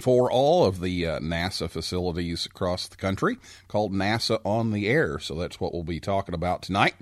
for 0.00 0.30
all 0.30 0.64
of 0.64 0.80
the 0.80 1.06
uh, 1.06 1.20
NASA 1.20 1.68
facilities 1.68 2.46
across 2.46 2.88
the 2.88 2.96
country 2.96 3.38
called 3.68 3.92
NASA 3.92 4.40
on 4.44 4.72
the 4.72 4.88
Air. 4.88 5.18
So 5.18 5.34
that's 5.34 5.60
what 5.60 5.72
we'll 5.72 5.84
be 5.84 6.00
talking 6.00 6.34
about 6.34 6.62
tonight. 6.62 6.94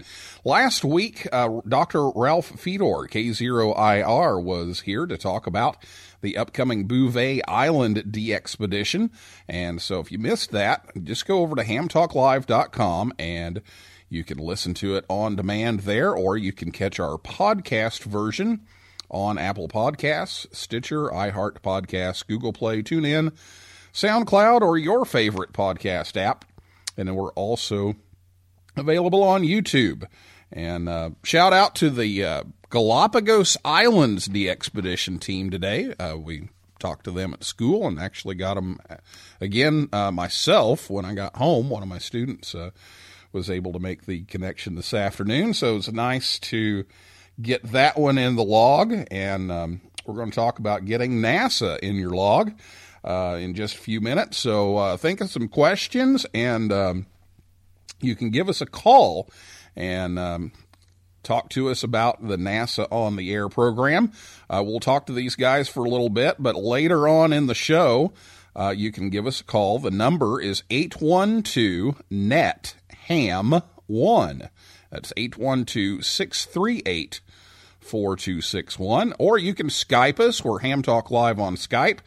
Last 0.44 0.84
week, 0.84 1.26
uh, 1.32 1.60
Dr. 1.66 2.10
Ralph 2.10 2.60
Fedor, 2.60 3.08
K0IR, 3.08 4.42
was 4.42 4.80
here 4.80 5.06
to 5.06 5.16
talk 5.16 5.46
about 5.46 5.76
the 6.20 6.36
upcoming 6.36 6.86
Bouvet 6.86 7.42
Island 7.46 8.04
DXpedition. 8.10 9.10
And 9.48 9.80
so 9.80 10.00
if 10.00 10.10
you 10.10 10.18
missed 10.18 10.50
that, 10.50 10.86
just 11.04 11.26
go 11.26 11.40
over 11.40 11.56
to 11.56 11.64
hamtalklive.com 11.64 13.12
and 13.18 13.62
you 14.08 14.24
can 14.24 14.38
listen 14.38 14.74
to 14.74 14.96
it 14.96 15.04
on 15.08 15.36
demand 15.36 15.80
there, 15.80 16.14
or 16.14 16.36
you 16.36 16.52
can 16.52 16.72
catch 16.72 16.98
our 16.98 17.18
podcast 17.18 18.02
version 18.02 18.62
on 19.10 19.38
Apple 19.38 19.68
Podcasts, 19.68 20.46
Stitcher, 20.54 21.08
iHeart 21.08 21.60
Podcasts, 21.60 22.26
Google 22.26 22.52
Play, 22.52 22.82
TuneIn, 22.82 23.32
SoundCloud, 23.92 24.60
or 24.60 24.76
your 24.76 25.04
favorite 25.04 25.52
podcast 25.52 26.16
app. 26.16 26.44
And 26.96 27.08
then 27.08 27.14
we're 27.14 27.32
also 27.32 27.94
available 28.76 29.22
on 29.22 29.42
YouTube. 29.42 30.04
And 30.52 30.88
uh, 30.88 31.10
shout 31.22 31.52
out 31.52 31.74
to 31.76 31.90
the 31.90 32.24
uh, 32.24 32.42
Galapagos 32.70 33.56
Islands 33.64 34.28
expedition 34.28 35.18
team 35.18 35.50
today. 35.50 35.94
Uh, 35.98 36.16
we 36.18 36.48
talked 36.78 37.04
to 37.04 37.10
them 37.10 37.34
at 37.34 37.44
school 37.44 37.86
and 37.86 37.98
actually 37.98 38.34
got 38.34 38.54
them 38.54 38.78
again 39.40 39.88
uh, 39.92 40.10
myself 40.10 40.88
when 40.88 41.04
I 41.04 41.14
got 41.14 41.36
home. 41.36 41.70
One 41.70 41.82
of 41.82 41.88
my 41.88 41.98
students 41.98 42.54
uh, 42.54 42.70
was 43.32 43.50
able 43.50 43.72
to 43.72 43.78
make 43.78 44.06
the 44.06 44.22
connection 44.24 44.74
this 44.74 44.94
afternoon, 44.94 45.54
so 45.54 45.76
it's 45.76 45.90
nice 45.90 46.38
to 46.38 46.84
get 47.40 47.62
that 47.72 47.98
one 47.98 48.18
in 48.18 48.36
the 48.36 48.44
log. 48.44 48.94
And 49.10 49.50
um, 49.52 49.80
we're 50.06 50.14
going 50.14 50.30
to 50.30 50.34
talk 50.34 50.58
about 50.58 50.84
getting 50.84 51.20
NASA 51.20 51.78
in 51.80 51.96
your 51.96 52.10
log 52.10 52.52
uh, 53.04 53.38
in 53.40 53.54
just 53.54 53.76
a 53.76 53.78
few 53.78 54.00
minutes. 54.00 54.38
So 54.38 54.76
uh, 54.76 54.96
think 54.96 55.20
of 55.20 55.30
some 55.30 55.48
questions 55.48 56.26
and 56.34 56.72
um, 56.72 57.06
you 58.00 58.16
can 58.16 58.30
give 58.30 58.48
us 58.48 58.60
a 58.60 58.66
call 58.66 59.30
and 59.76 60.18
um, 60.18 60.52
talk 61.22 61.50
to 61.50 61.68
us 61.68 61.82
about 61.82 62.26
the 62.26 62.36
NASA 62.36 62.86
on 62.90 63.16
the 63.16 63.32
Air 63.32 63.48
program. 63.48 64.12
Uh, 64.48 64.62
we'll 64.64 64.80
talk 64.80 65.06
to 65.06 65.12
these 65.12 65.36
guys 65.36 65.68
for 65.68 65.84
a 65.84 65.88
little 65.88 66.08
bit, 66.08 66.36
but 66.38 66.56
later 66.56 67.06
on 67.06 67.32
in 67.32 67.46
the 67.46 67.54
show, 67.54 68.12
uh, 68.56 68.74
you 68.76 68.90
can 68.90 69.10
give 69.10 69.26
us 69.26 69.40
a 69.40 69.44
call. 69.44 69.78
The 69.78 69.90
number 69.90 70.40
is 70.40 70.62
812 70.70 72.02
NET 72.10 72.74
HAM 73.06 73.62
1. 73.86 74.48
That's 74.90 75.12
812 75.16 76.04
638 76.04 77.20
4261. 77.88 79.14
Or 79.18 79.38
you 79.38 79.54
can 79.54 79.68
Skype 79.68 80.20
us. 80.20 80.44
We're 80.44 80.60
Ham 80.60 80.82
Talk 80.82 81.10
Live 81.10 81.40
on 81.40 81.56
Skype. 81.56 81.98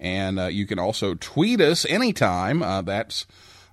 And 0.00 0.38
uh, 0.38 0.46
you 0.46 0.66
can 0.66 0.78
also 0.78 1.14
tweet 1.14 1.60
us 1.60 1.84
anytime. 1.84 2.62
Uh, 2.62 2.82
that's 2.82 3.26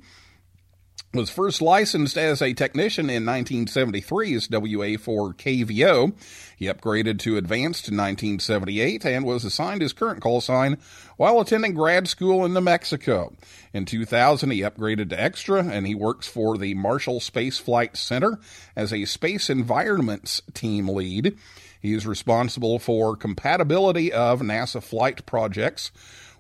was 1.14 1.30
first 1.30 1.62
licensed 1.62 2.18
as 2.18 2.42
a 2.42 2.54
technician 2.54 3.10
in 3.10 3.26
1973 3.26 4.36
as 4.36 4.48
WA4KVO. 4.48 6.14
He 6.56 6.66
upgraded 6.68 7.20
to 7.20 7.38
advanced 7.38 7.90
in 7.90 7.98
1978 7.98 9.06
and 9.06 9.26
was 9.26 9.44
assigned 9.44 9.82
his 9.82 9.94
current 9.94 10.22
call 10.22 10.40
sign 10.40 10.78
while 11.18 11.42
attending 11.42 11.74
grad 11.74 12.08
school 12.08 12.46
in 12.46 12.54
New 12.54 12.62
Mexico. 12.62 13.34
In 13.74 13.86
2000, 13.86 14.52
he 14.52 14.62
upgraded 14.62 15.10
to 15.10 15.22
extra 15.22 15.64
and 15.64 15.86
he 15.86 15.96
works 15.96 16.28
for 16.28 16.58
the 16.58 16.76
Marshall 16.76 17.20
Space 17.20 17.58
Flight 17.58 17.98
Center 17.98 18.40
as 18.76 18.94
a 18.94 19.06
space 19.06 19.50
environments 19.50 20.42
team 20.54 20.88
lead. 20.88 21.38
He 21.82 21.94
is 21.94 22.08
responsible 22.08 22.80
for 22.80 23.18
compatibility 23.18 24.14
of 24.14 24.40
NASA 24.40 24.82
flight 24.82 25.26
projects 25.26 25.92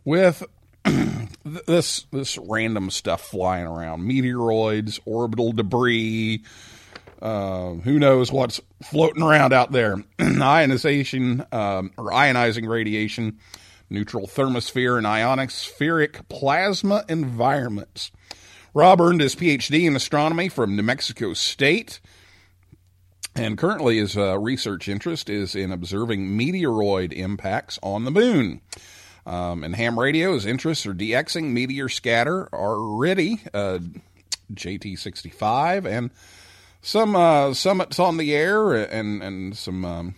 with 0.05 0.43
this 1.45 2.05
this 2.11 2.37
random 2.37 2.89
stuff 2.89 3.21
flying 3.21 3.65
around. 3.65 4.01
Meteoroids 4.01 4.99
orbital 5.05 5.51
debris 5.51 6.43
uh, 7.21 7.73
who 7.73 7.99
knows 7.99 8.31
what's 8.31 8.59
floating 8.83 9.21
around 9.23 9.53
out 9.53 9.71
there. 9.71 10.03
Ionization 10.19 11.45
um, 11.51 11.91
or 11.97 12.11
ionizing 12.11 12.67
radiation 12.67 13.37
neutral 13.89 14.25
thermosphere 14.25 14.97
and 14.97 15.05
ionospheric 15.05 16.27
plasma 16.29 17.03
environments. 17.09 18.11
Rob 18.73 19.01
earned 19.01 19.19
his 19.19 19.35
phd 19.35 19.85
in 19.85 19.97
astronomy 19.97 20.47
from 20.47 20.77
new 20.77 20.81
mexico 20.81 21.33
state 21.33 21.99
and 23.35 23.57
currently 23.57 23.97
his 23.97 24.15
uh, 24.15 24.39
research 24.39 24.87
interest 24.87 25.29
is 25.29 25.55
in 25.55 25.73
observing 25.73 26.37
meteoroid 26.37 27.11
impacts 27.11 27.77
on 27.83 28.05
the 28.05 28.11
moon 28.11 28.61
um, 29.25 29.63
and 29.63 29.75
ham 29.75 29.99
radio, 29.99 30.33
his 30.33 30.45
interests 30.45 30.85
are 30.85 30.93
DXing, 30.93 31.51
meteor 31.51 31.89
scatter, 31.89 32.47
already 32.53 33.41
uh, 33.53 33.79
JT65, 34.53 35.85
and 35.85 36.11
some 36.81 37.15
uh, 37.15 37.53
summits 37.53 37.99
on 37.99 38.17
the 38.17 38.33
air 38.33 38.73
and, 38.73 39.21
and 39.21 39.55
some 39.55 39.85
um, 39.85 40.15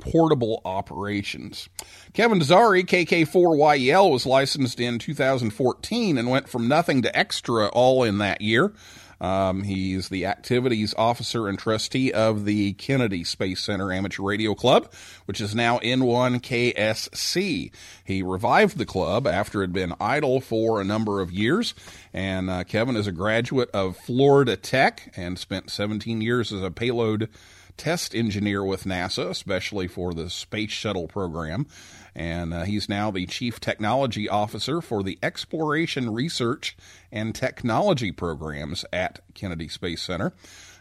portable 0.00 0.60
operations. 0.64 1.68
Kevin 2.12 2.40
Zari, 2.40 2.84
KK4YEL, 2.84 4.10
was 4.10 4.26
licensed 4.26 4.80
in 4.80 4.98
2014 4.98 6.18
and 6.18 6.30
went 6.30 6.48
from 6.48 6.68
nothing 6.68 7.02
to 7.02 7.18
extra 7.18 7.68
all 7.68 8.04
in 8.04 8.18
that 8.18 8.40
year. 8.40 8.72
Um, 9.20 9.62
he's 9.64 10.08
the 10.08 10.26
activities 10.26 10.94
officer 10.96 11.48
and 11.48 11.58
trustee 11.58 12.12
of 12.12 12.44
the 12.44 12.74
Kennedy 12.74 13.24
Space 13.24 13.60
Center 13.60 13.92
Amateur 13.92 14.22
Radio 14.22 14.54
Club, 14.54 14.92
which 15.26 15.40
is 15.40 15.54
now 15.54 15.78
N1KSC. 15.78 17.70
He 18.04 18.22
revived 18.22 18.78
the 18.78 18.86
club 18.86 19.26
after 19.26 19.60
it 19.62 19.68
had 19.68 19.72
been 19.72 19.94
idle 20.00 20.40
for 20.40 20.80
a 20.80 20.84
number 20.84 21.20
of 21.20 21.32
years. 21.32 21.74
And 22.12 22.48
uh, 22.48 22.64
Kevin 22.64 22.96
is 22.96 23.06
a 23.06 23.12
graduate 23.12 23.70
of 23.72 23.96
Florida 23.96 24.56
Tech 24.56 25.12
and 25.16 25.38
spent 25.38 25.70
17 25.70 26.20
years 26.20 26.52
as 26.52 26.62
a 26.62 26.70
payload 26.70 27.28
test 27.76 28.14
engineer 28.14 28.62
with 28.64 28.84
NASA, 28.84 29.30
especially 29.30 29.86
for 29.88 30.12
the 30.12 30.28
Space 30.28 30.70
Shuttle 30.70 31.08
program. 31.08 31.66
And 32.14 32.52
uh, 32.52 32.62
he's 32.64 32.88
now 32.88 33.10
the 33.10 33.26
Chief 33.26 33.60
Technology 33.60 34.28
Officer 34.28 34.80
for 34.80 35.02
the 35.02 35.18
Exploration 35.22 36.12
Research 36.12 36.76
and 37.12 37.34
Technology 37.34 38.12
programs 38.12 38.84
at 38.92 39.20
Kennedy 39.34 39.68
Space 39.68 40.02
Center. 40.02 40.32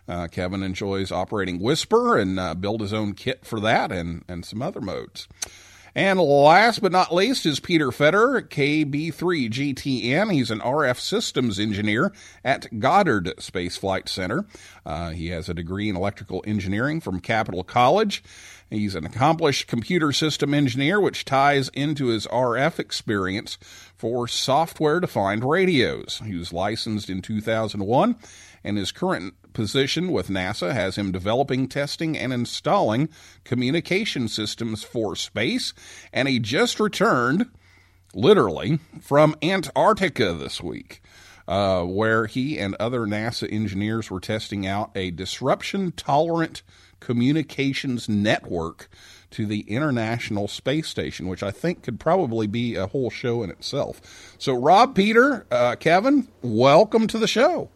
Uh, 0.07 0.27
Kevin 0.27 0.63
enjoys 0.63 1.11
operating 1.11 1.59
WSPR 1.59 2.21
and 2.21 2.39
uh, 2.39 2.53
build 2.55 2.81
his 2.81 2.93
own 2.93 3.13
kit 3.13 3.45
for 3.45 3.59
that 3.59 3.91
and, 3.91 4.23
and 4.27 4.45
some 4.45 4.61
other 4.61 4.81
modes. 4.81 5.27
And 5.97 6.19
last 6.19 6.83
but 6.83 6.91
not 6.91 7.11
least 7.11 7.47
is 7.47 7.59
Peter 7.59 7.87
Fetterer, 7.87 8.47
KB3GTN. 8.47 10.31
He's 10.31 10.51
an 10.51 10.59
RF 10.59 10.99
systems 10.99 11.59
engineer 11.59 12.13
at 12.45 12.79
Goddard 12.79 13.33
Space 13.39 13.77
Flight 13.77 14.07
Center. 14.07 14.45
Uh, 14.85 15.09
he 15.09 15.29
has 15.29 15.49
a 15.49 15.55
degree 15.55 15.89
in 15.89 15.95
electrical 15.95 16.43
engineering 16.45 17.01
from 17.01 17.19
Capitol 17.19 17.63
College. 17.63 18.23
He's 18.69 18.95
an 18.95 19.05
accomplished 19.05 19.67
computer 19.67 20.11
system 20.11 20.53
engineer, 20.53 20.99
which 20.99 21.23
ties 21.23 21.69
into 21.69 22.07
his 22.07 22.27
RF 22.27 22.79
experience 22.79 23.57
for 23.95 24.27
software 24.27 24.99
defined 24.99 25.45
radios. 25.49 26.21
He 26.25 26.35
was 26.35 26.51
licensed 26.51 27.09
in 27.09 27.21
2001, 27.21 28.15
and 28.65 28.77
his 28.77 28.91
current 28.91 29.35
position 29.53 30.11
with 30.11 30.27
NASA 30.27 30.73
has 30.73 30.97
him 30.97 31.13
developing, 31.13 31.69
testing, 31.69 32.17
and 32.17 32.33
installing 32.33 33.07
communication 33.45 34.27
systems 34.27 34.83
for 34.83 35.15
space. 35.15 35.73
And 36.11 36.27
he 36.27 36.37
just 36.37 36.79
returned, 36.79 37.45
literally, 38.13 38.79
from 38.99 39.35
Antarctica 39.41 40.33
this 40.33 40.61
week. 40.61 41.01
Uh, 41.47 41.83
where 41.83 42.25
he 42.25 42.59
and 42.59 42.75
other 42.77 43.01
NASA 43.01 43.49
engineers 43.51 44.11
were 44.11 44.19
testing 44.19 44.67
out 44.67 44.91
a 44.95 45.11
disruption 45.11 45.93
tolerant 45.93 46.61
communications 46.99 48.09
network 48.09 48.89
to 49.31 49.45
the 49.45 49.61
International 49.61 50.47
Space 50.47 50.87
Station, 50.87 51.27
which 51.27 51.43
I 51.43 51.51
think 51.51 51.83
could 51.83 51.99
probably 51.99 52.47
be 52.47 52.75
a 52.75 52.87
whole 52.87 53.09
show 53.09 53.43
in 53.43 53.49
itself. 53.49 54.35
So, 54.37 54.53
Rob, 54.55 54.93
Peter, 54.95 55.45
uh, 55.49 55.75
Kevin, 55.75 56.27
welcome 56.41 57.07
to 57.07 57.17
the 57.17 57.27
show. 57.27 57.69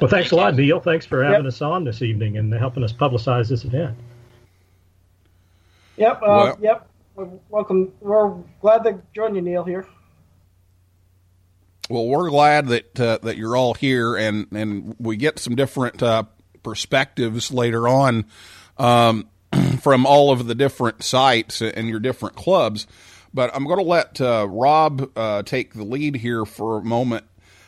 Well, 0.00 0.08
thanks 0.08 0.30
a 0.30 0.36
lot, 0.36 0.54
Neil. 0.54 0.80
Thanks 0.80 1.04
for 1.04 1.22
having 1.24 1.46
us 1.46 1.60
on 1.60 1.84
this 1.84 2.00
evening 2.00 2.38
and 2.38 2.52
helping 2.54 2.84
us 2.84 2.92
publicize 2.92 3.48
this 3.48 3.64
event. 3.64 3.98
Yep, 5.96 6.16
uh, 6.16 6.26
Well- 6.26 6.58
yep. 6.62 6.86
Welcome. 7.50 7.92
We're 8.00 8.34
glad 8.62 8.84
to 8.84 8.98
join 9.14 9.34
you, 9.34 9.42
Neil. 9.42 9.62
Here. 9.64 9.86
Well, 11.90 12.06
we're 12.06 12.30
glad 12.30 12.68
that 12.68 13.00
uh, 13.00 13.18
that 13.24 13.36
you're 13.36 13.56
all 13.56 13.74
here, 13.74 14.14
and 14.14 14.46
and 14.52 14.94
we 15.00 15.16
get 15.16 15.40
some 15.40 15.56
different 15.56 16.00
uh, 16.00 16.22
perspectives 16.62 17.50
later 17.50 17.88
on 17.88 18.26
um, 18.78 19.28
from 19.80 20.06
all 20.06 20.30
of 20.30 20.46
the 20.46 20.54
different 20.54 21.02
sites 21.02 21.60
and 21.60 21.88
your 21.88 21.98
different 21.98 22.36
clubs. 22.36 22.86
But 23.34 23.50
I'm 23.56 23.64
going 23.64 23.80
to 23.80 23.84
let 23.84 24.20
uh, 24.20 24.46
Rob 24.48 25.10
uh, 25.16 25.42
take 25.42 25.74
the 25.74 25.82
lead 25.82 26.14
here 26.14 26.44
for 26.44 26.78
a 26.78 26.84
moment 26.84 27.24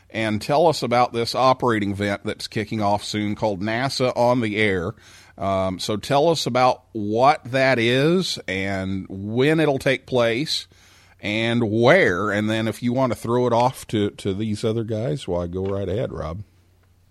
and 0.09 0.41
tell 0.41 0.69
us 0.69 0.85
about 0.85 1.13
this 1.13 1.35
operating 1.35 1.91
event 1.91 2.21
that's 2.23 2.47
kicking 2.47 2.81
off 2.81 3.03
soon 3.03 3.35
called 3.35 3.61
NASA 3.61 4.17
on 4.17 4.41
the 4.41 4.57
Air. 4.57 4.95
Um, 5.37 5.81
so 5.81 5.97
tell 5.97 6.29
us 6.29 6.47
about 6.47 6.85
what 6.93 7.43
that 7.47 7.81
is 7.81 8.39
and 8.47 9.07
when 9.09 9.59
it'll 9.59 9.81
take 9.81 10.07
place 10.07 10.69
and 11.23 11.71
where. 11.71 12.31
And 12.31 12.51
then 12.51 12.67
if 12.69 12.83
you 12.83 12.93
want 12.93 13.13
to 13.13 13.19
throw 13.19 13.47
it 13.47 13.53
off 13.53 13.87
to, 13.87 14.11
to 14.11 14.35
these 14.35 14.65
other 14.65 14.85
guys, 14.85 15.27
why 15.29 15.47
go 15.47 15.65
right 15.65 15.89
ahead, 15.89 16.13
Rob. 16.13 16.43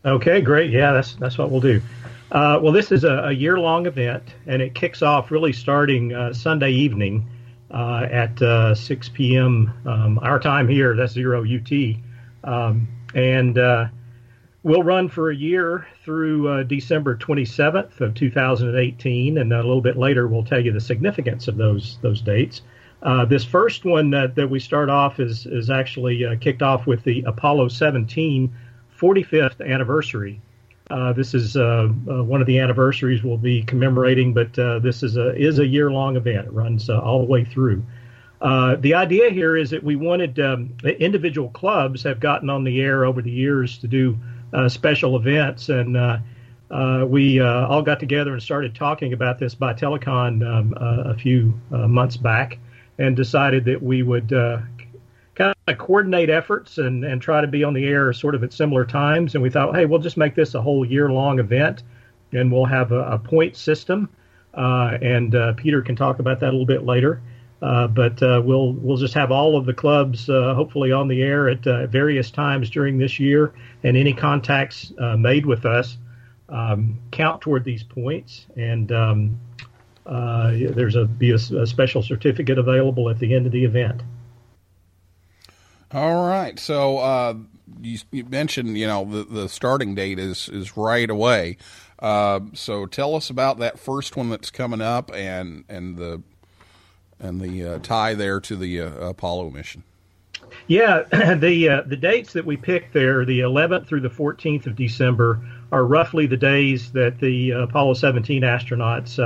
Okay, 0.04 0.42
great. 0.42 0.72
Yeah, 0.72 0.92
that's 0.92 1.16
that's 1.16 1.38
what 1.38 1.52
we'll 1.52 1.62
do. 1.62 1.82
Uh, 2.32 2.60
well, 2.62 2.72
this 2.72 2.92
is 2.92 3.04
a, 3.04 3.26
a 3.26 3.32
year-long 3.32 3.86
event, 3.86 4.24
and 4.48 4.62
it 4.62 4.74
kicks 4.74 5.02
off 5.02 5.32
really 5.32 5.54
starting 5.54 6.14
uh, 6.14 6.34
Sunday 6.34 6.72
evening 6.72 7.28
uh, 7.72 8.08
at 8.10 8.42
uh, 8.42 8.74
6 8.74 9.10
p.m. 9.10 9.72
Um, 9.86 10.20
our 10.20 10.40
time 10.40 10.68
here. 10.68 10.96
That's 10.96 11.14
zero 11.14 11.44
UT, 11.44 11.72
um, 12.44 12.88
and 13.14 13.58
uh, 13.58 13.88
we'll 14.64 14.82
run 14.82 15.08
for 15.08 15.30
a 15.30 15.36
year 15.36 15.86
through 16.04 16.48
uh, 16.48 16.64
December 16.64 17.16
27th 17.16 18.02
of 18.02 18.16
2018, 18.16 19.38
and 19.38 19.54
a 19.54 19.58
little 19.58 19.82
bit 19.82 19.98
later 19.98 20.28
we'll 20.28 20.46
tell 20.46 20.60
you 20.60 20.72
the 20.72 20.82
significance 20.82 21.48
of 21.48 21.58
those 21.58 22.00
those 22.02 22.22
dates. 22.22 22.62
Uh, 23.04 23.26
this 23.26 23.44
first 23.44 23.84
one 23.84 24.12
that, 24.12 24.36
that 24.36 24.50
we 24.50 24.60
start 24.60 24.90
off 24.90 25.20
is 25.20 25.46
is 25.46 25.70
actually 25.70 26.26
uh, 26.26 26.36
kicked 26.40 26.62
off 26.62 26.86
with 26.86 27.04
the 27.04 27.24
Apollo 27.26 27.70
17 27.70 28.54
45th 28.98 29.68
anniversary 29.68 30.40
Uh, 30.92 31.14
this 31.14 31.34
is 31.34 31.58
uh, 31.58 31.90
uh, 32.10 32.24
one 32.24 32.42
of 32.42 32.48
the 32.48 32.60
anniversaries 32.60 33.24
we'll 33.24 33.38
be 33.38 33.64
commemorating, 33.64 34.34
but 34.34 34.54
this 34.84 35.04
is 35.04 35.18
a 35.18 35.34
is 35.36 35.60
a 35.60 35.66
year 35.66 35.90
long 35.92 36.16
event. 36.16 36.48
It 36.48 36.54
runs 36.54 36.90
all 36.90 37.20
the 37.20 37.32
way 37.32 37.46
through. 37.46 37.84
The 38.42 38.94
idea 38.94 39.30
here 39.30 39.56
is 39.58 39.70
that 39.70 39.84
we 39.84 39.96
wanted 39.96 40.40
um, 40.40 40.74
individual 40.84 41.50
clubs 41.50 42.04
have 42.04 42.20
gotten 42.20 42.50
on 42.50 42.64
the 42.64 42.82
air 42.82 43.06
over 43.06 43.22
the 43.22 43.32
years 43.32 43.78
to 43.80 43.88
do 43.88 44.18
special 44.68 45.16
events, 45.16 45.70
and 45.70 45.96
uh, 46.72 47.06
we 47.06 47.40
uh, 47.40 47.68
all 47.68 47.82
got 47.82 48.00
together 48.00 48.32
and 48.32 48.42
started 48.42 48.74
talking 48.74 49.12
about 49.12 49.40
this 49.40 49.54
by 49.54 49.74
telecon 49.74 50.42
um, 50.48 50.74
uh, 50.80 51.12
a 51.12 51.16
few 51.16 51.54
months 51.70 52.16
back, 52.16 52.58
and 52.98 53.16
decided 53.16 53.66
that 53.66 53.82
we 53.82 54.04
would 54.04 54.32
uh, 54.34 54.60
kind 55.36 55.56
of 55.68 55.78
coordinate 55.78 56.30
efforts 56.30 56.78
and, 56.78 57.04
and 57.04 57.22
try 57.22 57.42
to 57.42 57.48
be 57.48 57.64
on 57.64 57.74
the 57.74 57.86
air 57.86 58.14
sort 58.14 58.36
of 58.36 58.44
at 58.44 58.54
similar 58.54 58.86
times. 58.86 59.34
And 59.36 59.42
we 59.42 59.50
thought, 59.50 59.76
hey, 59.76 59.86
we'll 59.86 60.00
just 60.00 60.18
make 60.18 60.36
this 60.36 60.54
a 60.56 60.62
whole 60.62 60.86
year 60.86 61.10
long 61.10 61.40
event, 61.40 61.84
and 62.32 62.52
we'll 62.52 62.66
have 62.66 62.92
a, 62.92 63.02
a 63.02 63.20
point 63.20 63.56
system. 63.56 64.10
Uh, 64.54 64.98
and 65.02 65.34
uh, 65.34 65.54
Peter 65.54 65.82
can 65.82 65.96
talk 65.96 66.20
about 66.20 66.40
that 66.42 66.50
a 66.50 66.52
little 66.52 66.66
bit 66.66 66.84
later. 66.84 67.22
Uh, 67.62 67.88
but 67.88 68.22
uh, 68.24 68.42
we'll 68.44 68.74
we'll 68.74 68.98
just 68.98 69.14
have 69.14 69.32
all 69.32 69.56
of 69.56 69.68
the 69.68 69.74
clubs 69.74 70.28
uh, 70.28 70.56
hopefully 70.56 70.92
on 70.92 71.08
the 71.08 71.22
air 71.22 71.48
at 71.48 71.62
various 71.92 72.32
times 72.32 72.72
during 72.72 72.98
this 72.98 73.20
year, 73.20 73.54
and 73.84 73.96
any 73.96 74.14
contacts 74.14 74.92
made 75.18 75.46
with 75.46 75.64
us 75.64 75.98
um, 76.50 77.00
count 77.12 77.40
toward 77.40 77.64
these 77.64 77.84
points. 77.84 78.48
And 78.56 78.92
um, 78.92 79.40
uh, 80.12 80.52
there's 80.52 80.96
a 80.96 81.06
be 81.06 81.32
a, 81.32 81.36
a 81.36 81.66
special 81.66 82.04
certificate 82.04 82.58
available 82.58 83.10
at 83.10 83.20
the 83.20 83.34
end 83.34 83.46
of 83.46 83.54
the 83.54 83.64
event. 83.64 84.04
All 85.94 86.28
right. 86.28 86.60
So 86.60 86.98
uh, 86.98 87.36
you, 87.82 88.00
you 88.12 88.26
mentioned, 88.26 88.78
you 88.78 88.88
know, 88.88 89.06
the, 89.06 89.24
the 89.24 89.50
starting 89.50 89.96
date 89.96 90.20
is 90.20 90.50
is 90.50 90.76
right 90.76 91.10
away. 91.10 91.58
Uh, 92.00 92.42
so 92.54 92.86
tell 92.86 93.16
us 93.16 93.30
about 93.30 93.60
that 93.60 93.80
first 93.80 94.18
one 94.18 94.30
that's 94.30 94.52
coming 94.52 94.82
up 94.82 95.12
and 95.14 95.64
and 95.70 95.98
the 95.98 96.22
and 97.20 97.40
the 97.40 97.66
uh, 97.66 97.80
tie 97.80 98.14
there 98.14 98.42
to 98.42 98.56
the 98.58 98.82
uh, 98.82 98.90
Apollo 99.10 99.52
mission. 99.52 99.84
Yeah, 100.68 101.04
the 101.36 101.70
uh, 101.70 101.82
the 101.86 101.96
dates 101.96 102.34
that 102.34 102.46
we 102.46 102.58
picked 102.58 102.94
there, 102.94 103.24
the 103.24 103.40
11th 103.40 103.88
through 103.88 104.02
the 104.02 104.10
14th 104.10 104.66
of 104.68 104.76
December, 104.76 105.40
are 105.72 105.86
roughly 105.86 106.26
the 106.26 106.36
days 106.36 106.92
that 106.92 107.20
the 107.20 107.52
Apollo 107.52 107.94
17 107.94 108.42
astronauts, 108.42 109.18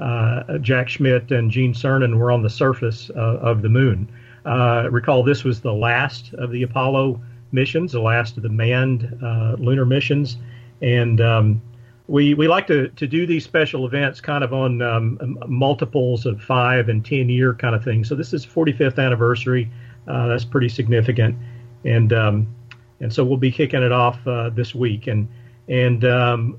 uh, 0.00 0.58
Jack 0.58 0.88
Schmitt 0.88 1.30
and 1.30 1.50
Gene 1.50 1.74
Cernan, 1.74 2.18
were 2.18 2.30
on 2.30 2.42
the 2.42 2.50
surface 2.50 3.10
uh, 3.16 3.38
of 3.38 3.62
the 3.62 3.68
moon. 3.68 4.10
Uh, 4.44 4.88
recall 4.90 5.22
this 5.22 5.44
was 5.44 5.60
the 5.60 5.72
last 5.72 6.32
of 6.34 6.50
the 6.50 6.62
Apollo 6.62 7.20
missions, 7.52 7.92
the 7.92 8.00
last 8.00 8.36
of 8.36 8.42
the 8.42 8.48
manned 8.48 9.18
uh, 9.22 9.56
lunar 9.58 9.84
missions, 9.84 10.36
and 10.80 11.20
um, 11.20 11.60
we 12.06 12.34
we 12.34 12.48
like 12.48 12.66
to, 12.68 12.88
to 12.88 13.06
do 13.06 13.26
these 13.26 13.44
special 13.44 13.84
events 13.86 14.20
kind 14.20 14.44
of 14.44 14.54
on 14.54 14.80
um, 14.80 15.38
multiples 15.46 16.24
of 16.24 16.42
five 16.42 16.88
and 16.88 17.04
ten 17.04 17.28
year 17.28 17.52
kind 17.54 17.74
of 17.74 17.84
thing. 17.84 18.04
So 18.04 18.14
this 18.14 18.32
is 18.32 18.46
45th 18.46 19.04
anniversary. 19.04 19.70
That's 20.06 20.44
pretty 20.44 20.70
significant, 20.70 21.36
and 21.84 22.12
um, 22.12 22.54
and 23.00 23.12
so 23.12 23.24
we'll 23.24 23.36
be 23.36 23.50
kicking 23.50 23.82
it 23.82 23.92
off 23.92 24.18
this 24.54 24.74
week. 24.74 25.06
And 25.08 25.28
and 25.68 26.04
um, 26.04 26.58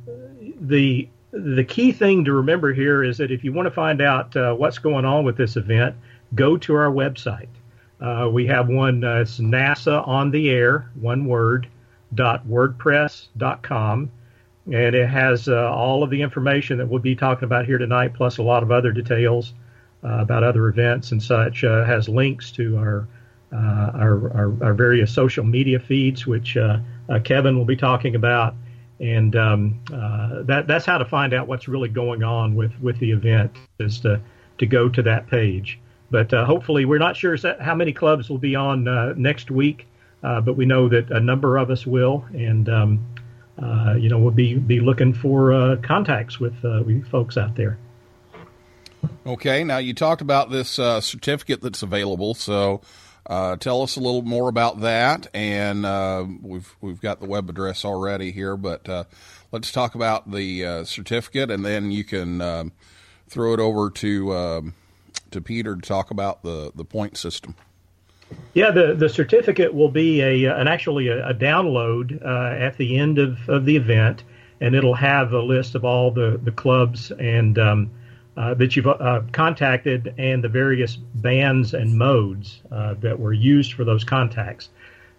the 0.59 1.09
the 1.31 1.63
key 1.63 1.91
thing 1.91 2.25
to 2.25 2.33
remember 2.33 2.73
here 2.73 3.03
is 3.03 3.17
that 3.17 3.31
if 3.31 3.43
you 3.43 3.53
want 3.53 3.67
to 3.67 3.71
find 3.71 4.01
out 4.01 4.35
uh, 4.35 4.53
what's 4.53 4.79
going 4.79 5.05
on 5.05 5.25
with 5.25 5.37
this 5.37 5.55
event, 5.55 5.95
go 6.35 6.57
to 6.57 6.73
our 6.75 6.91
website. 6.91 7.47
Uh, 8.01 8.29
we 8.31 8.47
have 8.47 8.69
one. 8.69 9.03
Uh, 9.03 9.15
it's 9.21 9.39
NASA 9.39 10.07
on 10.07 10.31
the 10.31 10.49
air, 10.49 10.89
one 10.99 11.25
word, 11.25 11.67
dot 12.15 12.47
wordpress 12.47 13.27
dot 13.37 13.61
com, 13.61 14.09
and 14.65 14.95
it 14.95 15.07
has 15.07 15.47
uh, 15.49 15.69
all 15.71 16.01
of 16.01 16.09
the 16.09 16.21
information 16.21 16.77
that 16.77 16.87
we'll 16.87 17.01
be 17.01 17.15
talking 17.15 17.43
about 17.43 17.65
here 17.65 17.77
tonight, 17.77 18.13
plus 18.13 18.37
a 18.37 18.43
lot 18.43 18.63
of 18.63 18.71
other 18.71 18.91
details 18.91 19.53
uh, 20.03 20.19
about 20.19 20.43
other 20.43 20.69
events 20.69 21.11
and 21.11 21.21
such. 21.21 21.63
Uh, 21.63 21.83
has 21.83 22.07
links 22.07 22.51
to 22.51 22.77
our, 22.77 23.07
our, 23.51 24.31
our 24.33 24.63
our 24.63 24.73
various 24.73 25.13
social 25.13 25.43
media 25.43 25.79
feeds, 25.79 26.25
which 26.25 26.57
Kevin 27.25 27.57
will 27.57 27.65
be 27.65 27.75
talking 27.75 28.15
about, 28.15 28.55
and 28.99 29.35
um, 29.35 29.79
uh, 29.93 30.43
that 30.43 30.67
that's 30.67 30.85
how 30.85 30.97
to 30.97 31.05
find 31.05 31.33
out 31.33 31.47
what's 31.47 31.67
really 31.67 31.89
going 31.89 32.23
on 32.23 32.55
with 32.55 32.71
with 32.81 32.99
the 32.99 33.11
event 33.11 33.55
is 33.79 33.99
to 34.01 34.21
to 34.57 34.65
go 34.65 34.89
to 34.89 35.01
that 35.03 35.27
page. 35.27 35.79
But 36.11 36.33
uh, 36.33 36.45
hopefully, 36.45 36.85
we're 36.85 36.99
not 36.99 37.15
sure 37.15 37.37
how 37.59 37.75
many 37.75 37.93
clubs 37.93 38.29
will 38.29 38.39
be 38.39 38.55
on 38.55 38.87
uh, 38.87 39.13
next 39.15 39.51
week, 39.51 39.87
uh, 40.23 40.41
but 40.41 40.53
we 40.53 40.65
know 40.65 40.89
that 40.89 41.11
a 41.11 41.19
number 41.19 41.57
of 41.57 41.69
us 41.69 41.85
will, 41.85 42.25
and 42.33 42.67
um, 42.67 43.05
uh, 43.61 43.95
you 43.97 44.09
know 44.09 44.17
we'll 44.17 44.31
be 44.31 44.55
be 44.55 44.79
looking 44.79 45.13
for 45.13 45.53
uh, 45.53 45.75
contacts 45.77 46.39
with 46.39 46.61
with 46.63 47.07
folks 47.07 47.37
out 47.37 47.55
there. 47.55 47.77
Okay, 49.25 49.63
now 49.63 49.77
you 49.77 49.93
talked 49.93 50.21
about 50.21 50.49
this 50.49 50.71
certificate 50.71 51.61
that's 51.61 51.83
available, 51.83 52.33
so 52.33 52.81
uh, 53.29 53.55
tell 53.57 53.83
us 53.83 53.95
a 53.95 53.99
little 53.99 54.23
more 54.23 54.49
about 54.49 54.81
that. 54.81 55.27
And 55.33 55.85
uh, 55.85 56.25
we've 56.41 56.75
we've 56.81 56.99
got 56.99 57.21
the 57.21 57.27
web 57.27 57.49
address 57.49 57.85
already 57.85 58.31
here, 58.31 58.57
but 58.57 58.89
uh, 58.89 59.03
let's 59.51 59.71
talk 59.71 59.95
about 59.95 60.31
the 60.31 60.65
uh, 60.65 60.83
certificate, 60.83 61.51
and 61.51 61.63
then 61.63 61.91
you 61.91 62.03
can 62.03 62.41
um, 62.41 62.71
throw 63.27 63.53
it 63.53 63.59
over 63.59 63.91
to 63.91 64.33
um, 64.33 64.73
to 65.31 65.39
Peter 65.39 65.75
to 65.75 65.81
talk 65.81 66.09
about 66.09 66.43
the 66.43 66.71
the 66.73 66.83
point 66.83 67.15
system. 67.15 67.55
Yeah, 68.53 68.71
the, 68.71 68.93
the 68.93 69.09
certificate 69.09 69.73
will 69.73 69.89
be 69.89 70.21
a 70.21 70.45
an 70.45 70.67
actually 70.67 71.07
a, 71.07 71.29
a 71.29 71.33
download 71.33 72.23
uh, 72.23 72.59
at 72.59 72.77
the 72.77 72.97
end 72.97 73.19
of, 73.19 73.37
of 73.47 73.65
the 73.65 73.75
event, 73.75 74.23
and 74.59 74.75
it'll 74.75 74.95
have 74.95 75.33
a 75.33 75.41
list 75.41 75.75
of 75.75 75.85
all 75.85 76.11
the, 76.11 76.39
the 76.43 76.51
clubs 76.51 77.11
and 77.11 77.57
um, 77.57 77.91
uh, 78.39 78.53
that 78.53 78.73
you've 78.73 78.87
uh, 78.87 79.21
contacted 79.33 80.13
and 80.17 80.41
the 80.41 80.47
various 80.47 80.95
bands 80.95 81.73
and 81.73 81.97
modes 81.97 82.61
uh, 82.71 82.93
that 83.01 83.19
were 83.19 83.33
used 83.33 83.73
for 83.73 83.83
those 83.83 84.05
contacts. 84.05 84.69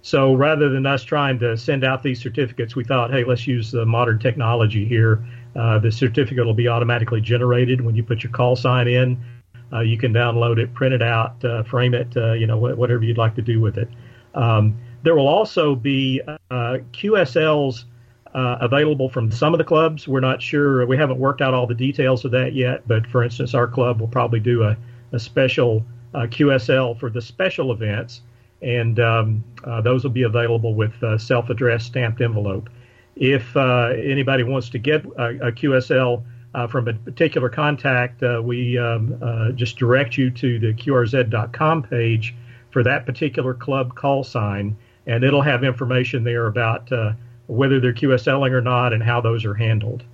So 0.01 0.33
rather 0.33 0.71
than 0.71 0.87
us 0.87 1.05
trying 1.05 1.39
to 1.41 1.55
send 1.59 1.85
out 1.85 2.03
these 2.03 2.19
certificates, 2.19 2.75
we 2.75 2.83
thought, 2.83 3.11
hey, 3.11 3.25
let's 3.25 3.47
use 3.47 3.71
the 3.71 3.85
modern 3.85 4.19
technology 4.19 4.87
here. 4.87 5.23
Uh, 5.55 5.79
the 5.79 5.93
certificate 5.93 6.47
will 6.47 6.55
be 6.55 6.67
automatically 6.67 7.21
generated 7.21 7.83
when 7.83 7.95
you 7.95 8.03
put 8.03 8.23
your 8.23 8.33
call 8.33 8.57
sign 8.57 8.89
in. 8.89 9.23
Uh, 9.71 9.81
you 9.81 9.99
can 9.99 10.15
download 10.15 10.59
it, 10.59 10.73
print 10.73 10.95
it 10.95 11.03
out, 11.03 11.45
uh, 11.45 11.63
frame 11.65 11.93
it, 11.93 12.17
you 12.39 12.47
know, 12.47 12.59
wh- 12.59 12.79
whatever 12.79 13.05
you'd 13.05 13.19
like 13.19 13.35
to 13.35 13.43
do 13.43 13.61
with 13.61 13.77
it. 13.77 13.91
Um, 14.35 14.81
there 15.03 15.15
will 15.15 15.29
also 15.29 15.75
be 15.75 16.23
QSLs 16.59 17.85
uh, 18.35 18.59
available 18.61 19.09
from 19.09 19.31
some 19.31 19.55
of 19.55 19.59
the 19.59 19.65
clubs. 19.65 20.07
We're 20.07 20.21
not 20.21 20.41
sure, 20.41 20.87
we 20.87 20.97
haven't 20.97 21.19
worked 21.19 21.41
out 21.41 21.55
all 21.55 21.67
the 21.67 21.75
details 21.75 22.25
of 22.25 22.31
that 22.33 22.55
yet, 22.55 22.87
but 22.87 23.07
for 23.07 23.23
instance, 23.23 23.55
our 23.55 23.67
club 23.67 24.01
will 24.01 24.09
probably 24.09 24.41
do 24.41 24.63
a, 24.63 24.77
a 25.13 25.19
special 25.19 25.85
uh, 26.15 26.21
QSL 26.21 26.99
for 26.99 27.11
the 27.11 27.21
special 27.21 27.73
events, 27.73 28.23
and 28.63 29.01
um, 29.01 29.45
those 29.83 30.05
will 30.05 30.11
be 30.11 30.23
available 30.23 30.75
with 30.75 31.03
a 31.03 31.19
self 31.19 31.51
addressed 31.51 31.87
stamped 31.87 32.21
envelope. 32.21 32.69
If 33.17 33.57
anybody 33.57 34.43
wants 34.45 34.71
to 34.71 34.79
get 34.79 35.05
a, 35.05 35.49
a 35.49 35.53
QSL, 35.53 36.23
uh, 36.55 36.67
from 36.67 36.89
a 36.89 36.95
particular 36.95 37.49
contact, 37.49 38.23
uh, 38.23 38.41
we 38.43 38.77
um, 38.79 39.19
uh, 39.23 39.53
just 39.53 39.77
direct 39.77 40.17
you 40.17 40.31
to 40.31 40.59
the 40.59 40.73
QRZ.com 40.73 41.83
page 41.85 42.35
for 42.71 42.83
that 42.83 43.07
particular 43.07 43.55
club 43.55 43.95
call 43.95 44.25
sign, 44.25 44.77
and 45.07 45.25
it'll 45.25 45.43
have 45.43 45.65
information 45.65 46.25
there 46.25 46.47
about 46.47 46.91
uh, 46.93 47.13
whether 47.51 47.81
they're 47.81 47.93
QSLing 47.93 48.51
or 48.53 48.61
not 48.61 48.93
and 48.93 49.03
how 49.03 49.21
those 49.21 49.45
are 49.45 49.55
handled. 49.55 50.05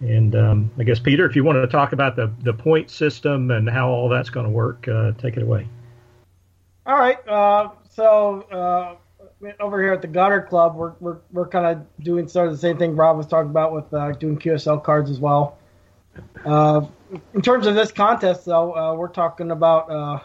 And 0.00 0.34
um, 0.34 0.70
I 0.78 0.84
guess, 0.84 0.98
Peter, 0.98 1.26
if 1.26 1.36
you 1.36 1.44
wanted 1.44 1.60
to 1.62 1.66
talk 1.66 1.92
about 1.92 2.16
the, 2.16 2.32
the 2.40 2.52
point 2.52 2.90
system 2.90 3.50
and 3.50 3.68
how 3.68 3.88
all 3.88 4.08
that's 4.08 4.30
going 4.30 4.46
to 4.46 4.50
work, 4.50 4.88
uh, 4.88 5.12
take 5.12 5.36
it 5.36 5.42
away. 5.42 5.68
All 6.86 6.98
right. 6.98 7.26
Uh, 7.28 7.70
so 7.90 8.98
over 9.58 9.82
here 9.82 9.92
at 9.92 10.02
the 10.02 10.08
Goddard 10.08 10.42
Club, 10.42 10.76
we're 10.76 10.92
we're, 11.00 11.18
we're 11.32 11.48
kind 11.48 11.66
of 11.66 12.04
doing 12.04 12.28
sort 12.28 12.48
of 12.48 12.52
the 12.52 12.58
same 12.58 12.78
thing 12.78 12.96
Rob 12.96 13.16
was 13.16 13.26
talking 13.26 13.50
about 13.50 13.72
with 13.72 13.92
uh, 13.92 14.12
doing 14.12 14.38
QSL 14.38 14.82
cards 14.82 15.10
as 15.10 15.18
well. 15.18 15.58
Uh, 16.44 16.86
in 17.34 17.42
terms 17.42 17.66
of 17.66 17.74
this 17.74 17.92
contest, 17.92 18.44
though, 18.44 18.74
uh, 18.74 18.94
we're 18.94 19.08
talking 19.08 19.50
about 19.50 19.90
uh, 19.90 20.20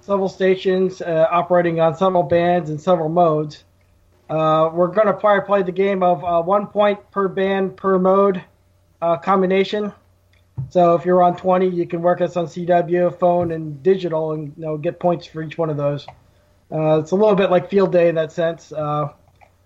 several 0.00 0.28
stations 0.28 1.00
uh, 1.00 1.26
operating 1.30 1.80
on 1.80 1.96
several 1.96 2.22
bands 2.22 2.70
and 2.70 2.80
several 2.80 3.08
modes. 3.08 3.64
Uh, 4.28 4.70
we're 4.72 4.88
going 4.88 5.06
to 5.06 5.12
probably 5.12 5.46
play 5.46 5.62
the 5.62 5.72
game 5.72 6.02
of 6.02 6.22
one 6.46 6.66
point 6.66 7.10
per 7.10 7.28
band 7.28 7.76
per 7.76 7.98
mode 7.98 8.42
combination. 9.22 9.92
So 10.70 10.94
if 10.94 11.04
you're 11.04 11.22
on 11.22 11.36
20, 11.36 11.68
you 11.68 11.86
can 11.86 12.02
work 12.02 12.20
us 12.20 12.36
on 12.36 12.46
CW, 12.46 13.18
phone, 13.18 13.52
and 13.52 13.82
digital, 13.82 14.32
and 14.32 14.52
you 14.56 14.64
know 14.64 14.76
get 14.76 14.98
points 14.98 15.26
for 15.26 15.42
each 15.42 15.56
one 15.56 15.70
of 15.70 15.76
those. 15.76 16.06
Uh, 16.72 16.98
it's 16.98 17.12
a 17.12 17.14
little 17.14 17.36
bit 17.36 17.50
like 17.50 17.70
field 17.70 17.92
day 17.92 18.08
in 18.08 18.16
that 18.16 18.32
sense. 18.32 18.72
Uh, 18.72 19.10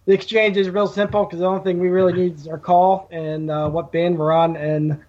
the 0.07 0.13
exchange 0.13 0.57
is 0.57 0.69
real 0.69 0.87
simple 0.87 1.25
because 1.25 1.39
the 1.39 1.47
only 1.47 1.63
thing 1.63 1.79
we 1.79 1.89
really 1.89 2.13
need 2.13 2.37
is 2.37 2.49
our 2.49 2.59
call 2.59 3.09
and 3.11 3.51
uh, 3.51 3.69
what 3.71 3.93
band 3.93 4.19
we're 4.19 4.33
on, 4.33 4.57
and 4.57 5.01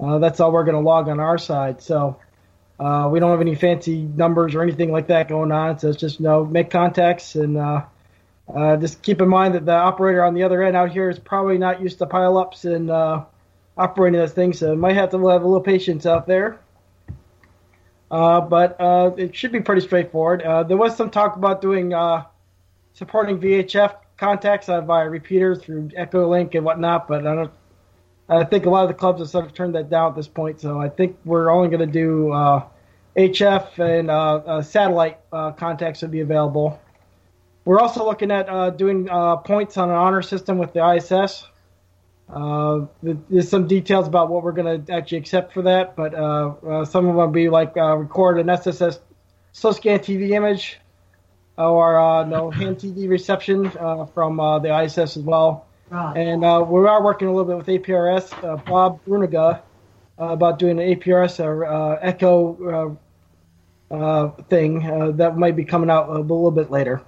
uh, 0.00 0.18
that's 0.18 0.40
all 0.40 0.52
we're 0.52 0.64
going 0.64 0.76
to 0.76 0.80
log 0.80 1.08
on 1.08 1.20
our 1.20 1.36
side. 1.36 1.82
So 1.82 2.18
uh, 2.78 3.08
we 3.12 3.20
don't 3.20 3.30
have 3.30 3.40
any 3.40 3.54
fancy 3.54 4.02
numbers 4.02 4.54
or 4.54 4.62
anything 4.62 4.92
like 4.92 5.08
that 5.08 5.28
going 5.28 5.52
on. 5.52 5.78
So 5.78 5.88
it's 5.88 5.98
just 5.98 6.20
you 6.20 6.24
know 6.24 6.44
make 6.44 6.70
contacts 6.70 7.34
and 7.34 7.58
uh, 8.52 8.76
just 8.76 9.02
keep 9.02 9.20
in 9.20 9.28
mind 9.28 9.54
that 9.54 9.64
the 9.64 9.72
operator 9.72 10.22
on 10.22 10.34
the 10.34 10.42
other 10.42 10.62
end 10.62 10.76
out 10.76 10.90
here 10.90 11.08
is 11.08 11.18
probably 11.18 11.56
not 11.56 11.80
used 11.80 11.98
to 11.98 12.06
pile-ups 12.06 12.64
and 12.64 12.90
uh, 12.90 13.24
operating 13.76 14.20
this 14.20 14.32
thing, 14.32 14.52
so 14.52 14.76
might 14.76 14.94
have 14.94 15.10
to 15.10 15.16
have 15.28 15.42
a 15.42 15.46
little 15.46 15.60
patience 15.60 16.04
out 16.04 16.26
there. 16.26 16.58
Uh, 18.10 18.40
but 18.40 18.78
uh, 18.80 19.10
it 19.16 19.34
should 19.34 19.50
be 19.50 19.60
pretty 19.60 19.80
straightforward. 19.80 20.42
Uh, 20.42 20.62
there 20.62 20.76
was 20.76 20.94
some 20.96 21.10
talk 21.10 21.36
about 21.36 21.62
doing 21.62 21.94
uh, 21.94 22.24
supporting 22.92 23.40
VHF 23.40 23.96
contacts 24.18 24.66
via 24.66 25.08
repeaters 25.08 25.62
through 25.62 25.88
Echolink 25.98 26.54
and 26.54 26.64
whatnot, 26.64 27.08
but 27.08 27.26
I 27.26 27.34
don't. 27.34 27.50
I 28.26 28.44
think 28.44 28.64
a 28.64 28.70
lot 28.70 28.84
of 28.84 28.88
the 28.88 28.94
clubs 28.94 29.20
have 29.20 29.28
sort 29.28 29.44
of 29.44 29.52
turned 29.52 29.74
that 29.74 29.90
down 29.90 30.10
at 30.10 30.16
this 30.16 30.28
point, 30.28 30.58
so 30.58 30.80
I 30.80 30.88
think 30.88 31.18
we're 31.26 31.50
only 31.50 31.68
going 31.68 31.86
to 31.86 31.92
do 31.92 32.28
HF 33.16 33.78
and 33.78 34.64
satellite 34.64 35.18
contacts 35.30 36.00
would 36.00 36.10
be 36.10 36.20
available. 36.20 36.80
We're 37.64 37.80
also 37.80 38.04
looking 38.04 38.30
at 38.30 38.48
uh, 38.48 38.70
doing 38.70 39.08
uh, 39.08 39.36
points 39.38 39.76
on 39.78 39.88
an 39.90 39.96
honor 39.96 40.22
system 40.22 40.58
with 40.58 40.72
the 40.72 40.86
ISS. 40.86 41.46
Uh, 42.28 42.86
there's 43.02 43.48
some 43.48 43.66
details 43.66 44.06
about 44.06 44.28
what 44.30 44.42
we're 44.42 44.52
going 44.52 44.84
to 44.84 44.92
actually 44.92 45.18
accept 45.18 45.52
for 45.52 45.62
that, 45.62 45.94
but 45.96 46.14
uh, 46.14 46.54
uh, 46.66 46.84
some 46.84 47.06
of 47.06 47.08
them 47.08 47.16
will 47.16 47.28
be 47.28 47.48
like 47.48 47.76
uh, 47.76 47.96
record 47.96 48.38
an 48.38 48.48
SSS 48.48 48.98
SOSCAN 49.54 49.98
TV 50.00 50.30
image 50.30 50.78
or 51.56 51.98
uh, 51.98 52.24
no 52.24 52.50
hand 52.50 52.78
TV 52.78 53.08
reception 53.08 53.66
uh, 53.78 54.06
from 54.06 54.40
uh, 54.40 54.58
the 54.58 54.76
ISS 54.82 54.98
as 54.98 55.18
well. 55.18 55.66
And 56.16 56.44
uh, 56.44 56.64
we 56.66 56.86
are 56.88 57.02
working 57.02 57.28
a 57.28 57.32
little 57.32 57.44
bit 57.44 57.56
with 57.56 57.82
APRS, 57.84 58.32
uh, 58.42 58.56
Bob 58.56 59.04
Bruninga, 59.04 59.60
uh, 60.18 60.24
about 60.24 60.58
doing 60.58 60.80
an 60.80 60.96
APRS 60.96 61.44
or 61.44 61.64
uh, 61.66 61.98
Echo 62.00 62.98
uh, 63.90 63.94
uh, 63.94 64.28
thing 64.48 64.90
uh, 64.90 65.10
that 65.12 65.36
might 65.36 65.54
be 65.54 65.64
coming 65.64 65.90
out 65.90 66.08
a 66.08 66.18
little 66.18 66.50
bit 66.50 66.70
later. 66.70 67.02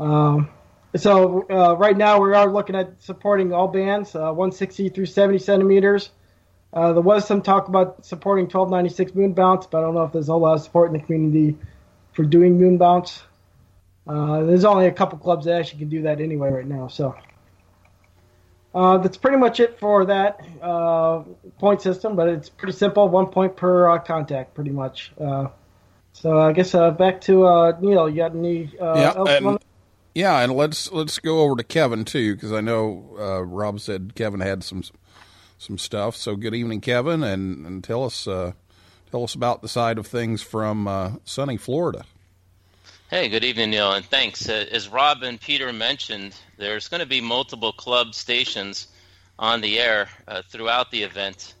Um, 0.00 0.48
so 0.96 1.46
uh, 1.48 1.76
right 1.76 1.96
now 1.96 2.20
we 2.20 2.34
are 2.34 2.50
looking 2.50 2.74
at 2.74 3.00
supporting 3.02 3.52
all 3.52 3.68
bands, 3.68 4.14
uh, 4.16 4.32
160 4.32 4.88
through 4.88 5.06
70 5.06 5.38
centimeters. 5.38 6.10
Uh, 6.72 6.92
there 6.92 7.02
was 7.02 7.26
some 7.26 7.42
talk 7.42 7.68
about 7.68 8.04
supporting 8.04 8.44
1296 8.44 9.14
moon 9.14 9.32
bounce, 9.32 9.66
but 9.66 9.78
I 9.78 9.80
don't 9.82 9.94
know 9.94 10.04
if 10.04 10.12
there's 10.12 10.28
a 10.28 10.34
lot 10.34 10.54
of 10.54 10.62
support 10.62 10.88
in 10.88 10.94
the 10.94 11.04
community 11.04 11.58
for 12.12 12.24
doing 12.24 12.58
moon 12.58 12.78
bounce. 12.78 13.22
Uh, 14.06 14.42
there's 14.42 14.64
only 14.64 14.86
a 14.86 14.92
couple 14.92 15.18
clubs 15.18 15.44
that 15.44 15.60
actually 15.60 15.80
can 15.80 15.88
do 15.88 16.02
that 16.02 16.20
anyway 16.20 16.50
right 16.50 16.66
now. 16.66 16.88
So 16.88 17.14
uh, 18.74 18.98
that's 18.98 19.16
pretty 19.16 19.36
much 19.36 19.60
it 19.60 19.78
for 19.78 20.06
that 20.06 20.40
uh, 20.62 21.22
point 21.58 21.82
system, 21.82 22.16
but 22.16 22.28
it's 22.28 22.48
pretty 22.48 22.76
simple, 22.76 23.08
one 23.08 23.26
point 23.26 23.56
per 23.56 23.90
uh, 23.90 23.98
contact, 23.98 24.54
pretty 24.54 24.70
much. 24.70 25.12
Uh, 25.20 25.48
so 26.12 26.38
I 26.40 26.52
guess 26.52 26.74
uh, 26.74 26.90
back 26.90 27.20
to 27.22 27.46
uh, 27.46 27.78
Neil. 27.80 28.08
You 28.08 28.16
got 28.16 28.34
any? 28.34 28.72
Uh, 28.80 28.94
Yeah, 28.96 29.12
else 29.16 29.28
and- 29.30 29.40
you 29.40 29.46
wanna- 29.46 29.58
Yeah, 30.14 30.40
and 30.40 30.52
let's 30.52 30.90
let's 30.90 31.18
go 31.18 31.40
over 31.40 31.56
to 31.56 31.62
Kevin 31.62 32.04
too, 32.04 32.34
because 32.34 32.52
I 32.52 32.60
know 32.60 33.16
uh, 33.18 33.42
Rob 33.42 33.80
said 33.80 34.14
Kevin 34.14 34.40
had 34.40 34.64
some 34.64 34.82
some 35.56 35.78
stuff. 35.78 36.16
So 36.16 36.36
good 36.36 36.54
evening, 36.54 36.80
Kevin, 36.80 37.22
and, 37.22 37.66
and 37.66 37.84
tell 37.84 38.04
us 38.04 38.26
uh, 38.26 38.52
tell 39.10 39.22
us 39.22 39.34
about 39.34 39.62
the 39.62 39.68
side 39.68 39.98
of 39.98 40.06
things 40.06 40.42
from 40.42 40.88
uh, 40.88 41.12
sunny 41.24 41.56
Florida. 41.56 42.04
Hey, 43.08 43.28
good 43.28 43.44
evening, 43.44 43.70
Neil, 43.70 43.92
and 43.92 44.04
thanks. 44.04 44.48
Uh, 44.48 44.66
as 44.70 44.88
Rob 44.88 45.22
and 45.22 45.40
Peter 45.40 45.72
mentioned, 45.72 46.34
there's 46.58 46.88
going 46.88 47.00
to 47.00 47.06
be 47.06 47.20
multiple 47.20 47.72
club 47.72 48.14
stations 48.14 48.88
on 49.38 49.60
the 49.60 49.80
air 49.80 50.08
uh, 50.28 50.42
throughout 50.48 50.90
the 50.90 51.02
event. 51.02 51.54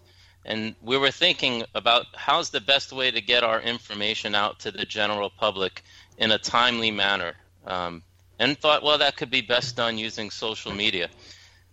And 0.44 0.74
we 0.80 0.96
were 0.96 1.10
thinking 1.10 1.64
about 1.74 2.06
how's 2.14 2.50
the 2.50 2.60
best 2.60 2.92
way 2.92 3.10
to 3.10 3.20
get 3.20 3.44
our 3.44 3.60
information 3.60 4.34
out 4.34 4.60
to 4.60 4.70
the 4.70 4.84
general 4.84 5.28
public 5.28 5.82
in 6.18 6.30
a 6.30 6.38
timely 6.38 6.90
manner. 6.90 7.34
Um, 7.66 8.02
and 8.40 8.58
thought, 8.58 8.82
well, 8.82 8.98
that 8.98 9.16
could 9.16 9.30
be 9.30 9.42
best 9.42 9.76
done 9.76 9.98
using 9.98 10.30
social 10.30 10.72
media. 10.72 11.10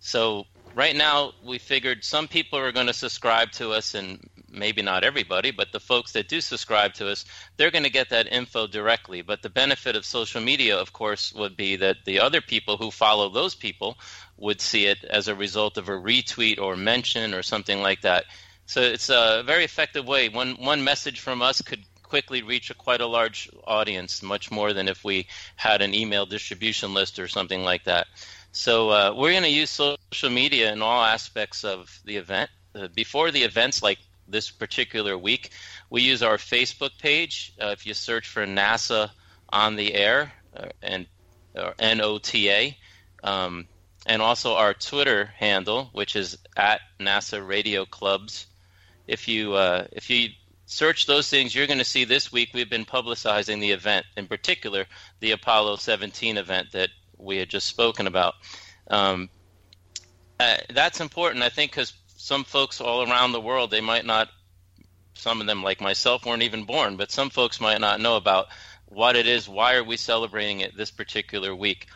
So 0.00 0.44
right 0.74 0.94
now, 0.94 1.32
we 1.42 1.58
figured 1.58 2.04
some 2.04 2.28
people 2.28 2.58
are 2.58 2.72
going 2.72 2.86
to 2.88 2.92
subscribe 2.92 3.50
to 3.52 3.72
us, 3.72 3.94
and 3.94 4.20
maybe 4.50 4.82
not 4.82 5.02
everybody, 5.02 5.50
but 5.50 5.72
the 5.72 5.80
folks 5.80 6.12
that 6.12 6.28
do 6.28 6.42
subscribe 6.42 6.92
to 6.94 7.08
us, 7.08 7.24
they're 7.56 7.70
going 7.70 7.84
to 7.84 7.90
get 7.90 8.10
that 8.10 8.30
info 8.30 8.66
directly. 8.66 9.22
But 9.22 9.40
the 9.40 9.48
benefit 9.48 9.96
of 9.96 10.04
social 10.04 10.42
media, 10.42 10.76
of 10.76 10.92
course, 10.92 11.32
would 11.32 11.56
be 11.56 11.76
that 11.76 12.04
the 12.04 12.20
other 12.20 12.42
people 12.42 12.76
who 12.76 12.90
follow 12.90 13.30
those 13.30 13.54
people 13.54 13.96
would 14.36 14.60
see 14.60 14.84
it 14.86 15.02
as 15.04 15.26
a 15.26 15.34
result 15.34 15.78
of 15.78 15.88
a 15.88 15.92
retweet 15.92 16.60
or 16.60 16.76
mention 16.76 17.32
or 17.32 17.42
something 17.42 17.80
like 17.80 18.02
that. 18.02 18.26
So 18.66 18.82
it's 18.82 19.08
a 19.08 19.42
very 19.46 19.64
effective 19.64 20.06
way. 20.06 20.28
One 20.28 20.56
one 20.56 20.84
message 20.84 21.20
from 21.20 21.40
us 21.40 21.62
could 21.62 21.82
quickly 22.08 22.42
reach 22.42 22.70
a 22.70 22.74
quite 22.74 23.00
a 23.00 23.06
large 23.06 23.50
audience, 23.66 24.22
much 24.22 24.50
more 24.50 24.72
than 24.72 24.88
if 24.88 25.04
we 25.04 25.26
had 25.56 25.82
an 25.82 25.94
email 25.94 26.26
distribution 26.26 26.94
list 26.94 27.18
or 27.18 27.28
something 27.28 27.62
like 27.62 27.84
that. 27.84 28.06
So 28.52 28.90
uh, 28.90 29.14
we're 29.16 29.32
going 29.32 29.42
to 29.42 29.48
use 29.48 29.70
social 29.70 30.30
media 30.30 30.72
in 30.72 30.82
all 30.82 31.04
aspects 31.04 31.64
of 31.64 32.00
the 32.04 32.16
event. 32.16 32.50
Uh, 32.74 32.88
before 32.94 33.30
the 33.30 33.42
events, 33.42 33.82
like 33.82 33.98
this 34.26 34.50
particular 34.50 35.16
week, 35.16 35.50
we 35.90 36.02
use 36.02 36.22
our 36.22 36.36
Facebook 36.38 36.98
page. 36.98 37.52
Uh, 37.60 37.68
if 37.68 37.86
you 37.86 37.94
search 37.94 38.28
for 38.28 38.46
NASA 38.46 39.10
on 39.48 39.76
the 39.76 39.94
air 39.94 40.32
uh, 40.56 40.68
and 40.82 41.06
NOTA, 41.54 42.74
um, 43.22 43.66
and 44.06 44.22
also 44.22 44.54
our 44.54 44.74
Twitter 44.74 45.26
handle, 45.36 45.90
which 45.92 46.16
is 46.16 46.38
at 46.56 46.80
NASA 46.98 47.46
Radio 47.46 47.84
Clubs. 47.84 48.46
If 49.06 49.28
you 49.28 49.54
uh, 49.54 49.86
if 49.92 50.10
you 50.10 50.30
search 50.68 51.06
those 51.06 51.28
things, 51.28 51.54
you're 51.54 51.66
going 51.66 51.78
to 51.78 51.84
see 51.84 52.04
this 52.04 52.30
week 52.30 52.50
we've 52.52 52.68
been 52.68 52.84
publicizing 52.84 53.58
the 53.58 53.70
event, 53.70 54.04
in 54.16 54.26
particular 54.26 54.86
the 55.20 55.32
Apollo 55.32 55.76
17 55.76 56.36
event 56.36 56.72
that 56.72 56.90
we 57.16 57.38
had 57.38 57.48
just 57.48 57.66
spoken 57.66 58.06
about. 58.06 58.34
Um, 58.88 59.30
uh, 60.38 60.58
that's 60.70 61.00
important, 61.00 61.42
I 61.42 61.48
think, 61.48 61.72
because 61.72 61.94
some 62.16 62.44
folks 62.44 62.82
all 62.82 63.02
around 63.02 63.32
the 63.32 63.40
world 63.40 63.70
they 63.70 63.80
might 63.80 64.04
not, 64.04 64.28
some 65.14 65.40
of 65.40 65.46
them 65.46 65.62
like 65.62 65.80
myself 65.80 66.26
weren't 66.26 66.42
even 66.42 66.64
born, 66.64 66.96
but 66.98 67.10
some 67.10 67.30
folks 67.30 67.60
might 67.62 67.80
not 67.80 68.00
know 68.00 68.16
about 68.16 68.48
what 68.86 69.16
it 69.16 69.26
is. 69.26 69.48
Why 69.48 69.74
are 69.74 69.84
we 69.84 69.96
celebrating 69.96 70.60
it 70.60 70.76
this 70.76 70.90
particular 70.90 71.54
week? 71.54 71.86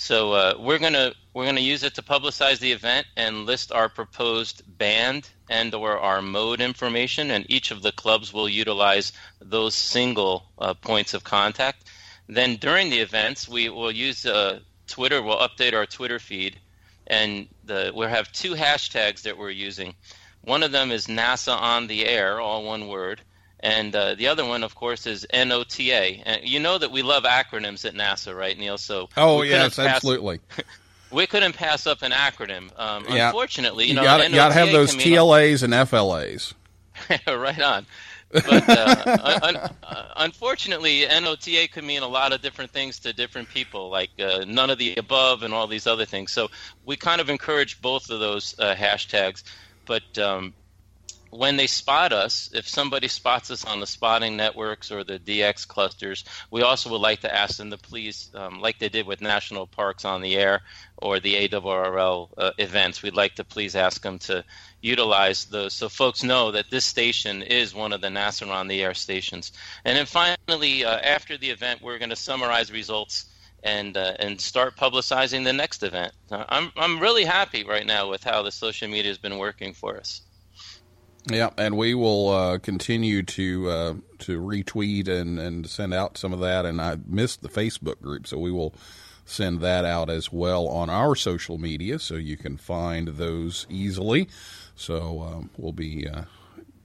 So 0.00 0.32
uh, 0.32 0.54
we're 0.58 0.78
gonna 0.78 1.12
we're 1.34 1.44
gonna 1.44 1.60
use 1.60 1.82
it 1.82 1.94
to 1.96 2.02
publicize 2.02 2.58
the 2.58 2.72
event 2.72 3.06
and 3.18 3.44
list 3.44 3.70
our 3.70 3.90
proposed 3.90 4.62
band 4.78 5.28
and 5.50 5.74
or 5.74 5.98
our 5.98 6.22
mode 6.22 6.62
information, 6.62 7.30
and 7.30 7.44
each 7.50 7.70
of 7.70 7.82
the 7.82 7.92
clubs 7.92 8.32
will 8.32 8.48
utilize 8.48 9.12
those 9.42 9.74
single 9.74 10.46
uh, 10.58 10.72
points 10.72 11.12
of 11.12 11.22
contact. 11.22 11.84
Then 12.28 12.56
during 12.56 12.88
the 12.88 13.00
events, 13.00 13.46
we 13.46 13.68
will 13.68 13.92
use 13.92 14.24
uh, 14.24 14.60
Twitter. 14.86 15.20
We'll 15.20 15.36
update 15.36 15.74
our 15.74 15.84
Twitter 15.84 16.18
feed, 16.18 16.58
and 17.06 17.46
the, 17.64 17.92
we'll 17.94 18.08
have 18.08 18.32
two 18.32 18.54
hashtags 18.54 19.20
that 19.24 19.36
we're 19.36 19.50
using. 19.50 19.94
One 20.40 20.62
of 20.62 20.72
them 20.72 20.92
is 20.92 21.08
NASA 21.08 21.54
on 21.54 21.88
the 21.88 22.06
air, 22.06 22.40
all 22.40 22.64
one 22.64 22.88
word, 22.88 23.20
and 23.60 23.94
uh, 23.94 24.14
the 24.14 24.26
other 24.28 24.44
one, 24.44 24.62
of 24.64 24.74
course, 24.74 25.06
is 25.06 25.26
NOTA. 25.32 26.22
And 26.26 26.48
you 26.48 26.60
know 26.60 26.78
that 26.78 26.90
we 26.90 27.02
love 27.02 27.24
acronyms 27.24 27.84
at 27.84 27.94
NASA, 27.94 28.36
right, 28.36 28.58
Neil? 28.58 28.78
So 28.78 29.08
Oh 29.16 29.42
yes, 29.42 29.76
pass- 29.76 29.86
absolutely. 29.86 30.40
We 31.12 31.26
couldn't 31.26 31.54
pass 31.54 31.88
up 31.88 32.02
an 32.02 32.12
acronym. 32.12 32.70
Um, 32.78 33.04
Yeah. 33.08 33.26
Unfortunately, 33.30 33.84
you, 33.86 33.88
You 33.90 33.94
know, 33.96 34.04
got 34.04 34.18
to 34.18 34.22
have 34.52 34.68
NOTA 34.68 34.72
those 34.72 34.90
can 34.90 34.98
mean 34.98 35.14
a- 35.14 35.20
TLAs 35.20 35.62
and 35.64 35.74
FLAs. 35.88 36.54
right 37.26 37.60
on. 37.60 37.86
But 38.32 38.68
uh, 38.68 39.16
un- 39.42 39.56
un- 39.56 39.70
uh, 39.82 40.04
unfortunately, 40.18 41.04
NOTA 41.06 41.66
could 41.72 41.82
mean 41.82 42.02
a 42.02 42.06
lot 42.06 42.32
of 42.32 42.42
different 42.42 42.70
things 42.70 43.00
to 43.00 43.12
different 43.12 43.48
people, 43.48 43.88
like 43.90 44.10
uh, 44.20 44.44
none 44.46 44.70
of 44.70 44.78
the 44.78 44.94
above 44.94 45.42
and 45.42 45.52
all 45.52 45.66
these 45.66 45.88
other 45.88 46.04
things. 46.04 46.30
So 46.30 46.48
we 46.86 46.94
kind 46.96 47.20
of 47.20 47.28
encourage 47.28 47.82
both 47.82 48.08
of 48.08 48.20
those 48.20 48.54
uh, 48.60 48.76
hashtags. 48.76 49.42
But 49.86 50.16
um, 50.16 50.54
when 51.30 51.56
they 51.56 51.66
spot 51.66 52.12
us, 52.12 52.50
if 52.52 52.68
somebody 52.68 53.06
spots 53.08 53.50
us 53.50 53.64
on 53.64 53.80
the 53.80 53.86
spotting 53.86 54.36
networks 54.36 54.90
or 54.90 55.04
the 55.04 55.18
DX 55.18 55.66
clusters, 55.66 56.24
we 56.50 56.62
also 56.62 56.90
would 56.90 57.00
like 57.00 57.20
to 57.20 57.34
ask 57.34 57.56
them 57.56 57.70
to 57.70 57.78
please, 57.78 58.30
um, 58.34 58.60
like 58.60 58.78
they 58.78 58.88
did 58.88 59.06
with 59.06 59.20
National 59.20 59.66
Parks 59.66 60.04
on 60.04 60.22
the 60.22 60.36
Air 60.36 60.62
or 60.96 61.20
the 61.20 61.48
ARRL 61.48 62.30
uh, 62.36 62.50
events, 62.58 63.02
we'd 63.02 63.14
like 63.14 63.36
to 63.36 63.44
please 63.44 63.76
ask 63.76 64.02
them 64.02 64.18
to 64.18 64.44
utilize 64.80 65.44
those 65.46 65.72
so 65.72 65.88
folks 65.88 66.22
know 66.22 66.50
that 66.50 66.70
this 66.70 66.84
station 66.84 67.42
is 67.42 67.74
one 67.74 67.92
of 67.92 68.00
the 68.00 68.08
NASA 68.08 68.48
on 68.48 68.66
the 68.68 68.82
Air 68.82 68.94
stations. 68.94 69.52
And 69.84 69.96
then 69.96 70.06
finally, 70.06 70.84
uh, 70.84 70.98
after 70.98 71.38
the 71.38 71.50
event, 71.50 71.80
we're 71.80 71.98
going 71.98 72.10
to 72.10 72.16
summarize 72.16 72.72
results 72.72 73.26
and 73.62 73.96
uh, 73.96 74.14
and 74.18 74.40
start 74.40 74.76
publicizing 74.76 75.44
the 75.44 75.52
next 75.52 75.82
event. 75.82 76.12
I'm 76.30 76.72
I'm 76.76 76.98
really 76.98 77.24
happy 77.24 77.62
right 77.62 77.86
now 77.86 78.08
with 78.08 78.24
how 78.24 78.42
the 78.42 78.50
social 78.50 78.88
media 78.88 79.10
has 79.10 79.18
been 79.18 79.38
working 79.38 79.74
for 79.74 79.96
us. 79.96 80.22
Yeah, 81.30 81.50
and 81.56 81.76
we 81.76 81.94
will 81.94 82.28
uh, 82.28 82.58
continue 82.58 83.22
to 83.22 83.70
uh, 83.70 83.94
to 84.20 84.40
retweet 84.40 85.06
and, 85.08 85.38
and 85.38 85.68
send 85.68 85.94
out 85.94 86.18
some 86.18 86.32
of 86.32 86.40
that. 86.40 86.66
And 86.66 86.80
I 86.80 86.96
missed 87.06 87.42
the 87.42 87.48
Facebook 87.48 88.00
group, 88.02 88.26
so 88.26 88.36
we 88.38 88.50
will 88.50 88.74
send 89.24 89.60
that 89.60 89.84
out 89.84 90.10
as 90.10 90.32
well 90.32 90.66
on 90.66 90.90
our 90.90 91.14
social 91.14 91.56
media, 91.56 92.00
so 92.00 92.16
you 92.16 92.36
can 92.36 92.56
find 92.56 93.08
those 93.08 93.64
easily. 93.70 94.28
So 94.74 95.22
um, 95.22 95.50
we'll 95.56 95.72
be 95.72 96.08
uh, 96.08 96.24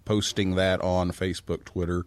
posting 0.05 0.55
that 0.55 0.79
on 0.81 1.11
Facebook, 1.11 1.63
Twitter, 1.65 2.05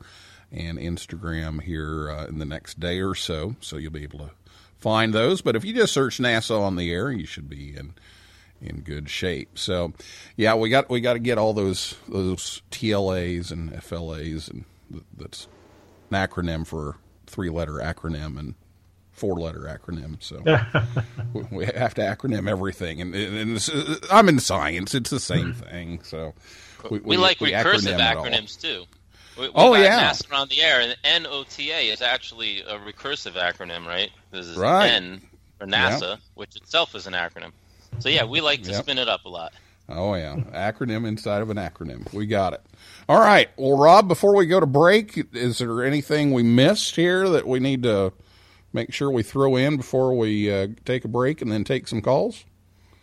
and 0.52 0.78
Instagram 0.78 1.62
here 1.62 2.10
uh, 2.10 2.26
in 2.26 2.38
the 2.38 2.44
next 2.44 2.78
day 2.78 3.00
or 3.00 3.16
so. 3.16 3.56
So 3.60 3.76
you'll 3.78 3.90
be 3.90 4.04
able 4.04 4.20
to 4.20 4.30
find 4.78 5.12
those. 5.12 5.42
But 5.42 5.56
if 5.56 5.64
you 5.64 5.74
just 5.74 5.92
search 5.92 6.18
NASA 6.18 6.58
on 6.58 6.76
the 6.76 6.92
air, 6.92 7.10
you 7.10 7.26
should 7.26 7.48
be 7.48 7.76
in 7.76 7.94
in 8.60 8.80
good 8.80 9.08
shape. 9.08 9.58
So, 9.58 9.92
yeah, 10.36 10.54
we 10.54 10.68
got 10.68 10.88
we 10.90 11.00
got 11.00 11.14
to 11.14 11.18
get 11.18 11.38
all 11.38 11.52
those 11.52 11.94
those 12.08 12.62
TLAs 12.70 13.50
and 13.50 13.70
FLAs, 13.82 14.48
and 14.48 14.64
th- 14.90 15.04
that's 15.16 15.46
an 16.10 16.16
acronym 16.28 16.66
for 16.66 16.96
three 17.26 17.50
letter 17.50 17.74
acronym 17.74 18.38
and 18.38 18.54
four 19.12 19.36
letter 19.36 19.60
acronym. 19.60 20.22
So 20.22 20.42
we- 21.32 21.58
we 21.58 21.66
have 21.66 21.94
to 21.94 22.02
acronym 22.02 22.48
everything, 22.48 23.00
and, 23.00 23.14
and 23.14 23.56
it's, 23.56 23.70
I'm 24.12 24.28
in 24.28 24.38
science; 24.40 24.94
it's 24.94 25.10
the 25.10 25.20
same 25.20 25.52
thing. 25.52 26.00
So 26.02 26.34
We, 26.90 27.16
like 27.16 27.38
recursive 27.38 27.52
acronym 27.94 27.94
it 28.12 28.16
all. 28.16 28.24
acronyms 28.24 28.60
too. 28.60 28.84
We, 29.38 29.44
we 29.48 29.52
Oh, 29.54 29.72
got 29.74 29.80
yeah. 29.82 30.10
NASA 30.10 30.34
on 30.36 30.48
the 30.48 30.62
air, 30.62 30.80
and 31.04 31.22
NOTA 31.24 31.92
is 31.92 32.02
actually 32.02 32.62
a 32.62 32.76
recursive 32.78 33.34
acronym, 33.34 33.86
right? 33.86 34.10
This 34.32 34.46
is 34.46 34.56
Right. 34.56 34.88
N 34.90 35.20
for 35.58 35.66
NASA, 35.66 36.18
which 36.34 36.56
itself 36.56 36.94
is 36.96 37.06
an 37.06 37.12
acronym. 37.12 37.52
So 37.98 38.08
yeah, 38.08 38.24
we 38.24 38.40
like 38.40 38.62
to 38.64 38.70
Yep. 38.72 38.82
spin 38.82 38.98
it 38.98 39.08
up 39.08 39.24
a 39.24 39.28
lot. 39.28 39.52
Oh 39.88 40.14
yeah, 40.14 40.36
acronym 40.52 41.06
inside 41.06 41.40
of 41.40 41.48
an 41.50 41.56
acronym. 41.56 42.12
We 42.12 42.26
got 42.26 42.52
it. 42.52 42.60
All 43.08 43.20
right. 43.20 43.48
Well, 43.56 43.78
Rob, 43.78 44.06
before 44.06 44.36
we 44.36 44.44
go 44.46 44.60
to 44.60 44.66
break, 44.66 45.26
is 45.32 45.58
there 45.58 45.82
anything 45.82 46.32
we 46.32 46.42
missed 46.42 46.96
here 46.96 47.28
that 47.30 47.46
we 47.46 47.58
need 47.58 47.82
to 47.84 48.12
make 48.74 48.92
sure 48.92 49.10
we 49.10 49.22
throw 49.22 49.56
in 49.56 49.78
before 49.78 50.14
we 50.14 50.52
uh, 50.52 50.68
take 50.84 51.06
a 51.06 51.08
break 51.08 51.40
and 51.40 51.50
then 51.50 51.64
take 51.64 51.88
some 51.88 52.02
calls? 52.02 52.44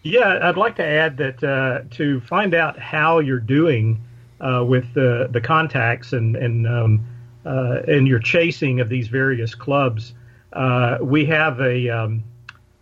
Yeah, 0.03 0.37
I'd 0.43 0.57
like 0.57 0.75
to 0.75 0.85
add 0.85 1.17
that 1.17 1.43
uh, 1.43 1.81
to 1.95 2.19
find 2.21 2.53
out 2.53 2.77
how 2.77 3.17
you're 3.17 3.39
doing 3.39 3.99
uh, 4.39 4.63
with 4.63 4.93
the 4.93 5.27
the 5.31 5.41
contacts 5.41 6.13
and 6.13 6.35
and 6.35 6.67
um, 6.67 7.03
uh, 7.47 7.81
and 7.87 8.07
your 8.07 8.19
chasing 8.19 8.79
of 8.79 8.89
these 8.89 9.07
various 9.07 9.55
clubs, 9.55 10.13
uh, 10.53 10.99
we 11.01 11.25
have 11.25 11.59
a 11.59 11.89
um, 11.89 12.23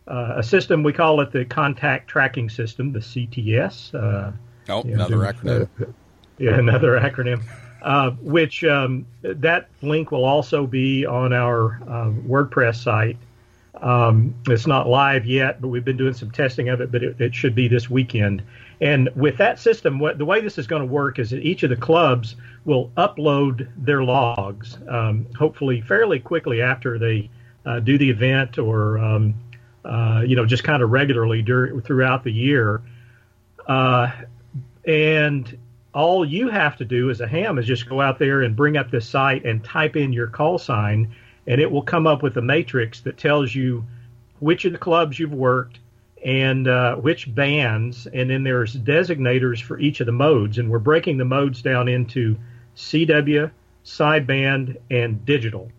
uh, 0.08 0.34
a 0.38 0.44
system 0.44 0.84
we 0.84 0.94
call 0.94 1.22
it 1.22 1.32
the 1.32 1.46
contact 1.46 2.08
tracking 2.08 2.50
system, 2.50 2.92
the 2.92 3.00
CTS. 3.00 3.94
Uh, 3.94 4.32
Oh, 4.70 4.82
yeah, 4.86 4.94
another 4.94 5.18
acronym. 5.18 5.68
uh, 5.82 5.86
yeah, 6.38 6.52
another 6.58 7.00
acronym. 7.00 7.44
Uh, 7.82 8.12
which 8.22 8.64
um, 8.64 9.06
that 9.24 9.68
link 9.82 10.10
will 10.12 10.24
also 10.24 10.66
be 10.66 11.06
on 11.06 11.34
our 11.34 11.82
uh, 11.84 12.10
WordPress 12.26 12.82
site. 12.82 13.18
Um, 13.82 14.34
it's 14.48 14.66
not 14.66 14.88
live 14.88 15.26
yet, 15.26 15.60
but 15.60 15.68
we've 15.68 15.84
been 15.84 15.98
doing 15.98 16.14
some 16.14 16.32
testing 16.32 16.70
of 16.70 16.80
it. 16.80 16.94
But 16.94 17.04
it, 17.04 17.20
it 17.20 17.36
should 17.36 17.56
be 17.56 17.68
this 17.68 17.90
weekend. 17.90 18.42
And 18.80 19.10
with 19.18 19.36
that 19.38 19.60
system, 19.60 20.00
what 20.00 20.18
the 20.18 20.24
way 20.24 20.40
this 20.40 20.58
is 20.58 20.66
going 20.66 20.82
to 20.82 20.86
work 20.88 21.20
is 21.20 21.32
that 21.32 21.40
each 21.44 21.64
of 21.64 21.70
the 21.70 21.76
clubs 21.76 22.38
will 22.64 22.90
upload 22.96 23.68
their 23.76 24.04
logs, 24.04 24.78
um, 24.88 25.26
hopefully 25.38 25.82
fairly 25.82 26.20
quickly 26.20 26.62
after 26.62 26.98
they 26.98 27.30
uh, 27.66 27.82
do 27.82 27.98
the 27.98 28.10
event, 28.10 28.58
or 28.58 28.98
um, 28.98 29.34
uh, 29.86 30.24
you 30.26 30.36
know, 30.36 30.46
just 30.46 30.64
kind 30.64 30.82
of 30.82 30.90
regularly 30.90 31.42
dur- 31.42 31.82
throughout 31.82 32.24
the 32.24 32.32
year. 32.32 32.82
Uh, 33.68 34.12
and 34.86 35.58
all 35.94 36.26
you 36.26 36.50
have 36.50 36.78
to 36.78 36.86
do 36.86 37.10
as 37.10 37.22
a 37.22 37.28
ham 37.28 37.58
is 37.58 37.66
just 37.66 37.88
go 37.88 38.02
out 38.02 38.20
there 38.20 38.42
and 38.42 38.56
bring 38.56 38.78
up 38.78 38.92
this 38.92 39.08
site 39.08 39.46
and 39.46 39.64
type 39.64 39.96
in 39.96 40.12
your 40.12 40.28
call 40.28 40.58
sign, 40.58 41.14
and 41.48 41.62
it 41.62 41.72
will 41.72 41.84
come 41.84 42.08
up 42.08 42.24
with 42.24 42.38
a 42.38 42.42
matrix 42.42 43.02
that 43.02 43.18
tells 43.18 43.54
you 43.54 43.86
which 44.40 44.66
of 44.66 44.72
the 44.72 44.78
clubs 44.78 45.20
you've 45.20 45.34
worked 45.34 45.80
and 46.24 46.68
uh, 46.68 46.96
which 46.96 47.34
bands, 47.34 48.08
and 48.08 48.30
then 48.30 48.44
there's 48.44 48.76
designators 48.76 49.62
for 49.62 49.78
each 49.80 50.00
of 50.00 50.06
the 50.06 50.12
modes, 50.12 50.58
and 50.58 50.70
we're 50.70 50.80
breaking 50.80 51.18
the 51.18 51.26
modes 51.26 51.62
down 51.62 51.90
into 51.90 52.38
CW, 52.78 53.52
sideband, 53.86 54.78
and 54.90 55.26
digital. 55.26 55.70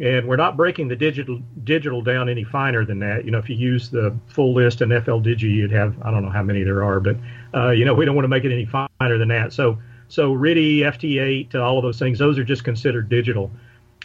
And 0.00 0.26
we're 0.26 0.36
not 0.36 0.56
breaking 0.56 0.88
the 0.88 0.96
digital 0.96 1.40
digital 1.62 2.02
down 2.02 2.28
any 2.28 2.42
finer 2.42 2.84
than 2.84 2.98
that. 2.98 3.24
You 3.24 3.30
know, 3.30 3.38
if 3.38 3.48
you 3.48 3.54
use 3.54 3.90
the 3.90 4.16
full 4.26 4.52
list 4.52 4.80
in 4.80 4.88
FL 4.88 5.20
Digi, 5.20 5.42
you'd 5.42 5.70
have 5.70 5.94
I 6.02 6.10
don't 6.10 6.24
know 6.24 6.30
how 6.30 6.42
many 6.42 6.64
there 6.64 6.82
are, 6.82 6.98
but 6.98 7.16
uh, 7.54 7.70
you 7.70 7.84
know 7.84 7.94
we 7.94 8.04
don't 8.04 8.16
want 8.16 8.24
to 8.24 8.28
make 8.28 8.44
it 8.44 8.52
any 8.52 8.64
finer 8.66 9.18
than 9.18 9.28
that. 9.28 9.52
So 9.52 9.78
so 10.08 10.34
RTTY, 10.34 10.80
FT8, 10.80 11.54
all 11.54 11.78
of 11.78 11.82
those 11.82 11.98
things, 11.98 12.18
those 12.18 12.38
are 12.38 12.44
just 12.44 12.64
considered 12.64 13.08
digital. 13.08 13.50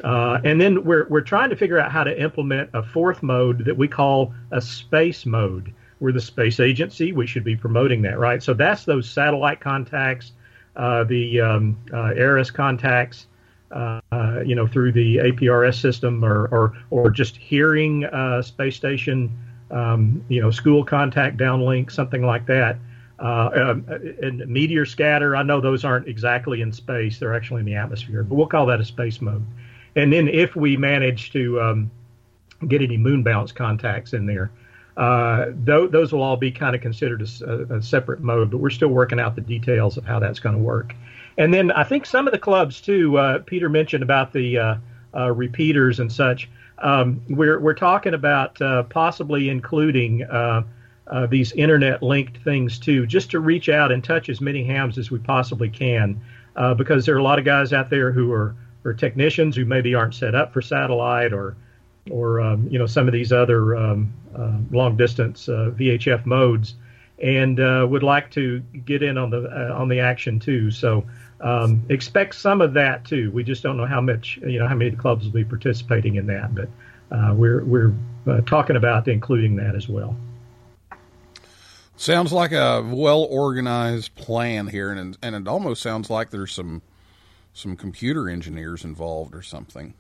Uh, 0.04 0.40
and 0.44 0.62
then 0.62 0.84
we're 0.84 1.08
we're 1.10 1.22
trying 1.22 1.50
to 1.50 1.56
figure 1.56 1.80
out 1.80 1.92
how 1.92 2.04
to 2.04 2.22
implement 2.22 2.70
a 2.74 2.82
fourth 2.82 3.22
mode 3.22 3.66
that 3.66 3.76
we 3.76 3.88
call 3.88 4.34
a 4.52 4.62
space 4.62 5.26
mode. 5.26 5.74
We're 6.00 6.14
the 6.14 6.22
space 6.22 6.60
agency. 6.60 7.12
We 7.12 7.28
should 7.28 7.44
be 7.44 7.56
promoting 7.56 8.04
that, 8.04 8.18
right? 8.18 8.42
So 8.42 8.54
that's 8.54 8.86
those 8.86 9.10
satellite 9.10 9.60
contacts, 9.60 10.32
uh, 10.76 11.04
the 11.04 11.42
um, 11.42 11.78
uh, 11.92 12.14
ARISS 12.16 12.52
contacts, 12.54 13.28
uh, 13.72 14.02
uh, 14.12 14.42
you 14.46 14.56
know, 14.56 14.68
through 14.68 14.92
the 14.92 15.18
APRS 15.18 15.80
system, 15.80 16.24
or 16.24 16.48
or 16.48 16.74
or 16.90 17.10
just 17.10 17.38
hearing 17.38 18.06
uh, 18.06 18.42
space 18.42 18.76
station, 18.76 19.32
um, 19.72 20.24
you 20.28 20.42
know, 20.42 20.52
school 20.52 20.84
contact 20.84 21.38
downlink, 21.38 21.92
something 21.92 22.24
like 22.24 22.46
that. 22.48 22.78
Uh, 23.20 23.50
um, 23.54 23.86
and 24.22 24.48
meteor 24.48 24.86
scatter, 24.86 25.36
I 25.36 25.44
know 25.44 25.60
those 25.60 25.84
aren't 25.84 26.08
exactly 26.08 26.62
in 26.62 26.72
space; 26.72 27.20
they're 27.20 27.36
actually 27.36 27.60
in 27.60 27.66
the 27.66 27.76
atmosphere, 27.76 28.24
but 28.24 28.36
we'll 28.36 28.48
call 28.48 28.66
that 28.68 28.80
a 28.80 28.86
space 28.86 29.22
mode. 29.22 29.46
And 29.96 30.14
then 30.14 30.28
if 30.28 30.56
we 30.56 30.78
manage 30.78 31.32
to 31.34 31.62
um, 31.62 31.92
get 32.68 32.82
any 32.82 32.98
moon 32.98 33.24
bounce 33.24 33.52
contacts 33.52 34.14
in 34.14 34.26
there, 34.26 34.52
uh, 34.98 35.46
th- 35.66 35.92
those 35.92 36.12
will 36.12 36.22
all 36.22 36.38
be 36.38 36.52
kind 36.52 36.76
of 36.76 36.82
considered 36.82 37.22
a 37.22 37.82
separate 37.82 38.22
mode. 38.22 38.50
But 38.50 38.58
we're 38.58 38.70
still 38.70 38.90
working 38.90 39.20
out 39.20 39.36
the 39.36 39.42
details 39.42 39.98
of 39.98 40.06
how 40.06 40.20
that's 40.20 40.40
going 40.40 40.56
to 40.56 40.62
work. 40.62 40.96
And 41.40 41.54
then 41.54 41.72
I 41.72 41.84
think 41.84 42.06
some 42.06 42.28
of 42.28 42.34
the 42.34 42.38
clubs 42.38 42.82
too. 42.82 43.18
Uh, 43.18 43.40
Peter 43.40 43.70
mentioned 43.70 44.04
about 44.04 44.34
the 44.34 44.58
uh, 44.58 44.76
uh, 45.16 45.32
repeaters 45.32 46.00
and 46.00 46.12
such. 46.12 46.50
Um, 46.80 47.22
we're 47.30 47.60
we're 47.60 47.74
talking 47.74 48.14
about 48.14 48.62
uh, 48.62 48.84
possibly 48.84 49.50
including 49.50 50.28
these 51.30 51.52
internet 51.54 52.04
linked 52.04 52.38
things 52.44 52.78
too, 52.78 53.08
just 53.08 53.32
to 53.32 53.40
reach 53.40 53.68
out 53.68 53.92
and 53.92 54.04
touch 54.04 54.30
as 54.30 54.40
many 54.42 54.64
hams 54.64 54.98
as 54.98 55.10
we 55.10 55.18
possibly 55.18 55.70
can, 55.70 56.22
because 56.78 57.06
there 57.06 57.16
are 57.16 57.20
a 57.20 57.24
lot 57.24 57.40
of 57.40 57.46
guys 57.46 57.74
out 57.74 57.90
there 57.90 58.12
who 58.12 58.32
are, 58.32 58.56
are 58.86 58.94
technicians 58.94 59.56
who 59.56 59.66
maybe 59.66 59.96
aren't 59.96 60.14
set 60.14 60.36
up 60.36 60.54
for 60.54 60.62
satellite 60.62 61.34
or 61.34 61.56
or 62.12 62.42
um, 62.42 62.68
you 62.70 62.78
know 62.80 62.86
some 62.86 63.08
of 63.08 63.14
these 63.14 63.32
other 63.32 63.76
um, 63.76 64.14
uh, 64.36 64.58
long 64.72 64.98
distance 64.98 65.48
uh, 65.48 65.72
VHF 65.78 66.26
modes, 66.26 66.76
and 67.22 67.60
uh, 67.60 67.86
would 67.90 68.04
like 68.04 68.30
to 68.32 68.60
get 68.86 69.04
in 69.04 69.18
on 69.18 69.30
the 69.30 69.72
on 69.72 69.88
the 69.88 70.00
action 70.00 70.40
too. 70.40 70.72
So 70.72 71.06
um, 71.42 71.84
expect 71.90 72.36
some 72.36 72.62
of 72.62 72.74
that 72.74 73.06
too. 73.06 73.32
We 73.32 73.44
just 73.44 73.64
don't 73.64 73.78
know 73.78 73.86
how 73.86 74.02
much 74.02 74.40
you 74.42 74.60
know 74.60 74.68
how 74.68 74.76
many 74.76 74.92
clubs 74.92 75.26
will 75.26 75.32
be 75.32 75.46
participating 75.46 76.16
in 76.16 76.28
that, 76.28 76.54
but 76.54 76.70
uh, 77.12 77.34
we're 77.34 77.64
we're 77.64 77.94
uh, 78.28 78.42
talking 78.42 78.76
about 78.76 79.08
including 79.08 79.56
that 79.58 79.76
as 79.76 79.88
well. 79.88 80.16
Sounds 81.96 82.32
like 82.32 82.52
a 82.52 82.82
well 82.82 83.24
organized 83.24 84.16
plan 84.16 84.68
here, 84.68 84.92
and 84.92 85.18
and 85.22 85.36
it 85.36 85.48
almost 85.48 85.82
sounds 85.82 86.10
like 86.10 86.30
there's 86.30 86.54
some 86.54 86.82
some 87.54 87.76
computer 87.76 88.30
engineers 88.30 88.84
involved 88.84 89.36
or 89.36 89.42
something. 89.42 89.94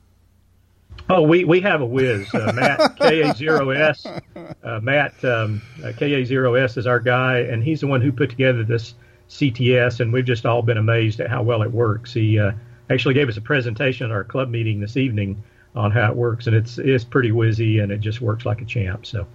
Oh, 1.09 1.21
we, 1.21 1.43
we 1.43 1.61
have 1.61 1.81
a 1.81 1.85
whiz, 1.85 2.33
uh, 2.33 2.51
Matt 2.55 2.79
KA0S. 2.99 4.21
Uh, 4.61 4.79
Matt 4.81 5.13
um, 5.23 5.61
uh, 5.79 5.87
KA0S 5.87 6.77
is 6.77 6.85
our 6.85 6.99
guy, 6.99 7.39
and 7.39 7.63
he's 7.63 7.79
the 7.81 7.87
one 7.87 8.01
who 8.01 8.11
put 8.11 8.29
together 8.29 8.63
this 8.63 8.93
CTS, 9.29 9.99
and 9.99 10.11
we've 10.11 10.25
just 10.25 10.45
all 10.45 10.61
been 10.61 10.77
amazed 10.77 11.19
at 11.19 11.29
how 11.29 11.43
well 11.43 11.61
it 11.61 11.71
works. 11.71 12.13
He 12.13 12.39
uh, 12.39 12.51
actually 12.89 13.13
gave 13.13 13.29
us 13.29 13.37
a 13.37 13.41
presentation 13.41 14.07
at 14.07 14.11
our 14.11 14.23
club 14.23 14.49
meeting 14.49 14.79
this 14.79 14.97
evening 14.97 15.41
on 15.75 15.91
how 15.91 16.09
it 16.09 16.15
works, 16.15 16.47
and 16.47 16.55
it's 16.55 16.77
it's 16.77 17.03
pretty 17.03 17.31
whizzy, 17.31 17.81
and 17.81 17.91
it 17.91 17.99
just 17.99 18.21
works 18.21 18.45
like 18.45 18.61
a 18.61 18.65
champ. 18.65 19.05
So 19.05 19.27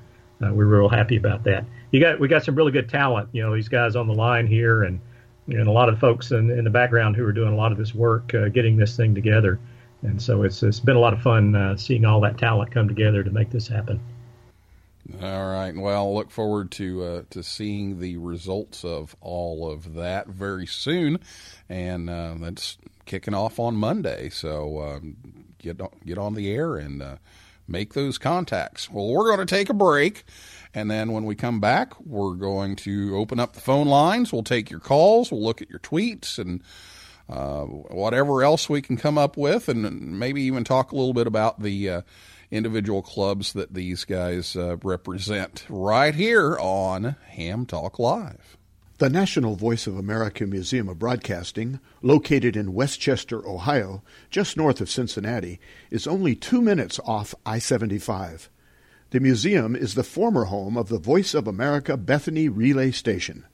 uh, 0.43 0.53
we're 0.53 0.67
real 0.67 0.89
happy 0.89 1.17
about 1.17 1.45
that. 1.45 1.65
You 1.93 2.01
got 2.01 2.19
we 2.19 2.29
got 2.29 2.45
some 2.45 2.57
really 2.57 2.73
good 2.73 2.89
talent. 2.89 3.29
You 3.33 3.43
know, 3.43 3.55
these 3.55 3.69
guys 3.69 3.95
on 3.95 4.09
the 4.09 4.15
line 4.15 4.47
here, 4.47 4.83
and 4.83 5.01
and 5.49 5.69
a 5.69 5.71
lot 5.71 5.89
of 5.89 5.99
folks 5.99 6.33
in, 6.33 6.51
in 6.51 6.65
the 6.65 6.71
background 6.71 7.17
who 7.17 7.25
are 7.25 7.33
doing 7.33 7.53
a 7.53 7.57
lot 7.57 7.71
of 7.71 7.79
this 7.79 7.95
work, 7.95 8.35
uh, 8.35 8.49
getting 8.49 8.77
this 8.77 8.97
thing 8.97 9.15
together. 9.15 9.61
And 10.03 10.21
so 10.21 10.43
it's 10.43 10.63
it's 10.63 10.81
been 10.81 10.97
a 10.97 11.01
lot 11.01 11.13
of 11.13 11.23
fun 11.23 11.55
uh, 11.55 11.77
seeing 11.77 12.05
all 12.05 12.21
that 12.23 12.37
talent 12.37 12.73
come 12.73 12.89
together 12.89 13.23
to 13.23 13.31
make 13.31 13.51
this 13.51 13.69
happen. 13.69 14.01
All 15.13 15.51
right. 15.51 15.77
Well, 15.77 16.15
look 16.15 16.31
forward 16.31 16.71
to 16.73 17.05
uh, 17.05 17.23
to 17.31 17.43
seeing 17.43 18.01
the 18.01 18.17
results 18.17 18.85
of 18.85 19.15
all 19.21 19.71
of 19.71 19.95
that 19.95 20.29
very 20.29 20.67
soon, 20.67 21.19
and 21.69 22.09
uh, 22.09 22.35
that's 22.41 22.79
kicking 23.05 23.35
off 23.35 23.59
on 23.59 23.77
Monday. 23.77 24.31
So 24.31 24.81
um, 24.81 25.17
get 25.59 25.81
on, 25.81 25.91
get 26.07 26.17
on 26.17 26.33
the 26.35 26.51
air 26.51 26.77
and 26.77 27.03
uh, 27.03 27.17
make 27.69 27.93
those 27.93 28.17
contacts. 28.17 28.91
Well, 28.91 29.09
we're 29.09 29.27
going 29.27 29.47
to 29.47 29.55
take 29.55 29.69
a 29.69 29.75
break, 29.75 30.25
and 30.73 30.91
then 30.91 31.13
when 31.13 31.27
we 31.27 31.35
come 31.35 31.61
back, 31.61 32.01
we're 32.01 32.35
going 32.35 32.75
to 32.77 33.15
open 33.15 33.39
up 33.39 33.53
the 33.53 33.61
phone 33.61 33.87
lines. 33.87 34.33
We'll 34.33 34.43
take 34.43 34.71
your 34.71 34.81
calls. 34.81 35.31
We'll 35.31 35.45
look 35.45 35.61
at 35.61 35.69
your 35.69 35.81
tweets 35.81 36.39
and 36.39 36.63
uh, 37.29 37.65
whatever 37.65 38.43
else 38.43 38.71
we 38.71 38.81
can 38.81 38.97
come 38.97 39.19
up 39.19 39.37
with, 39.37 39.69
and 39.69 40.19
maybe 40.19 40.43
even 40.43 40.65
talk 40.65 40.93
a 40.93 40.97
little 40.97 41.15
bit 41.15 41.27
about 41.27 41.61
the 41.61 41.91
uh, 41.91 42.03
individual 42.51 43.03
clubs 43.03 43.53
that 43.53 43.75
these 43.75 44.05
guys 44.05 44.57
uh, 44.57 44.77
represent 44.83 45.65
right 45.69 46.15
here 46.15 46.59
on 46.59 47.17
Ham 47.31 47.67
Talk 47.67 47.99
Live. 47.99 48.57
The 48.99 49.11
National 49.11 49.57
Voice 49.57 49.89
of 49.89 49.99
America 49.99 50.47
Museum 50.47 50.89
of 50.89 51.01
Broadcasting, 51.01 51.81
located 52.01 52.57
in 52.57 52.75
West 52.75 53.01
Chester, 53.01 53.45
Ohio, 53.47 54.05
just 54.31 54.57
north 54.57 54.81
of 54.81 54.89
Cincinnati, 54.89 55.59
is 55.91 56.07
only 56.07 56.37
two 56.37 56.63
minutes 56.63 57.01
off 57.05 57.35
I 57.45 57.59
75. 57.59 58.51
The 59.11 59.21
museum 59.21 59.75
is 59.75 59.95
the 59.95 60.05
former 60.05 60.45
home 60.45 60.77
of 60.77 60.89
the 60.89 60.99
Voice 60.99 61.35
of 61.35 61.49
America 61.49 61.97
Bethany 61.97 62.49
Relay 62.49 62.93
Station. 62.93 63.45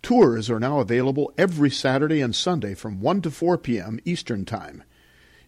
Tours 0.00 0.48
are 0.48 0.60
now 0.60 0.78
available 0.78 1.32
every 1.36 1.70
Saturday 1.70 2.20
and 2.20 2.34
Sunday 2.34 2.74
from 2.74 3.00
1 3.00 3.22
to 3.22 3.30
4 3.30 3.58
p.m. 3.58 3.98
Eastern 4.04 4.44
Time. 4.44 4.84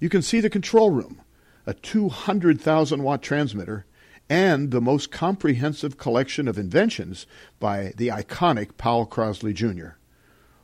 You 0.00 0.08
can 0.08 0.22
see 0.22 0.40
the 0.40 0.50
control 0.50 0.90
room, 0.90 1.20
a 1.66 1.74
200,000 1.74 3.02
watt 3.02 3.22
transmitter, 3.22 3.86
and 4.28 4.70
the 4.70 4.80
most 4.80 5.10
comprehensive 5.10 5.98
collection 5.98 6.46
of 6.46 6.56
inventions 6.56 7.26
by 7.58 7.92
the 7.96 8.08
iconic 8.08 8.76
Powell 8.76 9.06
Crosley 9.06 9.52
Jr. 9.52 9.96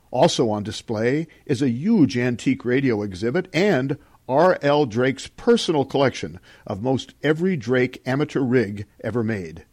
Also 0.09 0.49
on 0.49 0.63
display 0.63 1.27
is 1.45 1.61
a 1.61 1.69
huge 1.69 2.17
antique 2.17 2.63
radio 2.63 3.01
exhibit 3.01 3.49
and 3.53 3.97
R.L. 4.29 4.85
Drake's 4.85 5.27
personal 5.27 5.85
collection 5.85 6.39
of 6.65 6.81
most 6.81 7.13
every 7.23 7.55
Drake 7.55 8.01
amateur 8.05 8.41
rig 8.41 8.85
ever 9.03 9.23
made. 9.23 9.65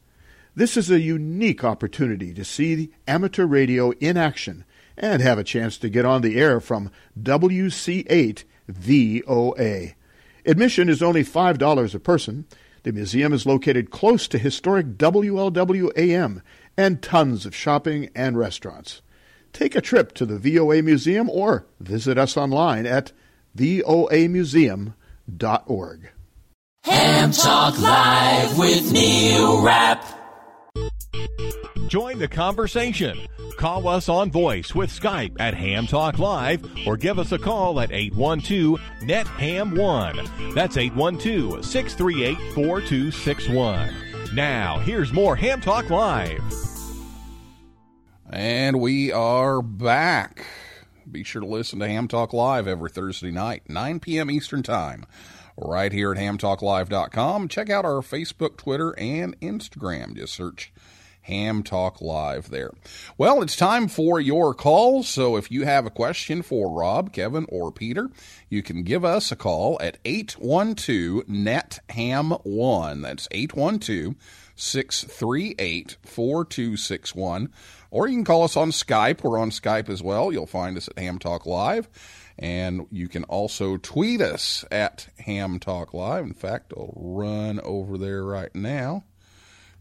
This 0.56 0.76
is 0.76 0.90
a 0.90 1.00
unique 1.00 1.64
opportunity 1.64 2.32
to 2.34 2.44
see 2.44 2.90
amateur 3.08 3.46
radio 3.46 3.90
in 3.92 4.16
action 4.16 4.64
and 4.96 5.20
have 5.20 5.38
a 5.38 5.44
chance 5.44 5.76
to 5.78 5.88
get 5.88 6.04
on 6.04 6.22
the 6.22 6.38
air 6.38 6.60
from 6.60 6.90
WC8 7.20 8.44
VOA. 8.68 9.94
Admission 10.46 10.88
is 10.88 11.02
only 11.02 11.24
$5 11.24 11.94
a 11.94 11.98
person. 11.98 12.44
The 12.82 12.92
museum 12.92 13.32
is 13.32 13.46
located 13.46 13.90
close 13.90 14.28
to 14.28 14.38
historic 14.38 14.98
WLW 14.98 15.90
AM 15.96 16.42
and 16.76 17.02
tons 17.02 17.46
of 17.46 17.54
shopping 17.54 18.10
and 18.14 18.36
restaurants. 18.36 19.00
Take 19.54 19.74
a 19.74 19.80
trip 19.80 20.12
to 20.14 20.26
the 20.26 20.38
VOA 20.38 20.82
Museum 20.82 21.30
or 21.30 21.64
visit 21.80 22.18
us 22.18 22.36
online 22.36 22.84
at 22.84 23.12
voamuseum.org. 23.56 26.10
Ham 26.84 27.32
Talk 27.32 27.78
Live 27.78 28.58
with 28.58 28.92
Neil 28.92 29.62
Rapp. 29.62 30.23
Join 31.88 32.18
the 32.18 32.28
conversation. 32.28 33.18
Call 33.56 33.86
us 33.86 34.08
on 34.08 34.30
voice 34.30 34.74
with 34.74 34.90
Skype 34.90 35.36
at 35.38 35.54
Ham 35.54 35.86
Talk 35.86 36.18
Live 36.18 36.68
or 36.86 36.96
give 36.96 37.18
us 37.18 37.32
a 37.32 37.38
call 37.38 37.80
at 37.80 37.92
812 37.92 38.80
NET 39.02 39.26
HAM 39.26 39.76
1. 39.76 40.54
That's 40.54 40.76
812 40.76 41.64
638 41.64 42.36
4261. 42.54 43.94
Now, 44.34 44.80
here's 44.80 45.12
more 45.12 45.36
Ham 45.36 45.60
Talk 45.60 45.90
Live. 45.90 46.42
And 48.28 48.80
we 48.80 49.12
are 49.12 49.62
back. 49.62 50.44
Be 51.08 51.22
sure 51.22 51.42
to 51.42 51.46
listen 51.46 51.78
to 51.78 51.86
Ham 51.86 52.08
Talk 52.08 52.32
Live 52.32 52.66
every 52.66 52.90
Thursday 52.90 53.30
night, 53.30 53.62
9 53.68 54.00
p.m. 54.00 54.28
Eastern 54.28 54.64
Time, 54.64 55.06
right 55.56 55.92
here 55.92 56.10
at 56.10 56.18
hamtalklive.com. 56.18 57.46
Check 57.46 57.70
out 57.70 57.84
our 57.84 58.00
Facebook, 58.00 58.56
Twitter, 58.56 58.98
and 58.98 59.38
Instagram. 59.38 60.16
Just 60.16 60.34
search 60.34 60.72
Ham 61.24 61.62
Talk 61.62 62.02
Live 62.02 62.50
there. 62.50 62.70
Well, 63.16 63.40
it's 63.40 63.56
time 63.56 63.88
for 63.88 64.20
your 64.20 64.52
calls. 64.52 65.08
So 65.08 65.36
if 65.36 65.50
you 65.50 65.64
have 65.64 65.86
a 65.86 65.90
question 65.90 66.42
for 66.42 66.70
Rob, 66.70 67.14
Kevin, 67.14 67.46
or 67.48 67.72
Peter, 67.72 68.10
you 68.50 68.62
can 68.62 68.82
give 68.82 69.06
us 69.06 69.32
a 69.32 69.36
call 69.36 69.78
at 69.80 69.96
812 70.04 71.26
NET 71.26 71.80
HAM 71.88 72.32
1. 72.42 73.00
That's 73.00 73.26
812 73.30 74.16
638 74.54 75.96
4261. 76.02 77.50
Or 77.90 78.06
you 78.06 78.16
can 78.16 78.24
call 78.24 78.42
us 78.42 78.56
on 78.56 78.70
Skype. 78.70 79.22
We're 79.22 79.38
on 79.38 79.50
Skype 79.50 79.88
as 79.88 80.02
well. 80.02 80.30
You'll 80.30 80.46
find 80.46 80.76
us 80.76 80.88
at 80.88 80.98
Ham 80.98 81.18
Talk 81.18 81.46
Live. 81.46 81.88
And 82.38 82.86
you 82.90 83.08
can 83.08 83.24
also 83.24 83.78
tweet 83.78 84.20
us 84.20 84.62
at 84.70 85.08
Ham 85.20 85.58
Talk 85.58 85.94
Live. 85.94 86.24
In 86.24 86.34
fact, 86.34 86.74
I'll 86.76 86.92
run 86.94 87.60
over 87.60 87.96
there 87.96 88.24
right 88.24 88.54
now 88.54 89.04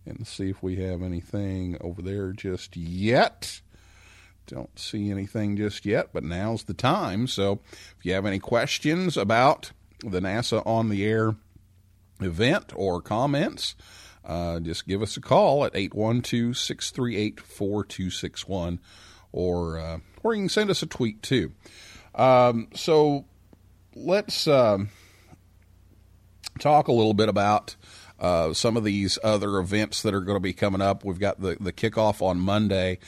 and 0.06 0.28
see 0.28 0.50
if 0.50 0.62
we 0.62 0.78
have 0.78 1.02
anything 1.02 1.78
over 1.82 2.02
there 2.02 2.32
just 2.32 2.76
yet. 2.76 3.62
Don't 4.48 4.78
see 4.78 5.10
anything 5.10 5.56
just 5.56 5.86
yet, 5.86 6.10
but 6.13 6.24
now's 6.24 6.63
the 6.63 6.74
time. 6.74 7.28
So 7.28 7.60
if 7.98 8.06
you 8.06 8.13
have 8.13 8.26
any 8.26 8.39
questions 8.39 9.16
about 9.16 9.72
the 10.00 10.20
NASA 10.20 10.66
on 10.66 10.89
the 10.89 11.06
Air 11.06 11.36
event 12.20 12.74
or 12.76 13.02
comments, 13.02 13.76
uh, 14.26 14.60
just 14.60 14.88
give 14.88 15.02
us 15.02 15.18
a 15.18 15.22
call 15.22 15.66
at 15.66 15.76
812 15.76 16.58
638 16.58 17.39
4261 17.39 18.80
or 19.32 19.80
uh, 19.80 20.00
or 20.24 20.34
you 20.34 20.44
can 20.44 20.50
send 20.50 20.70
us 20.70 20.82
a 20.82 20.88
tweet 20.88 21.22
too. 21.22 21.52
Um, 22.16 22.68
so 22.74 23.26
let's 23.96 24.48
um, 24.48 24.89
talk 26.60 26.88
a 26.88 26.94
little 26.94 27.13
bit 27.13 27.30
about 27.30 27.76
uh, 28.23 28.53
some 28.53 28.77
of 28.77 28.86
these 28.86 29.19
other 29.21 29.59
events 29.59 30.01
that 30.01 30.13
are 30.13 30.21
going 30.21 30.38
to 30.38 30.41
be 30.41 30.53
coming 30.53 30.81
up. 30.81 31.03
We've 31.03 31.19
got 31.19 31.41
the, 31.41 31.57
the 31.59 31.73
kickoff 31.73 32.21
on 32.21 32.39
Monday, 32.39 32.99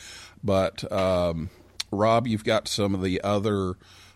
but 0.43 0.91
um, 0.91 1.49
Rob, 1.89 2.27
you've 2.27 2.43
got 2.43 2.67
some 2.67 2.93
of 2.93 3.01
the 3.01 3.21
other 3.21 3.75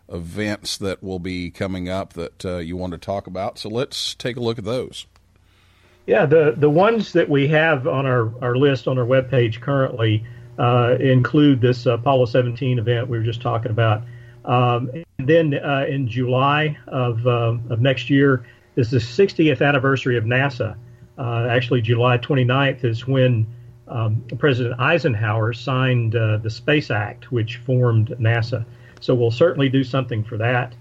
events 0.09 0.77
that 0.77 1.01
will 1.01 1.19
be 1.19 1.51
coming 1.51 1.87
up 1.87 2.13
that 2.13 2.45
uh, 2.45 2.57
you 2.57 2.75
want 2.75 2.91
to 2.91 2.97
talk 2.97 3.27
about. 3.27 3.57
So 3.57 3.69
let's 3.69 4.13
take 4.13 4.35
a 4.35 4.41
look 4.41 4.59
at 4.59 4.65
those. 4.65 5.05
Yeah, 6.05 6.25
the, 6.25 6.53
the 6.57 6.69
ones 6.69 7.13
that 7.13 7.29
we 7.29 7.47
have 7.47 7.87
on 7.87 8.05
our, 8.05 8.33
our 8.43 8.57
list 8.57 8.87
on 8.87 8.97
our 8.97 9.05
webpage 9.05 9.61
currently 9.61 10.25
uh, 10.57 10.97
include 10.99 11.61
this 11.61 11.85
Apollo 11.85 12.25
17 12.25 12.77
event 12.77 13.07
we 13.07 13.17
were 13.17 13.23
just 13.23 13.41
talking 13.41 13.71
about. 13.71 14.01
Um, 14.43 14.89
and 15.17 15.29
then 15.29 15.53
uh, 15.53 15.85
in 15.87 16.09
July 16.09 16.77
of, 16.87 17.25
um, 17.25 17.63
of 17.69 17.79
next 17.79 18.09
year 18.09 18.45
is 18.75 18.91
the 18.91 18.97
60th 18.97 19.65
anniversary 19.65 20.17
of 20.17 20.25
NASA. 20.25 20.75
Uh, 21.19 21.47
actually, 21.49 21.81
July 21.81 22.17
29th 22.17 22.85
is 22.85 23.05
when 23.05 23.45
um, 23.89 24.23
President 24.37 24.79
Eisenhower 24.79 25.51
signed 25.51 26.15
uh, 26.15 26.37
the 26.37 26.49
Space 26.49 26.89
Act, 26.89 27.31
which 27.31 27.57
formed 27.57 28.09
NASA. 28.19 28.65
So 29.01 29.13
we'll 29.13 29.31
certainly 29.31 29.67
do 29.67 29.83
something 29.83 30.23
for 30.23 30.37
that. 30.37 30.73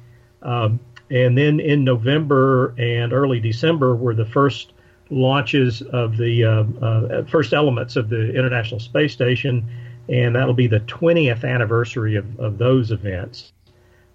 Um, 0.42 0.78
and 1.10 1.36
then 1.36 1.58
in 1.58 1.82
November 1.82 2.74
and 2.78 3.12
early 3.12 3.40
December 3.40 3.96
were 3.96 4.14
the 4.14 4.26
first 4.26 4.72
launches 5.10 5.82
of 5.82 6.16
the 6.16 6.44
uh, 6.44 6.84
uh, 6.84 7.24
first 7.24 7.52
elements 7.52 7.96
of 7.96 8.08
the 8.08 8.32
International 8.34 8.78
Space 8.78 9.12
Station, 9.12 9.68
and 10.08 10.36
that'll 10.36 10.54
be 10.54 10.66
the 10.66 10.80
20th 10.80 11.44
anniversary 11.44 12.14
of, 12.14 12.38
of 12.38 12.58
those 12.58 12.92
events. 12.92 13.52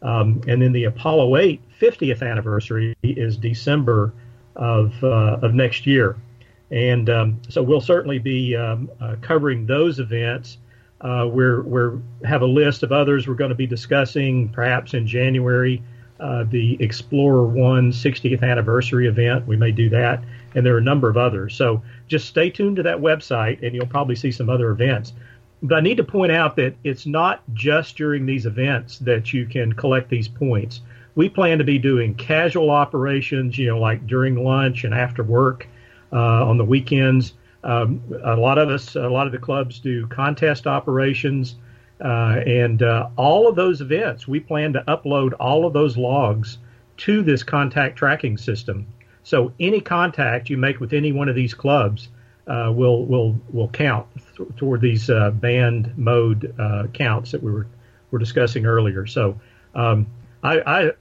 Um, 0.02 0.42
and 0.48 0.62
then 0.62 0.72
the 0.72 0.86
Apollo 0.86 1.36
8 1.38 1.62
50th 1.82 2.30
anniversary 2.30 2.96
is 3.04 3.38
December 3.38 4.14
of, 4.56 4.94
uh, 5.04 5.40
of 5.42 5.54
next 5.54 5.86
year. 5.86 6.16
And 6.72 7.10
um, 7.10 7.42
so 7.50 7.62
we'll 7.62 7.82
certainly 7.82 8.20
be 8.20 8.56
um, 8.56 8.90
uh, 9.00 9.16
covering 9.22 9.66
those 9.66 10.00
events. 10.00 10.58
Uh, 11.02 11.30
we're, 11.32 11.62
we're 11.62 12.00
have 12.24 12.42
a 12.42 12.48
list 12.48 12.82
of 12.82 12.92
others 12.92 13.28
we're 13.28 13.36
going 13.36 13.50
to 13.50 13.56
be 13.56 13.68
discussing 13.68 14.50
perhaps 14.50 14.94
in 14.94 15.06
January. 15.06 15.84
Uh, 16.20 16.46
the 16.50 16.78
Explorer 16.82 17.46
1 17.46 17.92
60th 17.92 18.44
anniversary 18.44 19.08
event, 19.08 19.46
we 19.46 19.58
may 19.58 19.72
do 19.72 19.90
that. 19.90 20.24
And 20.56 20.66
there 20.66 20.74
are 20.76 20.78
a 20.78 20.84
number 20.84 21.10
of 21.10 21.18
others. 21.18 21.54
So 21.54 21.82
just 22.08 22.28
stay 22.28 22.50
tuned 22.50 22.78
to 22.78 22.84
that 22.84 22.98
website 22.98 23.62
and 23.62 23.76
you'll 23.76 23.88
probably 23.88 24.16
see 24.16 24.32
some 24.32 24.50
other 24.50 24.70
events. 24.70 25.14
But 25.62 25.78
I 25.78 25.82
need 25.82 25.98
to 25.98 26.04
point 26.04 26.32
out 26.32 26.56
that 26.58 26.76
it's 26.84 27.06
not 27.06 27.42
just 27.54 27.98
during 27.98 28.26
these 28.26 28.46
events 28.46 29.00
that 29.00 29.34
you 29.34 29.46
can 29.46 29.74
collect 29.74 30.10
these 30.10 30.28
points. 30.28 30.82
We 31.16 31.30
plan 31.30 31.58
to 31.60 31.64
be 31.64 31.78
doing 31.78 32.16
casual 32.16 32.70
operations, 32.70 33.58
you 33.58 33.68
know, 33.68 33.80
like 33.80 34.08
during 34.08 34.44
lunch 34.44 34.84
and 34.84 34.94
after 34.94 35.24
work 35.24 35.68
uh, 36.12 36.46
on 36.46 36.58
the 36.58 36.66
weekends. 36.66 37.34
Um, 37.64 38.02
a 38.24 38.36
lot 38.36 38.58
of 38.58 38.70
us, 38.70 38.96
a 38.96 39.08
lot 39.08 39.26
of 39.26 39.32
the 39.32 39.40
clubs 39.40 39.80
do 39.80 40.08
contest 40.08 40.68
operations. 40.68 41.56
Uh, 42.04 42.42
and 42.46 42.84
uh, 42.84 43.10
all 43.16 43.48
of 43.48 43.56
those 43.56 43.80
events, 43.80 44.28
we 44.28 44.40
plan 44.40 44.74
to 44.74 44.84
upload 44.88 45.34
all 45.40 45.66
of 45.66 45.74
those 45.74 45.96
logs 45.96 46.58
to 46.98 47.24
this 47.24 47.44
contact 47.44 47.96
tracking 47.96 48.38
system. 48.38 48.86
So 49.24 49.54
any 49.60 49.80
contact 49.80 50.50
you 50.50 50.58
make 50.58 50.80
with 50.80 50.94
any 50.94 51.12
one 51.12 51.30
of 51.30 51.36
these 51.36 51.54
clubs 51.54 52.10
uh, 52.46 52.72
will 52.76 53.06
will 53.06 53.40
will 53.52 53.70
count 53.70 54.06
th- 54.36 54.50
toward 54.58 54.82
these 54.82 55.10
uh, 55.10 55.32
band 55.32 55.98
mode 55.98 56.54
uh, 56.60 56.88
counts 56.94 57.32
that 57.32 57.42
we 57.42 57.52
were 57.52 57.68
were 58.12 58.20
discussing 58.20 58.66
earlier. 58.66 59.08
So 59.08 59.40
um, 59.76 60.08
I, 60.44 60.60
I, 60.60 60.92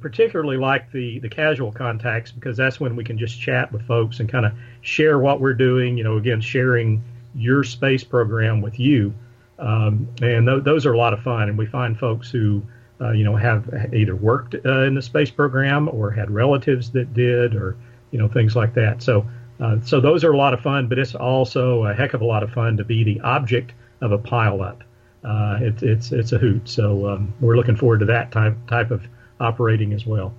particularly 0.00 0.56
like 0.56 0.90
the 0.92 1.18
the 1.20 1.28
casual 1.28 1.72
contacts 1.72 2.32
because 2.32 2.56
that's 2.56 2.80
when 2.80 2.96
we 2.96 3.04
can 3.04 3.18
just 3.18 3.40
chat 3.40 3.70
with 3.72 3.82
folks 3.82 4.20
and 4.20 4.28
kind 4.28 4.46
of 4.46 4.52
share 4.80 5.18
what 5.18 5.40
we're 5.40 5.54
doing. 5.54 5.98
You 5.98 6.04
know, 6.04 6.16
again, 6.16 6.40
sharing 6.40 7.02
your 7.34 7.64
space 7.64 8.04
program 8.04 8.62
with 8.62 8.78
you, 8.78 9.14
um, 9.58 10.08
and 10.22 10.46
th- 10.46 10.64
those 10.64 10.86
are 10.86 10.92
a 10.92 10.98
lot 10.98 11.12
of 11.12 11.20
fun. 11.22 11.48
And 11.48 11.58
we 11.58 11.66
find 11.66 11.98
folks 11.98 12.30
who 12.30 12.62
uh, 13.00 13.10
you 13.12 13.24
know 13.24 13.36
have 13.36 13.68
either 13.92 14.16
worked 14.16 14.54
uh, 14.64 14.82
in 14.82 14.94
the 14.94 15.02
space 15.02 15.30
program 15.30 15.88
or 15.88 16.10
had 16.10 16.30
relatives 16.30 16.90
that 16.92 17.12
did, 17.12 17.54
or 17.54 17.76
you 18.10 18.18
know 18.18 18.28
things 18.28 18.56
like 18.56 18.74
that. 18.74 19.02
So. 19.02 19.26
Uh, 19.60 19.80
so 19.82 20.00
those 20.00 20.24
are 20.24 20.32
a 20.32 20.36
lot 20.36 20.52
of 20.52 20.60
fun, 20.60 20.88
but 20.88 20.98
it's 20.98 21.14
also 21.14 21.84
a 21.84 21.94
heck 21.94 22.12
of 22.12 22.20
a 22.20 22.24
lot 22.24 22.42
of 22.42 22.50
fun 22.50 22.76
to 22.76 22.82
be 22.82 23.04
the 23.04 23.20
object 23.20 23.72
of 24.00 24.10
a 24.10 24.18
pileup. 24.18 24.80
Uh, 25.24 25.58
it, 25.60 25.80
it's 25.80 26.10
it's 26.10 26.32
a 26.32 26.38
hoot. 26.38 26.68
So 26.68 27.08
um, 27.08 27.32
we're 27.40 27.54
looking 27.56 27.76
forward 27.76 28.00
to 28.00 28.06
that 28.06 28.32
type 28.32 28.56
type 28.66 28.90
of 28.90 29.06
operating 29.44 29.92
as 29.92 30.04
well. 30.04 30.34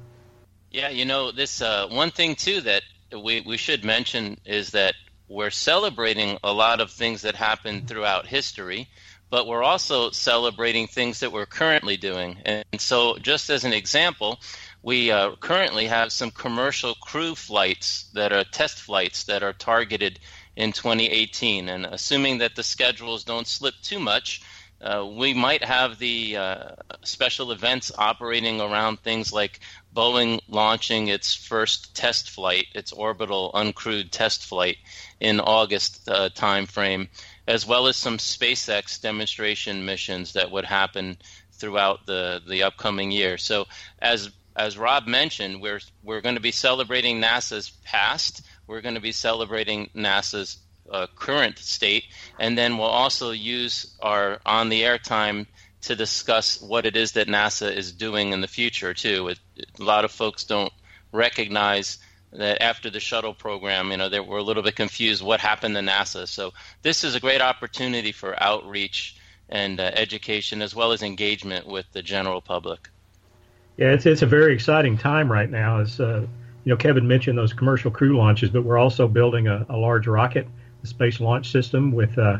Yeah, 0.72 0.90
you 0.90 1.06
know, 1.06 1.32
this 1.32 1.62
uh, 1.62 1.88
one 1.88 2.12
thing 2.12 2.36
too 2.36 2.62
that 2.62 2.84
we, 3.24 3.42
we 3.42 3.58
should 3.58 3.86
mention 3.86 4.38
is 4.46 4.72
that 4.72 4.96
we're 5.28 5.50
celebrating 5.50 6.38
a 6.44 6.52
lot 6.52 6.82
of 6.82 6.92
things 6.92 7.22
that 7.22 7.36
happened 7.36 7.88
throughout 7.88 8.28
history, 8.28 8.90
but 9.30 9.48
we're 9.48 9.64
also 9.64 10.12
celebrating 10.12 10.88
things 10.88 11.22
that 11.22 11.32
we're 11.32 11.46
currently 11.46 11.98
doing. 11.98 12.38
And 12.46 12.66
so, 12.78 13.18
just 13.18 13.50
as 13.50 13.64
an 13.64 13.74
example, 13.74 14.40
we 14.84 15.12
uh, 15.12 15.36
currently 15.40 15.88
have 15.88 16.12
some 16.12 16.30
commercial 16.30 16.94
crew 16.96 17.34
flights 17.34 18.04
that 18.14 18.32
are 18.32 18.44
test 18.44 18.80
flights 18.80 19.24
that 19.24 19.42
are 19.42 19.54
targeted 19.54 20.20
in 20.56 20.72
2018. 20.72 21.70
And 21.70 21.86
assuming 21.88 22.38
that 22.40 22.56
the 22.56 22.64
schedules 22.64 23.24
don't 23.24 23.48
slip 23.48 23.74
too 23.82 24.00
much, 24.00 24.42
uh, 24.82 25.06
we 25.06 25.34
might 25.34 25.64
have 25.64 25.98
the 25.98 26.38
uh, 26.38 26.72
special 27.04 27.52
events 27.52 27.92
operating 27.98 28.60
around 28.62 29.00
things 29.00 29.32
like 29.32 29.60
Boeing 29.96 30.42
launching 30.48 31.08
its 31.08 31.34
first 31.34 31.96
test 31.96 32.30
flight, 32.30 32.68
its 32.76 32.92
orbital 32.92 33.52
uncrewed 33.54 34.12
test 34.12 34.46
flight 34.46 34.78
in 35.20 35.40
August 35.40 36.08
uh, 36.10 36.30
timeframe, 36.30 37.08
as 37.48 37.66
well 37.66 37.88
as 37.88 37.96
some 37.96 38.18
SpaceX 38.18 39.02
demonstration 39.02 39.86
missions 39.86 40.34
that 40.34 40.52
would 40.52 40.66
happen 40.66 41.18
throughout 41.54 42.06
the, 42.06 42.42
the 42.48 42.64
upcoming 42.64 43.12
year. 43.12 43.38
So 43.38 43.66
as 44.00 44.30
as 44.58 44.78
Rob 44.78 45.06
mentioned, 45.06 45.62
we're 45.62 45.82
we're 46.04 46.22
going 46.22 46.36
to 46.36 46.42
be 46.42 46.52
celebrating 46.52 47.22
NASA's 47.22 47.72
past. 47.84 48.42
We're 48.68 48.82
going 48.82 48.96
to 48.96 49.02
be 49.02 49.12
celebrating 49.12 49.90
NASA's 49.96 50.58
uh, 50.90 51.08
current 51.16 51.58
state, 51.60 52.06
and 52.40 52.58
then 52.58 52.78
we'll 52.78 52.88
also 52.88 53.32
use 53.32 53.96
our 54.02 54.40
on 54.46 54.70
the 54.70 54.84
air 54.84 54.98
time 54.98 55.48
to 55.82 55.96
discuss 55.96 56.62
what 56.62 56.86
it 56.86 56.96
is 56.96 57.14
that 57.14 57.28
NASA 57.28 57.72
is 57.72 57.92
doing 57.92 58.34
in 58.34 58.42
the 58.42 58.48
future 58.48 58.94
too. 58.94 59.30
It, 59.30 59.40
a 59.80 59.84
lot 59.84 60.06
of 60.06 60.12
folks 60.12 60.44
don't 60.44 60.74
recognize 61.12 62.00
that 62.34 62.62
after 62.62 62.90
the 62.90 63.00
shuttle 63.00 63.34
program, 63.34 63.92
you 63.92 63.98
know, 63.98 64.10
they 64.10 64.20
were 64.20 64.40
a 64.40 64.44
little 64.44 64.64
bit 64.64 64.76
confused 64.76 65.24
what 65.24 65.40
happened 65.40 65.76
to 65.76 65.82
NASA. 65.82 66.28
So 66.28 66.54
this 66.82 67.04
is 67.04 67.16
a 67.16 67.20
great 67.20 67.42
opportunity 67.42 68.12
for 68.12 68.42
outreach 68.42 69.16
and 69.50 69.80
uh, 69.80 69.92
education 69.94 70.62
as 70.62 70.76
well 70.76 70.92
as 70.92 71.04
engagement 71.04 71.68
with 71.68 71.86
the 71.94 72.02
general 72.02 72.42
public. 72.42 72.90
Yeah, 73.78 73.92
it's 73.92 74.06
it's 74.06 74.22
a 74.22 74.26
very 74.26 74.54
exciting 74.54 74.98
time 74.98 75.32
right 75.32 75.50
now. 75.50 75.80
As 75.82 76.00
uh, 76.00 76.26
you 76.64 76.70
know, 76.72 76.78
Kevin 76.78 77.08
mentioned 77.08 77.38
those 77.38 77.54
commercial 77.54 77.92
crew 77.92 78.18
launches, 78.18 78.50
but 78.50 78.64
we're 78.64 78.78
also 78.78 79.08
building 79.08 79.48
a, 79.48 79.66
a 79.70 79.78
large 79.78 80.08
rocket, 80.08 80.48
a 80.86 80.88
space 80.88 81.20
launch 81.20 81.52
system 81.52 81.92
with 81.92 82.18
uh, 82.18 82.38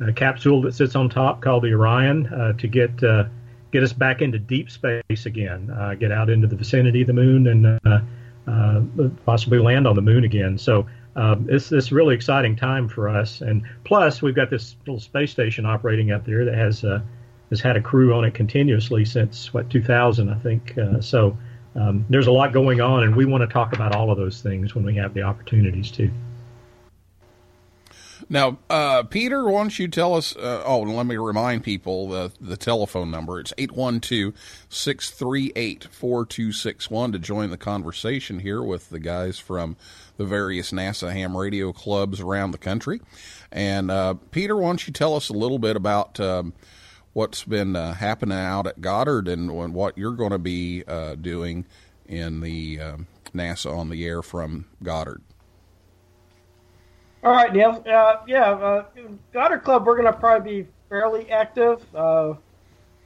a 0.00 0.12
capsule 0.12 0.62
that 0.62 0.74
sits 0.74 0.94
on 0.96 1.10
top 1.10 1.42
called 1.42 1.64
the 1.64 1.72
Orion 1.72 2.26
uh, 2.28 2.52
to 2.54 2.66
get 2.66 3.02
uh, 3.02 3.24
get 3.72 3.82
us 3.82 3.92
back 3.92 4.22
into 4.22 4.38
deep 4.38 4.70
space 4.70 5.26
again, 5.26 5.70
uh, 5.70 5.94
get 5.94 6.10
out 6.10 6.30
into 6.30 6.46
the 6.46 6.56
vicinity 6.56 7.02
of 7.02 7.06
the 7.06 7.12
moon, 7.12 7.46
and 7.46 7.80
uh, 7.84 8.00
uh, 8.46 8.80
possibly 9.26 9.58
land 9.58 9.86
on 9.86 9.94
the 9.94 10.02
moon 10.02 10.24
again. 10.24 10.56
So. 10.56 10.86
Um, 11.16 11.48
it's 11.50 11.68
this 11.68 11.90
really 11.90 12.14
exciting 12.14 12.54
time 12.54 12.88
for 12.88 13.08
us, 13.08 13.40
and 13.40 13.64
plus 13.82 14.22
we've 14.22 14.34
got 14.34 14.48
this 14.48 14.76
little 14.86 15.00
space 15.00 15.32
station 15.32 15.66
operating 15.66 16.12
up 16.12 16.24
there 16.24 16.44
that 16.44 16.54
has 16.54 16.84
uh, 16.84 17.00
has 17.50 17.60
had 17.60 17.76
a 17.76 17.80
crew 17.80 18.14
on 18.14 18.24
it 18.24 18.32
continuously 18.32 19.04
since 19.04 19.52
what 19.52 19.68
2000, 19.68 20.30
I 20.30 20.38
think. 20.38 20.78
So 21.00 21.36
um, 21.74 22.06
there's 22.08 22.28
a 22.28 22.32
lot 22.32 22.52
going 22.52 22.80
on, 22.80 23.02
and 23.02 23.16
we 23.16 23.24
want 23.24 23.42
to 23.42 23.48
talk 23.48 23.72
about 23.72 23.94
all 23.94 24.12
of 24.12 24.18
those 24.18 24.40
things 24.40 24.76
when 24.76 24.84
we 24.84 24.94
have 24.94 25.12
the 25.12 25.22
opportunities 25.22 25.90
to. 25.90 26.08
Now, 28.32 28.58
uh, 28.70 29.02
Peter, 29.02 29.44
why 29.44 29.62
don't 29.62 29.76
you 29.76 29.88
tell 29.88 30.14
us? 30.14 30.36
Uh, 30.36 30.62
oh, 30.64 30.82
and 30.82 30.96
let 30.96 31.04
me 31.04 31.16
remind 31.16 31.64
people 31.64 32.08
the, 32.08 32.30
the 32.40 32.56
telephone 32.56 33.10
number. 33.10 33.40
It's 33.40 33.52
812 33.58 34.32
638 34.68 35.88
4261 35.90 37.10
to 37.10 37.18
join 37.18 37.50
the 37.50 37.56
conversation 37.56 38.38
here 38.38 38.62
with 38.62 38.88
the 38.90 39.00
guys 39.00 39.40
from 39.40 39.76
the 40.16 40.24
various 40.24 40.70
NASA 40.70 41.12
ham 41.12 41.36
radio 41.36 41.72
clubs 41.72 42.20
around 42.20 42.52
the 42.52 42.58
country. 42.58 43.00
And, 43.50 43.90
uh, 43.90 44.14
Peter, 44.30 44.56
why 44.56 44.68
don't 44.68 44.86
you 44.86 44.92
tell 44.92 45.16
us 45.16 45.28
a 45.28 45.32
little 45.32 45.58
bit 45.58 45.74
about 45.74 46.20
um, 46.20 46.52
what's 47.12 47.42
been 47.42 47.74
uh, 47.74 47.94
happening 47.94 48.38
out 48.38 48.68
at 48.68 48.80
Goddard 48.80 49.26
and, 49.26 49.50
what 49.74 49.98
you're 49.98 50.12
going 50.12 50.30
to 50.30 50.38
be 50.38 50.84
uh, 50.86 51.16
doing 51.16 51.66
in 52.06 52.42
the 52.42 52.78
um, 52.78 53.06
NASA 53.34 53.76
on 53.76 53.90
the 53.90 54.06
air 54.06 54.22
from 54.22 54.66
Goddard? 54.84 55.20
All 57.22 57.32
right, 57.32 57.52
Neil. 57.52 57.82
Uh, 57.86 58.16
yeah, 58.26 58.50
uh, 58.50 59.58
Club, 59.58 59.86
we're 59.86 59.96
going 59.96 60.10
to 60.10 60.18
probably 60.18 60.62
be 60.62 60.68
fairly 60.88 61.30
active. 61.30 61.84
Uh, 61.94 62.34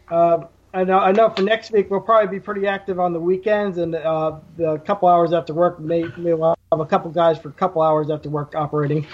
uh, 0.09 0.47
I 0.73 0.85
know. 0.85 0.99
I 0.99 1.11
know. 1.11 1.31
For 1.31 1.43
next 1.43 1.73
week, 1.73 1.91
we'll 1.91 2.01
probably 2.01 2.39
be 2.39 2.41
pretty 2.41 2.67
active 2.69 3.01
on 3.01 3.13
the 3.13 3.19
weekends 3.19 3.79
and 3.79 3.95
uh, 3.95 4.39
the 4.57 4.79
couple 4.79 5.09
hours 5.09 5.33
after 5.33 5.53
work. 5.53 5.81
May, 5.81 6.05
we'll 6.17 6.57
have 6.71 6.81
a 6.81 6.87
couple 6.87 7.11
guys 7.11 7.39
for 7.39 7.49
a 7.49 7.53
couple 7.53 7.83
hours 7.83 8.09
after 8.09 8.31
work 8.31 8.55
operating. 8.55 9.05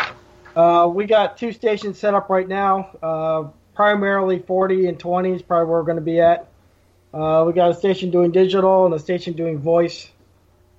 Uh, 0.55 0.91
we 0.93 1.07
got 1.07 1.39
two 1.39 1.53
stations 1.53 1.99
set 1.99 2.13
up 2.13 2.29
right 2.29 2.49
now. 2.49 2.91
Uh, 3.03 3.49
primarily 3.75 4.39
40 4.39 4.87
and 4.87 4.99
20 4.99 5.33
is 5.33 5.43
probably 5.43 5.67
where 5.71 5.79
we're 5.79 5.85
going 5.85 5.97
to 5.97 6.03
be 6.03 6.21
at. 6.21 6.47
Uh, 7.15 7.45
we 7.47 7.55
got 7.55 7.71
a 7.71 7.75
station 7.75 8.11
doing 8.11 8.33
digital 8.33 8.85
and 8.85 8.95
a 8.95 8.99
station 8.99 9.33
doing 9.33 9.59
voice. 9.59 10.11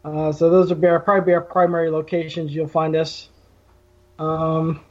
So 0.04 0.32
those 0.32 0.72
our, 0.72 1.00
probably 1.00 1.26
be 1.26 1.34
our 1.34 1.42
primary 1.42 1.90
locations. 1.90 2.54
You'll 2.54 2.68
find 2.68 2.96
us. 2.96 3.30
Um, 4.22 4.82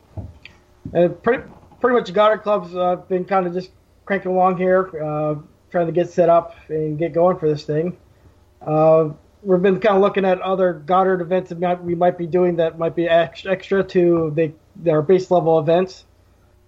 and 0.93 1.23
pretty 1.23 1.45
pretty 1.81 1.97
much 1.97 2.13
Goddard 2.13 2.39
Club's 2.39 2.75
uh, 2.75 2.97
been 2.97 3.25
kind 3.25 3.47
of 3.47 3.55
just 3.55 3.71
cranking 4.05 4.33
along 4.33 4.59
here, 4.59 4.91
uh, 5.03 5.37
trying 5.71 5.87
to 5.87 5.93
get 5.93 6.11
set 6.11 6.29
up 6.29 6.57
and 6.69 6.99
get 6.99 7.13
going 7.13 7.39
for 7.39 7.49
this 7.49 7.65
thing. 7.65 7.97
Uh, 8.61 9.11
we've 9.43 9.63
been 9.63 9.79
kind 9.79 9.95
of 9.95 10.03
looking 10.03 10.25
at 10.25 10.41
other 10.41 10.73
Goddard 10.73 11.21
events 11.21 11.51
that 11.51 11.85
we 11.85 11.95
might 11.95 12.19
be 12.19 12.27
doing 12.27 12.57
that 12.57 12.79
might 12.79 12.97
be 12.97 13.09
extra 13.09 13.85
to 13.85 14.33
the 14.35 14.53
their 14.77 15.01
base 15.01 15.31
level 15.31 15.59
events. 15.61 16.07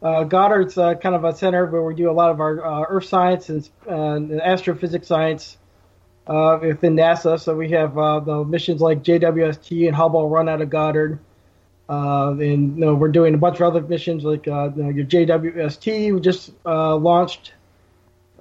Uh, 0.00 0.24
Goddard's 0.24 0.78
uh, 0.78 0.94
kind 0.94 1.14
of 1.14 1.24
a 1.24 1.34
center 1.34 1.66
where 1.66 1.82
we 1.82 1.94
do 1.94 2.10
a 2.10 2.12
lot 2.12 2.30
of 2.30 2.40
our 2.40 2.64
uh, 2.64 2.84
Earth 2.88 3.04
science 3.04 3.48
and, 3.48 3.68
and 3.86 4.40
astrophysics 4.40 5.06
science 5.06 5.58
uh, 6.26 6.58
within 6.60 6.96
NASA. 6.96 7.38
So 7.40 7.56
we 7.56 7.70
have 7.70 7.96
uh, 7.98 8.20
the 8.20 8.44
missions 8.44 8.80
like 8.80 9.02
JWST 9.02 9.86
and 9.86 9.96
Hubble 9.96 10.28
run 10.28 10.48
out 10.48 10.60
of 10.60 10.70
Goddard. 10.70 11.18
Uh, 11.92 12.30
and 12.30 12.78
you 12.78 12.84
know, 12.86 12.94
we're 12.94 13.08
doing 13.08 13.34
a 13.34 13.38
bunch 13.38 13.56
of 13.56 13.62
other 13.62 13.82
missions 13.82 14.24
like 14.24 14.48
uh, 14.48 14.70
your 14.74 15.04
JWST 15.04 16.14
we 16.14 16.20
just 16.20 16.50
uh, 16.64 16.96
launched, 16.96 17.52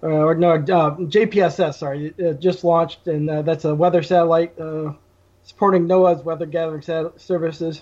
uh, 0.02 0.08
or 0.08 0.36
no, 0.36 0.52
uh, 0.52 0.96
JPSS, 0.96 1.74
sorry, 1.74 2.14
it 2.18 2.40
just 2.40 2.64
launched, 2.64 3.08
and 3.08 3.30
uh, 3.30 3.42
that's 3.42 3.66
a 3.66 3.76
weather 3.76 4.04
satellite 4.04 4.58
uh, 4.58 4.94
supporting 5.44 5.86
NOAA's 5.86 6.24
weather 6.24 6.46
gathering 6.46 6.82
sat- 6.82 7.20
services. 7.20 7.82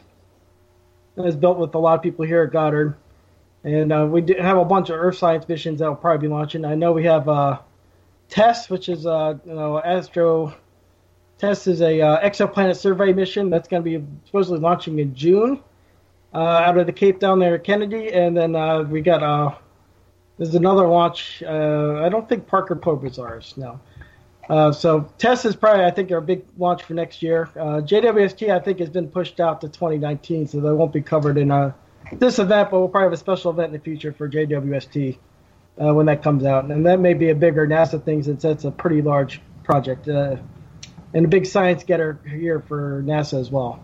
And 1.15 1.27
it's 1.27 1.35
built 1.35 1.59
with 1.59 1.75
a 1.75 1.79
lot 1.79 1.99
of 1.99 2.01
people 2.01 2.25
here 2.25 2.41
at 2.41 2.51
Goddard. 2.51 2.95
And 3.63 3.93
uh, 3.93 4.07
we 4.09 4.25
have 4.39 4.57
a 4.57 4.65
bunch 4.65 4.89
of 4.89 4.95
Earth 4.95 5.19
science 5.19 5.47
missions 5.47 5.81
that 5.81 5.87
will 5.87 5.95
probably 5.97 6.29
be 6.29 6.33
launching. 6.33 6.65
I 6.65 6.73
know 6.73 6.93
we 6.93 7.03
have 7.03 7.29
uh, 7.29 7.59
TESS, 8.29 8.71
which 8.71 8.89
is 8.89 9.05
uh, 9.05 9.35
you 9.45 9.53
know 9.53 9.79
Astro. 9.79 10.55
TESS 11.39 11.67
is 11.67 11.81
a 11.81 12.01
uh, 12.01 12.21
exoplanet 12.21 12.75
survey 12.75 13.13
mission 13.13 13.49
that's 13.49 13.67
going 13.67 13.81
to 13.81 13.99
be 13.99 14.05
supposedly 14.25 14.59
launching 14.59 14.99
in 14.99 15.15
June 15.15 15.61
uh, 16.33 16.37
out 16.37 16.77
of 16.77 16.85
the 16.85 16.91
Cape 16.91 17.19
down 17.19 17.39
there 17.39 17.55
at 17.55 17.63
Kennedy, 17.63 18.11
and 18.11 18.35
then 18.35 18.55
uh, 18.55 18.83
we 18.83 19.01
got 19.01 19.23
uh, 19.23 19.55
there's 20.37 20.53
another 20.53 20.85
launch. 20.85 21.41
Uh, 21.41 22.01
I 22.03 22.09
don't 22.09 22.27
think 22.27 22.45
Parker 22.45 22.75
Probe 22.75 23.05
is 23.05 23.17
ours 23.17 23.53
no. 23.57 23.79
Uh, 24.49 24.71
so 24.71 25.09
TESS 25.17 25.45
is 25.45 25.55
probably 25.55 25.85
I 25.85 25.91
think 25.91 26.11
our 26.11 26.21
big 26.21 26.43
launch 26.57 26.83
for 26.83 26.93
next 26.93 27.23
year. 27.23 27.49
Uh, 27.55 27.81
JWST 27.81 28.49
I 28.49 28.59
think 28.59 28.79
has 28.79 28.89
been 28.89 29.07
pushed 29.07 29.39
out 29.39 29.61
to 29.61 29.69
2019, 29.69 30.47
so 30.47 30.59
they 30.59 30.71
won't 30.71 30.91
be 30.91 31.01
covered 31.01 31.37
in 31.37 31.73
this 32.13 32.39
event, 32.39 32.69
but 32.69 32.79
we'll 32.79 32.89
probably 32.89 33.05
have 33.05 33.13
a 33.13 33.17
special 33.17 33.51
event 33.51 33.67
in 33.67 33.73
the 33.73 33.83
future 33.83 34.11
for 34.11 34.27
JWST 34.27 35.17
when 35.75 36.05
that 36.07 36.21
comes 36.21 36.43
out, 36.43 36.65
and 36.65 36.85
that 36.85 36.99
may 36.99 37.13
be 37.13 37.29
a 37.29 37.35
bigger 37.35 37.65
NASA 37.65 38.03
thing 38.03 38.23
since 38.23 38.41
that's 38.41 38.65
a 38.65 38.71
pretty 38.71 39.01
large 39.01 39.41
project 39.63 40.09
and 41.13 41.25
a 41.25 41.27
big 41.27 41.45
science 41.45 41.83
getter 41.83 42.19
here 42.27 42.59
for 42.59 43.03
NASA 43.05 43.39
as 43.39 43.51
well. 43.51 43.83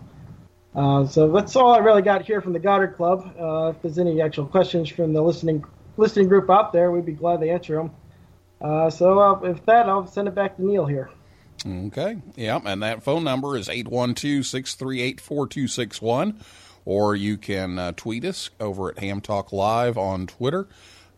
Uh, 0.74 1.06
so 1.06 1.30
that's 1.32 1.54
all 1.56 1.72
I 1.72 1.78
really 1.78 2.02
got 2.02 2.24
here 2.24 2.40
from 2.40 2.52
the 2.52 2.58
Goddard 2.58 2.96
Club. 2.96 3.32
Uh, 3.38 3.72
if 3.74 3.80
there's 3.82 3.98
any 3.98 4.20
actual 4.20 4.46
questions 4.46 4.88
from 4.88 5.12
the 5.12 5.22
listening 5.22 5.64
listening 5.96 6.26
group 6.28 6.50
out 6.50 6.72
there, 6.72 6.90
we'd 6.90 7.06
be 7.06 7.12
glad 7.12 7.40
to 7.40 7.48
answer 7.48 7.76
them. 7.76 7.92
Uh, 8.60 8.90
so 8.90 9.18
uh, 9.18 9.38
with 9.38 9.64
that, 9.66 9.88
I'll 9.88 10.06
send 10.06 10.28
it 10.28 10.34
back 10.34 10.56
to 10.56 10.64
Neil 10.64 10.86
here. 10.86 11.10
Okay. 11.66 12.18
Yep. 12.36 12.62
and 12.66 12.82
that 12.82 13.02
phone 13.02 13.24
number 13.24 13.56
is 13.56 13.68
812-638-4261 13.68 16.38
or 16.86 17.16
you 17.16 17.36
can 17.36 17.78
uh, 17.78 17.92
tweet 17.92 18.24
us 18.24 18.48
over 18.58 18.90
at 18.90 18.98
Ham 19.00 19.20
Talk 19.20 19.52
Live 19.52 19.98
on 19.98 20.26
Twitter. 20.26 20.68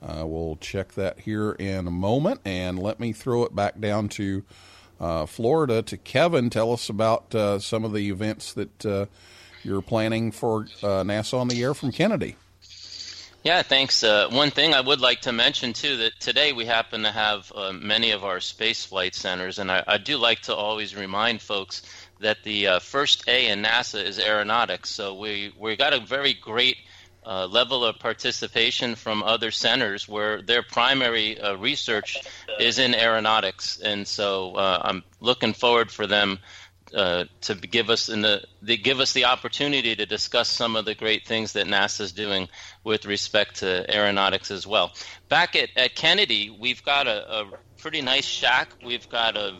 Uh, 0.02 0.26
we'll 0.26 0.56
check 0.56 0.94
that 0.94 1.20
here 1.20 1.52
in 1.52 1.86
a 1.86 1.90
moment, 1.90 2.40
and 2.44 2.78
let 2.78 2.98
me 2.98 3.12
throw 3.12 3.44
it 3.44 3.54
back 3.54 3.78
down 3.78 4.08
to 4.08 4.44
uh, 5.00 5.26
Florida 5.26 5.82
to 5.82 5.96
Kevin. 5.96 6.50
Tell 6.50 6.72
us 6.72 6.88
about 6.88 7.34
uh, 7.34 7.58
some 7.58 7.84
of 7.84 7.92
the 7.92 8.08
events 8.10 8.52
that 8.54 8.86
uh, 8.86 9.06
you're 9.62 9.82
planning 9.82 10.32
for 10.32 10.62
uh, 10.82 11.02
NASA 11.02 11.34
on 11.38 11.48
the 11.48 11.62
Air 11.62 11.74
from 11.74 11.92
Kennedy. 11.92 12.36
Yeah, 13.44 13.62
thanks. 13.62 14.02
Uh, 14.02 14.28
one 14.30 14.50
thing 14.50 14.74
I 14.74 14.80
would 14.80 15.00
like 15.00 15.22
to 15.22 15.32
mention 15.32 15.72
too 15.72 15.96
that 15.98 16.18
today 16.18 16.52
we 16.52 16.66
happen 16.66 17.02
to 17.04 17.12
have 17.12 17.52
many 17.72 18.10
of 18.10 18.24
our 18.24 18.40
space 18.40 18.84
flight 18.84 19.14
centers, 19.14 19.58
and 19.58 19.70
I, 19.70 19.84
I 19.86 19.98
do 19.98 20.18
like 20.18 20.40
to 20.42 20.54
always 20.54 20.94
remind 20.94 21.40
folks 21.40 21.82
that 22.20 22.42
the 22.42 22.66
uh, 22.66 22.78
first 22.80 23.28
A 23.28 23.48
in 23.48 23.62
NASA 23.62 24.04
is 24.04 24.18
aeronautics. 24.18 24.90
So 24.90 25.14
we 25.14 25.52
we 25.58 25.76
got 25.76 25.92
a 25.92 26.00
very 26.00 26.34
great 26.34 26.76
uh, 27.28 27.46
level 27.46 27.84
of 27.84 27.98
participation 27.98 28.94
from 28.94 29.22
other 29.22 29.50
centers 29.50 30.08
where 30.08 30.40
their 30.40 30.62
primary 30.62 31.38
uh, 31.38 31.54
research 31.56 32.16
is 32.58 32.78
in 32.78 32.94
aeronautics, 32.94 33.78
and 33.78 34.08
so 34.08 34.54
uh, 34.54 34.80
I'm 34.82 35.04
looking 35.20 35.52
forward 35.52 35.90
for 35.90 36.06
them 36.06 36.38
uh, 36.94 37.24
to 37.42 37.54
give 37.54 37.90
us 37.90 38.08
in 38.08 38.22
the 38.22 38.42
they 38.62 38.78
give 38.78 38.98
us 38.98 39.12
the 39.12 39.26
opportunity 39.26 39.94
to 39.94 40.06
discuss 40.06 40.48
some 40.48 40.74
of 40.74 40.86
the 40.86 40.94
great 40.94 41.26
things 41.26 41.52
that 41.52 41.66
NASA 41.66 42.00
is 42.00 42.12
doing 42.12 42.48
with 42.82 43.04
respect 43.04 43.56
to 43.56 43.84
aeronautics 43.94 44.50
as 44.50 44.66
well. 44.66 44.92
Back 45.28 45.54
at, 45.54 45.68
at 45.76 45.94
Kennedy, 45.94 46.48
we've 46.48 46.82
got 46.82 47.06
a, 47.06 47.40
a 47.40 47.50
pretty 47.76 48.00
nice 48.00 48.24
shack. 48.24 48.70
We've 48.82 49.06
got 49.10 49.36
a 49.36 49.58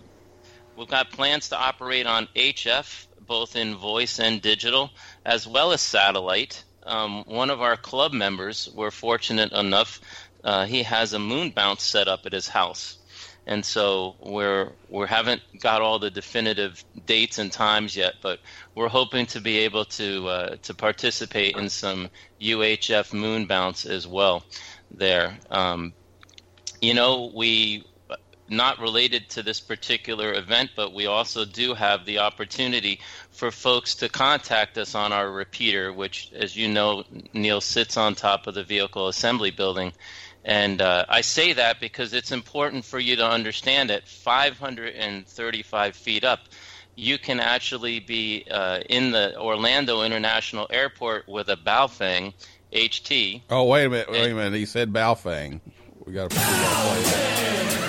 we've 0.74 0.88
got 0.88 1.10
plans 1.10 1.50
to 1.50 1.58
operate 1.58 2.06
on 2.06 2.28
HF 2.34 3.08
both 3.28 3.54
in 3.54 3.76
voice 3.76 4.18
and 4.18 4.42
digital, 4.42 4.90
as 5.24 5.46
well 5.46 5.72
as 5.72 5.80
satellite. 5.80 6.64
Um, 6.88 7.24
one 7.26 7.50
of 7.50 7.60
our 7.60 7.76
club 7.76 8.12
members, 8.12 8.68
we're 8.74 8.90
fortunate 8.90 9.52
enough, 9.52 10.00
uh, 10.42 10.64
he 10.66 10.82
has 10.82 11.12
a 11.12 11.18
moon 11.18 11.50
bounce 11.50 11.82
set 11.82 12.08
up 12.08 12.26
at 12.26 12.32
his 12.32 12.48
house 12.48 12.98
and 13.48 13.64
so 13.64 14.14
we're 14.20 14.70
we 14.90 15.06
haven't 15.06 15.40
got 15.58 15.80
all 15.80 15.98
the 15.98 16.10
definitive 16.10 16.84
dates 17.06 17.38
and 17.38 17.50
times 17.50 17.96
yet, 17.96 18.16
but 18.20 18.40
we're 18.74 18.88
hoping 18.88 19.24
to 19.26 19.40
be 19.40 19.58
able 19.60 19.86
to 19.86 20.28
uh, 20.28 20.56
to 20.62 20.74
participate 20.74 21.56
in 21.56 21.70
some 21.70 22.10
UHF 22.40 23.14
moon 23.14 23.46
bounce 23.46 23.86
as 23.86 24.06
well. 24.06 24.44
There, 24.90 25.38
um, 25.50 25.94
you 26.82 26.92
know, 26.92 27.32
we 27.34 27.84
not 28.48 28.78
related 28.78 29.28
to 29.30 29.42
this 29.42 29.60
particular 29.60 30.32
event, 30.32 30.70
but 30.76 30.92
we 30.92 31.06
also 31.06 31.44
do 31.44 31.74
have 31.74 32.04
the 32.04 32.18
opportunity 32.18 33.00
for 33.30 33.50
folks 33.50 33.96
to 33.96 34.08
contact 34.08 34.78
us 34.78 34.94
on 34.94 35.12
our 35.12 35.30
repeater, 35.30 35.92
which, 35.92 36.32
as 36.34 36.56
you 36.56 36.68
know, 36.68 37.04
Neil 37.32 37.60
sits 37.60 37.96
on 37.96 38.14
top 38.14 38.46
of 38.46 38.54
the 38.54 38.64
vehicle 38.64 39.08
assembly 39.08 39.50
building. 39.50 39.92
And 40.44 40.80
uh, 40.80 41.04
I 41.08 41.20
say 41.20 41.52
that 41.54 41.80
because 41.80 42.14
it's 42.14 42.32
important 42.32 42.84
for 42.84 42.98
you 42.98 43.16
to 43.16 43.26
understand 43.28 43.90
that 43.90 44.08
535 44.08 45.96
feet 45.96 46.24
up, 46.24 46.40
you 46.96 47.18
can 47.18 47.38
actually 47.38 48.00
be 48.00 48.44
uh, 48.50 48.80
in 48.88 49.12
the 49.12 49.38
Orlando 49.38 50.02
International 50.02 50.66
Airport 50.70 51.28
with 51.28 51.48
a 51.48 51.56
Baofeng 51.56 52.32
HT. 52.72 53.42
Oh, 53.50 53.64
wait 53.64 53.84
a 53.84 53.90
minute. 53.90 54.10
Wait 54.10 54.30
a 54.30 54.34
minute. 54.34 54.58
He 54.58 54.66
said 54.66 54.92
Baofeng. 54.92 55.60
We 56.04 56.12
got 56.12 56.30
to. 56.30 57.87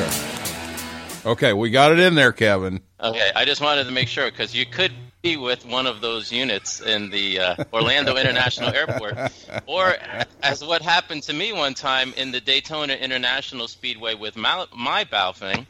Okay. 0.00 1.26
Okay, 1.26 1.52
we 1.52 1.68
got 1.70 1.92
it 1.92 1.98
in 1.98 2.14
there, 2.14 2.32
Kevin. 2.32 2.80
Okay, 2.98 3.30
I 3.36 3.44
just 3.44 3.60
wanted 3.60 3.84
to 3.84 3.90
make 3.90 4.08
sure 4.08 4.30
because 4.30 4.54
you 4.54 4.64
could 4.64 4.92
be 5.20 5.36
with 5.36 5.66
one 5.66 5.86
of 5.86 6.00
those 6.00 6.32
units 6.32 6.80
in 6.80 7.10
the 7.10 7.38
uh, 7.38 7.64
Orlando 7.74 8.16
International 8.16 8.74
Airport, 8.74 9.18
or 9.66 9.96
as 10.42 10.64
what 10.64 10.80
happened 10.80 11.22
to 11.24 11.34
me 11.34 11.52
one 11.52 11.74
time 11.74 12.14
in 12.16 12.32
the 12.32 12.40
Daytona 12.40 12.94
International 12.94 13.68
Speedway 13.68 14.14
with 14.14 14.36
my, 14.36 14.64
my 14.74 15.04
Baofeng. 15.04 15.66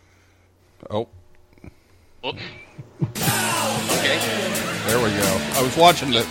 Oh, 0.89 1.09
Oh. 2.23 2.29
Okay. 2.31 4.19
there 4.87 4.99
we 5.03 5.11
go. 5.11 5.41
I 5.55 5.63
was 5.63 5.77
watching 5.77 6.11
the 6.11 6.27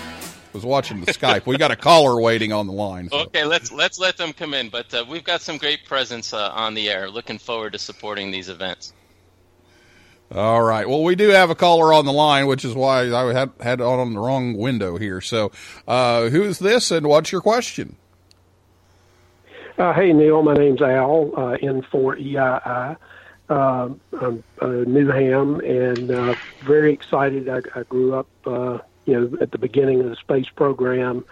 was 0.54 0.66
watching 0.66 1.02
the 1.02 1.12
Skype. 1.14 1.45
We 1.45 1.58
got 1.58 1.72
a 1.72 1.76
caller 1.76 2.20
waiting 2.22 2.52
on 2.52 2.68
the 2.68 2.74
line. 2.74 3.10
so- 3.10 3.20
Okay, 3.22 3.45
let's 3.45 3.72
let's 3.72 4.00
let 4.00 4.18
them 4.18 4.34
come 4.34 4.54
in. 4.54 4.70
But 4.70 4.93
uh, 4.93 5.06
we've 5.08 5.24
got 5.24 5.41
some 5.41 5.58
great 5.58 5.86
presence 5.86 6.34
uh, 6.34 6.50
on 6.52 6.74
the 6.74 6.89
air. 6.89 7.10
Looking 7.10 7.38
forward 7.38 7.74
to 7.74 7.80
supporting 7.80 8.32
these 8.32 8.50
events. 8.50 8.93
All 10.32 10.62
right. 10.62 10.88
Well, 10.88 11.04
we 11.04 11.16
do 11.16 11.30
have 11.30 11.50
a 11.50 11.56
caller 11.56 11.91
on 11.91 12.06
the 12.06 12.14
line, 12.14 12.45
which 12.45 12.64
is 12.64 12.76
why 12.76 13.02
I 13.12 13.34
had 13.34 13.52
had 13.60 13.80
it 13.80 13.84
on 13.84 14.14
the 14.14 14.20
wrong 14.20 14.56
window 14.56 14.97
here. 14.97 15.22
So, 15.22 15.52
uh, 15.88 16.30
who's 16.30 16.60
this, 16.60 16.91
and 16.91 17.08
what's 17.08 17.32
your 17.32 17.41
question? 17.41 17.95
Uh, 19.78 19.93
hey, 19.93 20.14
Neil. 20.14 20.43
My 20.43 20.54
name's 20.54 20.82
Al, 20.82 21.32
uh, 21.36 21.58
N4EII. 21.58 22.97
Uh, 23.50 23.89
I'm 24.22 24.43
uh, 24.62 24.68
Newham 24.86 25.64
and 25.68 26.12
uh, 26.12 26.36
very 26.64 26.93
excited. 26.93 27.50
I, 27.50 27.62
I 27.74 27.82
grew 27.84 28.14
up, 28.14 28.28
uh, 28.45 28.78
you 29.10 29.20
know, 29.20 29.38
at 29.41 29.51
the 29.51 29.57
beginning 29.57 30.01
of 30.01 30.10
the 30.10 30.16
space 30.16 30.49
program, 30.55 31.26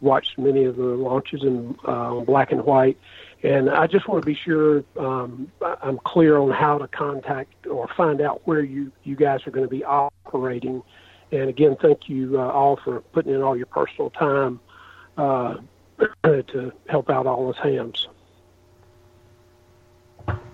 watched 0.00 0.38
many 0.38 0.64
of 0.64 0.76
the 0.76 0.82
launches 0.82 1.42
in 1.42 1.76
uh, 1.84 2.14
black 2.20 2.52
and 2.52 2.64
white. 2.64 2.96
And 3.42 3.68
I 3.70 3.86
just 3.86 4.08
want 4.08 4.22
to 4.22 4.26
be 4.26 4.34
sure 4.34 4.82
um, 4.98 5.50
I'm 5.82 5.98
clear 5.98 6.38
on 6.38 6.50
how 6.50 6.78
to 6.78 6.88
contact 6.88 7.66
or 7.66 7.88
find 7.88 8.20
out 8.20 8.46
where 8.46 8.62
you, 8.62 8.90
you 9.04 9.14
guys 9.16 9.46
are 9.46 9.50
going 9.50 9.66
to 9.66 9.70
be 9.70 9.84
operating. 9.84 10.82
And 11.30 11.48
again, 11.48 11.76
thank 11.80 12.08
you 12.08 12.40
uh, 12.40 12.48
all 12.48 12.76
for 12.76 13.00
putting 13.12 13.34
in 13.34 13.42
all 13.42 13.56
your 13.56 13.66
personal 13.66 14.10
time 14.10 14.60
uh, 15.16 15.56
to 16.24 16.72
help 16.88 17.10
out 17.10 17.26
all 17.26 17.50
us 17.50 17.58
hams. 17.62 18.08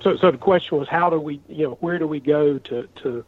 So, 0.03 0.17
so 0.17 0.31
the 0.31 0.39
question 0.39 0.79
was, 0.79 0.89
how 0.89 1.09
do 1.09 1.21
we, 1.21 1.41
you 1.49 1.67
know, 1.69 1.79
where 1.81 1.99
do 1.99 2.07
we 2.07 2.21
go 2.21 2.59
to 2.59 2.89
to 3.03 3.25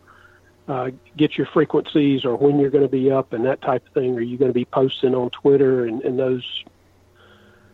uh, 0.68 0.90
get 1.16 1.36
your 1.38 1.46
frequencies 1.46 2.24
or 2.24 2.36
when 2.36 2.58
you're 2.58 2.70
going 2.70 2.84
to 2.84 2.88
be 2.88 3.10
up 3.10 3.32
and 3.32 3.44
that 3.46 3.62
type 3.62 3.86
of 3.86 3.92
thing? 3.92 4.16
Are 4.16 4.20
you 4.20 4.36
going 4.36 4.50
to 4.50 4.54
be 4.54 4.64
posting 4.64 5.14
on 5.14 5.30
Twitter 5.30 5.84
and, 5.86 6.02
and 6.02 6.18
those 6.18 6.44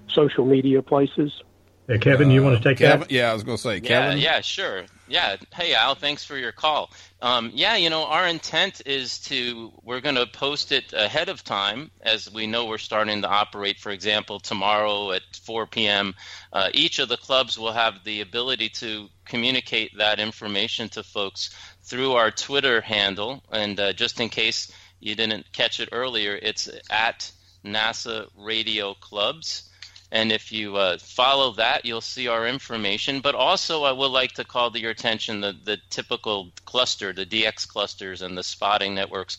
social 0.08 0.44
media 0.44 0.82
places? 0.82 1.42
Yeah, 1.88 1.96
Kevin, 1.96 2.30
you 2.30 2.44
want 2.44 2.56
to 2.62 2.62
take 2.68 2.78
Kevin? 2.78 3.00
that? 3.00 3.10
Yeah, 3.10 3.30
I 3.30 3.34
was 3.34 3.42
going 3.42 3.56
to 3.56 3.62
say, 3.62 3.74
Yeah, 3.74 3.80
Kevin. 3.80 4.18
yeah, 4.18 4.40
sure. 4.40 4.84
Yeah. 5.08 5.36
Hey, 5.52 5.74
Al, 5.74 5.96
thanks 5.96 6.24
for 6.24 6.38
your 6.38 6.52
call. 6.52 6.90
Um, 7.20 7.50
yeah, 7.54 7.74
you 7.76 7.90
know, 7.90 8.04
our 8.04 8.26
intent 8.26 8.82
is 8.86 9.18
to, 9.22 9.72
we're 9.82 10.00
going 10.00 10.14
to 10.14 10.26
post 10.26 10.70
it 10.70 10.92
ahead 10.92 11.28
of 11.28 11.42
time 11.42 11.90
as 12.00 12.32
we 12.32 12.46
know 12.46 12.66
we're 12.66 12.78
starting 12.78 13.20
to 13.22 13.28
operate, 13.28 13.78
for 13.78 13.90
example, 13.90 14.38
tomorrow 14.38 15.10
at 15.10 15.22
4 15.44 15.66
p.m. 15.66 16.14
Uh, 16.52 16.68
each 16.72 17.00
of 17.00 17.08
the 17.08 17.16
clubs 17.16 17.58
will 17.58 17.72
have 17.72 18.04
the 18.04 18.20
ability 18.20 18.68
to 18.70 19.08
communicate 19.24 19.90
that 19.98 20.20
information 20.20 20.88
to 20.90 21.02
folks 21.02 21.50
through 21.92 22.12
our 22.12 22.30
Twitter 22.30 22.80
handle. 22.80 23.42
And 23.52 23.78
uh, 23.78 23.92
just 23.92 24.18
in 24.18 24.30
case 24.30 24.72
you 24.98 25.14
didn't 25.14 25.52
catch 25.52 25.78
it 25.78 25.90
earlier, 25.92 26.38
it's 26.40 26.70
at 26.88 27.30
NASA 27.62 28.30
Radio 28.34 28.94
Clubs. 28.94 29.68
And 30.10 30.32
if 30.32 30.52
you 30.52 30.76
uh, 30.76 30.96
follow 30.96 31.52
that, 31.56 31.84
you'll 31.84 32.00
see 32.00 32.28
our 32.28 32.48
information. 32.48 33.20
But 33.20 33.34
also, 33.34 33.84
I 33.84 33.92
would 33.92 34.10
like 34.10 34.32
to 34.32 34.44
call 34.44 34.70
to 34.70 34.80
your 34.80 34.90
attention 34.90 35.42
the, 35.42 35.54
the 35.64 35.76
typical 35.90 36.52
cluster, 36.64 37.12
the 37.12 37.26
DX 37.26 37.68
clusters 37.68 38.22
and 38.22 38.38
the 38.38 38.42
spotting 38.42 38.94
networks. 38.94 39.36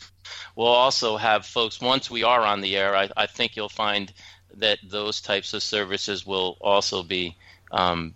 We'll 0.55 0.67
also 0.67 1.17
have 1.17 1.47
folks, 1.47 1.81
once 1.81 2.11
we 2.11 2.21
are 2.23 2.41
on 2.41 2.61
the 2.61 2.77
air, 2.77 2.95
I, 2.95 3.09
I 3.17 3.25
think 3.25 3.55
you'll 3.55 3.67
find 3.67 4.13
that 4.57 4.77
those 4.83 5.21
types 5.21 5.55
of 5.55 5.63
services 5.63 6.23
will 6.23 6.59
also 6.61 7.01
be 7.01 7.35
um, 7.71 8.13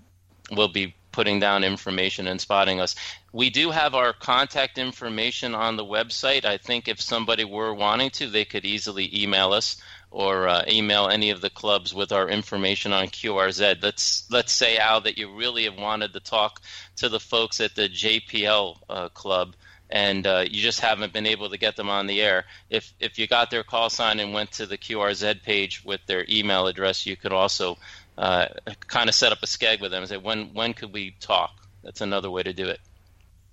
will 0.51 0.67
be 0.67 0.95
putting 1.17 1.39
down 1.39 1.63
information 1.63 2.27
and 2.27 2.39
spotting 2.39 2.79
us. 2.79 2.95
We 3.33 3.49
do 3.49 3.71
have 3.71 3.95
our 3.95 4.13
contact 4.13 4.77
information 4.77 5.55
on 5.55 5.75
the 5.75 5.83
website. 5.83 6.45
I 6.45 6.57
think 6.57 6.87
if 6.87 7.01
somebody 7.01 7.43
were 7.43 7.73
wanting 7.73 8.11
to, 8.11 8.29
they 8.29 8.45
could 8.45 8.65
easily 8.65 9.09
email 9.23 9.51
us 9.51 9.77
or 10.11 10.47
uh, 10.47 10.63
email 10.67 11.07
any 11.07 11.31
of 11.31 11.41
the 11.41 11.49
clubs 11.49 11.91
with 11.91 12.11
our 12.11 12.29
information 12.29 12.93
on 12.93 13.07
QRZ. 13.07 13.81
Let's 13.81 14.29
let's 14.29 14.53
say 14.53 14.77
Al 14.77 15.01
that 15.01 15.17
you 15.17 15.35
really 15.35 15.63
have 15.63 15.79
wanted 15.79 16.13
to 16.13 16.19
talk 16.19 16.61
to 16.97 17.09
the 17.09 17.19
folks 17.19 17.61
at 17.61 17.73
the 17.73 17.89
JPL 17.89 18.77
uh, 18.87 19.09
club. 19.09 19.55
And 19.89 20.27
uh, 20.27 20.45
you 20.47 20.61
just 20.61 20.81
haven't 20.81 21.13
been 21.13 21.25
able 21.25 21.49
to 21.49 21.57
get 21.57 21.77
them 21.77 21.89
on 21.89 22.05
the 22.05 22.21
air. 22.21 22.45
If 22.69 22.93
if 22.99 23.17
you 23.17 23.25
got 23.25 23.49
their 23.49 23.63
call 23.63 23.89
sign 23.89 24.19
and 24.19 24.33
went 24.35 24.51
to 24.51 24.67
the 24.67 24.77
QRZ 24.77 25.41
page 25.41 25.83
with 25.83 26.01
their 26.05 26.25
email 26.29 26.67
address, 26.67 27.07
you 27.07 27.15
could 27.15 27.33
also 27.33 27.79
uh, 28.17 28.47
kind 28.87 29.09
of 29.09 29.15
set 29.15 29.31
up 29.31 29.39
a 29.43 29.45
sked 29.45 29.81
with 29.81 29.91
them 29.91 30.01
and 30.01 30.09
say 30.09 30.17
when 30.17 30.53
when 30.53 30.73
could 30.73 30.93
we 30.93 31.15
talk. 31.19 31.51
That's 31.83 32.01
another 32.01 32.29
way 32.29 32.43
to 32.43 32.53
do 32.53 32.67
it. 32.67 32.79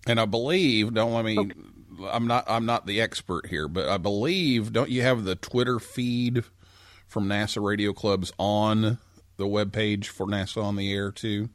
And 0.06 0.20
I 0.20 0.24
believe, 0.24 0.94
don't 0.94 1.12
let 1.12 1.24
me. 1.24 1.38
I'm 2.10 2.26
not. 2.26 2.44
I'm 2.48 2.66
not 2.66 2.86
the 2.86 3.00
expert 3.00 3.46
here, 3.46 3.68
but 3.68 3.88
I 3.88 3.98
believe, 3.98 4.72
don't 4.72 4.90
you 4.90 5.02
have 5.02 5.24
the 5.24 5.36
Twitter 5.36 5.78
feed 5.78 6.44
from 7.06 7.28
NASA 7.28 7.64
Radio 7.64 7.92
Clubs 7.92 8.32
on 8.38 8.98
the 9.36 9.46
webpage 9.46 10.06
for 10.06 10.26
NASA 10.26 10.62
on 10.62 10.76
the 10.76 10.92
air 10.92 11.10
too? 11.10 11.48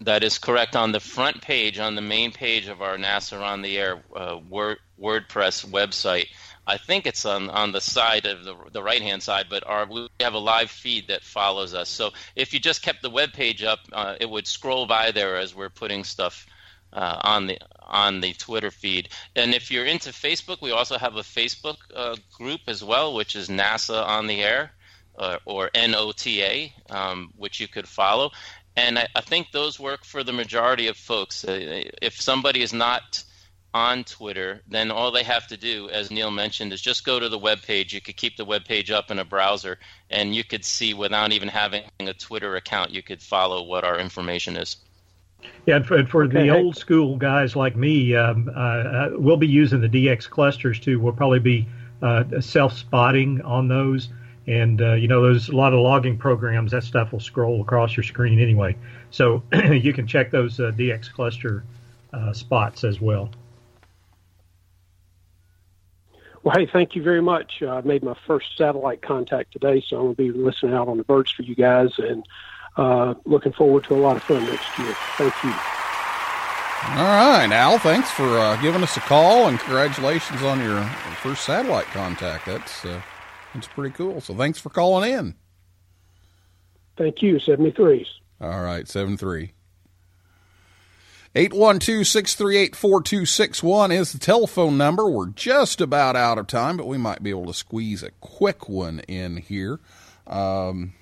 That 0.00 0.22
is 0.22 0.38
correct. 0.38 0.76
On 0.76 0.92
the 0.92 1.00
front 1.00 1.40
page, 1.40 1.78
on 1.78 1.94
the 1.94 2.02
main 2.02 2.32
page 2.32 2.68
of 2.68 2.82
our 2.82 2.96
NASA 2.96 3.40
on 3.40 3.62
the 3.62 3.78
Air 3.78 4.02
uh, 4.14 4.38
Word, 4.48 4.78
WordPress 5.00 5.66
website, 5.66 6.28
I 6.66 6.78
think 6.78 7.06
it's 7.06 7.24
on, 7.24 7.50
on 7.50 7.72
the 7.72 7.80
side 7.80 8.26
of 8.26 8.44
the, 8.44 8.54
the 8.72 8.82
right 8.82 9.02
hand 9.02 9.22
side, 9.22 9.46
but 9.50 9.66
our, 9.66 9.86
we 9.86 10.08
have 10.20 10.34
a 10.34 10.38
live 10.38 10.70
feed 10.70 11.08
that 11.08 11.22
follows 11.22 11.74
us. 11.74 11.88
So 11.88 12.10
if 12.34 12.54
you 12.54 12.60
just 12.60 12.82
kept 12.82 13.02
the 13.02 13.10
web 13.10 13.32
page 13.32 13.62
up, 13.62 13.80
uh, 13.92 14.14
it 14.20 14.28
would 14.28 14.46
scroll 14.46 14.86
by 14.86 15.10
there 15.10 15.36
as 15.36 15.54
we're 15.54 15.70
putting 15.70 16.04
stuff 16.04 16.46
uh, 16.92 17.18
on 17.22 17.46
the 17.48 17.58
on 17.86 18.20
the 18.20 18.32
Twitter 18.32 18.70
feed. 18.70 19.10
And 19.36 19.54
if 19.54 19.70
you're 19.70 19.84
into 19.84 20.10
Facebook, 20.10 20.62
we 20.62 20.70
also 20.70 20.96
have 20.96 21.16
a 21.16 21.20
Facebook 21.20 21.76
uh, 21.94 22.16
group 22.32 22.60
as 22.66 22.82
well, 22.82 23.14
which 23.14 23.36
is 23.36 23.48
NASA 23.48 24.02
on 24.02 24.26
the 24.26 24.42
Air 24.42 24.70
uh, 25.18 25.36
or 25.44 25.70
NOTA, 25.74 26.70
um, 26.88 27.32
which 27.36 27.60
you 27.60 27.68
could 27.68 27.86
follow. 27.86 28.30
And 28.76 28.98
I, 28.98 29.08
I 29.14 29.20
think 29.20 29.52
those 29.52 29.78
work 29.78 30.04
for 30.04 30.24
the 30.24 30.32
majority 30.32 30.88
of 30.88 30.96
folks. 30.96 31.44
Uh, 31.44 31.84
if 32.00 32.20
somebody 32.20 32.62
is 32.62 32.72
not 32.72 33.22
on 33.74 34.04
Twitter, 34.04 34.62
then 34.68 34.92
all 34.92 35.10
they 35.10 35.24
have 35.24 35.48
to 35.48 35.56
do, 35.56 35.88
as 35.90 36.10
Neil 36.10 36.30
mentioned, 36.30 36.72
is 36.72 36.80
just 36.80 37.04
go 37.04 37.18
to 37.18 37.28
the 37.28 37.38
web 37.38 37.60
page. 37.60 37.92
You 37.92 38.00
could 38.00 38.16
keep 38.16 38.36
the 38.36 38.44
web 38.44 38.64
page 38.64 38.92
up 38.92 39.10
in 39.10 39.18
a 39.18 39.24
browser, 39.24 39.78
and 40.10 40.34
you 40.34 40.44
could 40.44 40.64
see 40.64 40.94
without 40.94 41.32
even 41.32 41.48
having 41.48 41.82
a 41.98 42.14
Twitter 42.14 42.54
account, 42.54 42.92
you 42.92 43.02
could 43.02 43.20
follow 43.20 43.64
what 43.64 43.84
our 43.84 43.98
information 43.98 44.56
is. 44.56 44.76
Yeah, 45.66 45.76
and 45.76 45.86
for, 45.86 45.96
and 45.96 46.08
for 46.08 46.28
the 46.28 46.50
old 46.50 46.76
school 46.76 47.16
guys 47.16 47.56
like 47.56 47.76
me, 47.76 48.14
um, 48.14 48.48
uh, 48.54 48.58
uh, 48.58 49.10
we'll 49.14 49.36
be 49.36 49.48
using 49.48 49.80
the 49.80 49.88
DX 49.88 50.30
clusters 50.30 50.78
too. 50.78 51.00
We'll 51.00 51.12
probably 51.12 51.40
be 51.40 51.66
uh, 52.00 52.40
self 52.40 52.72
spotting 52.72 53.42
on 53.42 53.68
those. 53.68 54.08
And, 54.46 54.80
uh, 54.80 54.92
you 54.92 55.08
know, 55.08 55.22
there's 55.22 55.48
a 55.48 55.56
lot 55.56 55.72
of 55.72 55.80
logging 55.80 56.18
programs. 56.18 56.72
That 56.72 56.84
stuff 56.84 57.12
will 57.12 57.20
scroll 57.20 57.62
across 57.62 57.96
your 57.96 58.04
screen 58.04 58.38
anyway. 58.38 58.76
So 59.10 59.42
you 59.52 59.92
can 59.92 60.06
check 60.06 60.30
those 60.30 60.60
uh, 60.60 60.70
DX 60.76 61.10
cluster 61.12 61.64
uh, 62.12 62.32
spots 62.32 62.84
as 62.84 63.00
well. 63.00 63.30
Well, 66.44 66.54
hey, 66.58 66.66
thank 66.70 66.94
you 66.94 67.02
very 67.02 67.22
much. 67.22 67.62
Uh, 67.62 67.70
I 67.70 67.80
made 67.80 68.04
my 68.04 68.14
first 68.26 68.56
satellite 68.58 69.00
contact 69.00 69.52
today, 69.52 69.82
so 69.86 69.96
I'm 69.96 70.02
going 70.04 70.16
to 70.16 70.32
be 70.32 70.38
listening 70.38 70.74
out 70.74 70.88
on 70.88 70.98
the 70.98 71.04
birds 71.04 71.30
for 71.30 71.42
you 71.42 71.54
guys 71.54 71.90
and 71.96 72.22
uh, 72.76 73.14
looking 73.24 73.52
forward 73.52 73.84
to 73.84 73.94
a 73.94 73.96
lot 73.96 74.16
of 74.16 74.22
fun 74.22 74.44
next 74.44 74.78
year. 74.78 74.94
Thank 75.16 75.32
you. 75.42 75.54
All 76.90 77.06
right, 77.06 77.48
Al. 77.50 77.78
Thanks 77.78 78.10
for 78.10 78.38
uh, 78.38 78.60
giving 78.60 78.82
us 78.82 78.94
a 78.98 79.00
call, 79.00 79.48
and 79.48 79.58
congratulations 79.58 80.42
on 80.42 80.60
your 80.60 80.82
first 81.22 81.44
satellite 81.44 81.86
contact. 81.86 82.44
That's 82.44 82.84
uh, 82.84 83.00
that's 83.54 83.66
pretty 83.68 83.94
cool. 83.94 84.20
So 84.20 84.34
thanks 84.34 84.58
for 84.58 84.68
calling 84.68 85.10
in. 85.10 85.34
Thank 86.98 87.22
you, 87.22 87.36
73s. 87.36 88.06
All 88.42 88.60
right, 88.62 88.86
seven 88.86 89.16
three. 89.16 89.54
812-638-4261 91.34 93.92
is 93.92 94.12
the 94.12 94.20
telephone 94.20 94.78
number. 94.78 95.10
We're 95.10 95.26
just 95.26 95.80
about 95.80 96.14
out 96.14 96.38
of 96.38 96.46
time, 96.46 96.76
but 96.76 96.86
we 96.86 96.96
might 96.96 97.24
be 97.24 97.30
able 97.30 97.46
to 97.46 97.54
squeeze 97.54 98.04
a 98.04 98.12
quick 98.20 98.68
one 98.68 99.00
in 99.00 99.38
here. 99.38 99.80
Um, 100.28 100.92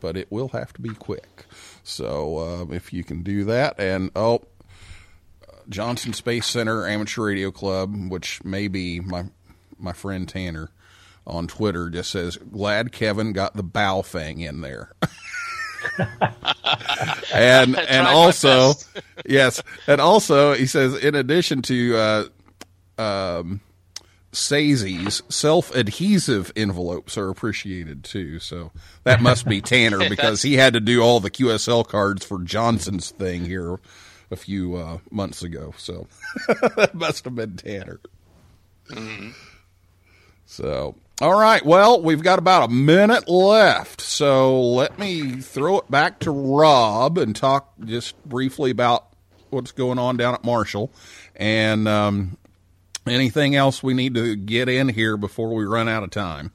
but 0.00 0.18
it 0.18 0.30
will 0.30 0.48
have 0.48 0.74
to 0.74 0.82
be 0.82 0.90
quick. 0.90 1.46
So 1.82 2.38
uh, 2.38 2.66
if 2.74 2.92
you 2.92 3.04
can 3.04 3.22
do 3.22 3.44
that, 3.44 3.80
and 3.80 4.10
oh, 4.14 4.42
Johnson 5.68 6.12
Space 6.12 6.46
Center 6.46 6.86
Amateur 6.86 7.24
Radio 7.24 7.50
Club, 7.50 8.10
which 8.10 8.44
may 8.44 8.68
be 8.68 9.00
my 9.00 9.24
my 9.78 9.94
friend 9.94 10.28
Tanner 10.28 10.68
on 11.26 11.46
Twitter, 11.46 11.88
just 11.88 12.10
says 12.10 12.36
glad 12.36 12.92
Kevin 12.92 13.32
got 13.32 13.56
the 13.56 13.64
Baofeng 13.64 14.46
in 14.46 14.60
there. 14.60 14.92
and 17.32 17.78
and 17.88 18.06
also 18.06 18.74
yes, 19.26 19.62
and 19.86 20.00
also 20.00 20.54
he 20.54 20.66
says 20.66 20.94
in 20.96 21.14
addition 21.14 21.62
to 21.62 21.96
uh, 21.96 22.24
um, 23.00 23.60
SASEs 24.32 25.22
self-adhesive 25.32 26.52
envelopes 26.56 27.16
are 27.16 27.28
appreciated 27.28 28.04
too. 28.04 28.38
So 28.38 28.72
that 29.04 29.20
must 29.22 29.46
be 29.46 29.60
Tanner 29.60 30.08
because 30.08 30.42
he 30.42 30.54
had 30.54 30.74
to 30.74 30.80
do 30.80 31.02
all 31.02 31.20
the 31.20 31.30
QSL 31.30 31.86
cards 31.86 32.24
for 32.24 32.42
Johnson's 32.42 33.10
thing 33.10 33.44
here 33.44 33.78
a 34.30 34.36
few 34.36 34.76
uh, 34.76 34.98
months 35.10 35.42
ago. 35.42 35.74
So 35.76 36.06
that 36.76 36.94
must 36.94 37.24
have 37.24 37.34
been 37.34 37.56
Tanner. 37.56 38.00
So, 40.46 40.94
all 41.24 41.40
right. 41.40 41.64
Well, 41.64 42.02
we've 42.02 42.22
got 42.22 42.38
about 42.38 42.68
a 42.68 42.72
minute 42.72 43.30
left. 43.30 44.02
So 44.02 44.60
let 44.60 44.98
me 44.98 45.40
throw 45.40 45.78
it 45.78 45.90
back 45.90 46.18
to 46.18 46.30
Rob 46.30 47.16
and 47.16 47.34
talk 47.34 47.72
just 47.82 48.22
briefly 48.26 48.70
about 48.70 49.06
what's 49.48 49.72
going 49.72 49.98
on 49.98 50.18
down 50.18 50.34
at 50.34 50.44
Marshall 50.44 50.92
and 51.34 51.88
um, 51.88 52.36
anything 53.06 53.56
else 53.56 53.82
we 53.82 53.94
need 53.94 54.14
to 54.16 54.36
get 54.36 54.68
in 54.68 54.90
here 54.90 55.16
before 55.16 55.54
we 55.54 55.64
run 55.64 55.88
out 55.88 56.02
of 56.02 56.10
time. 56.10 56.52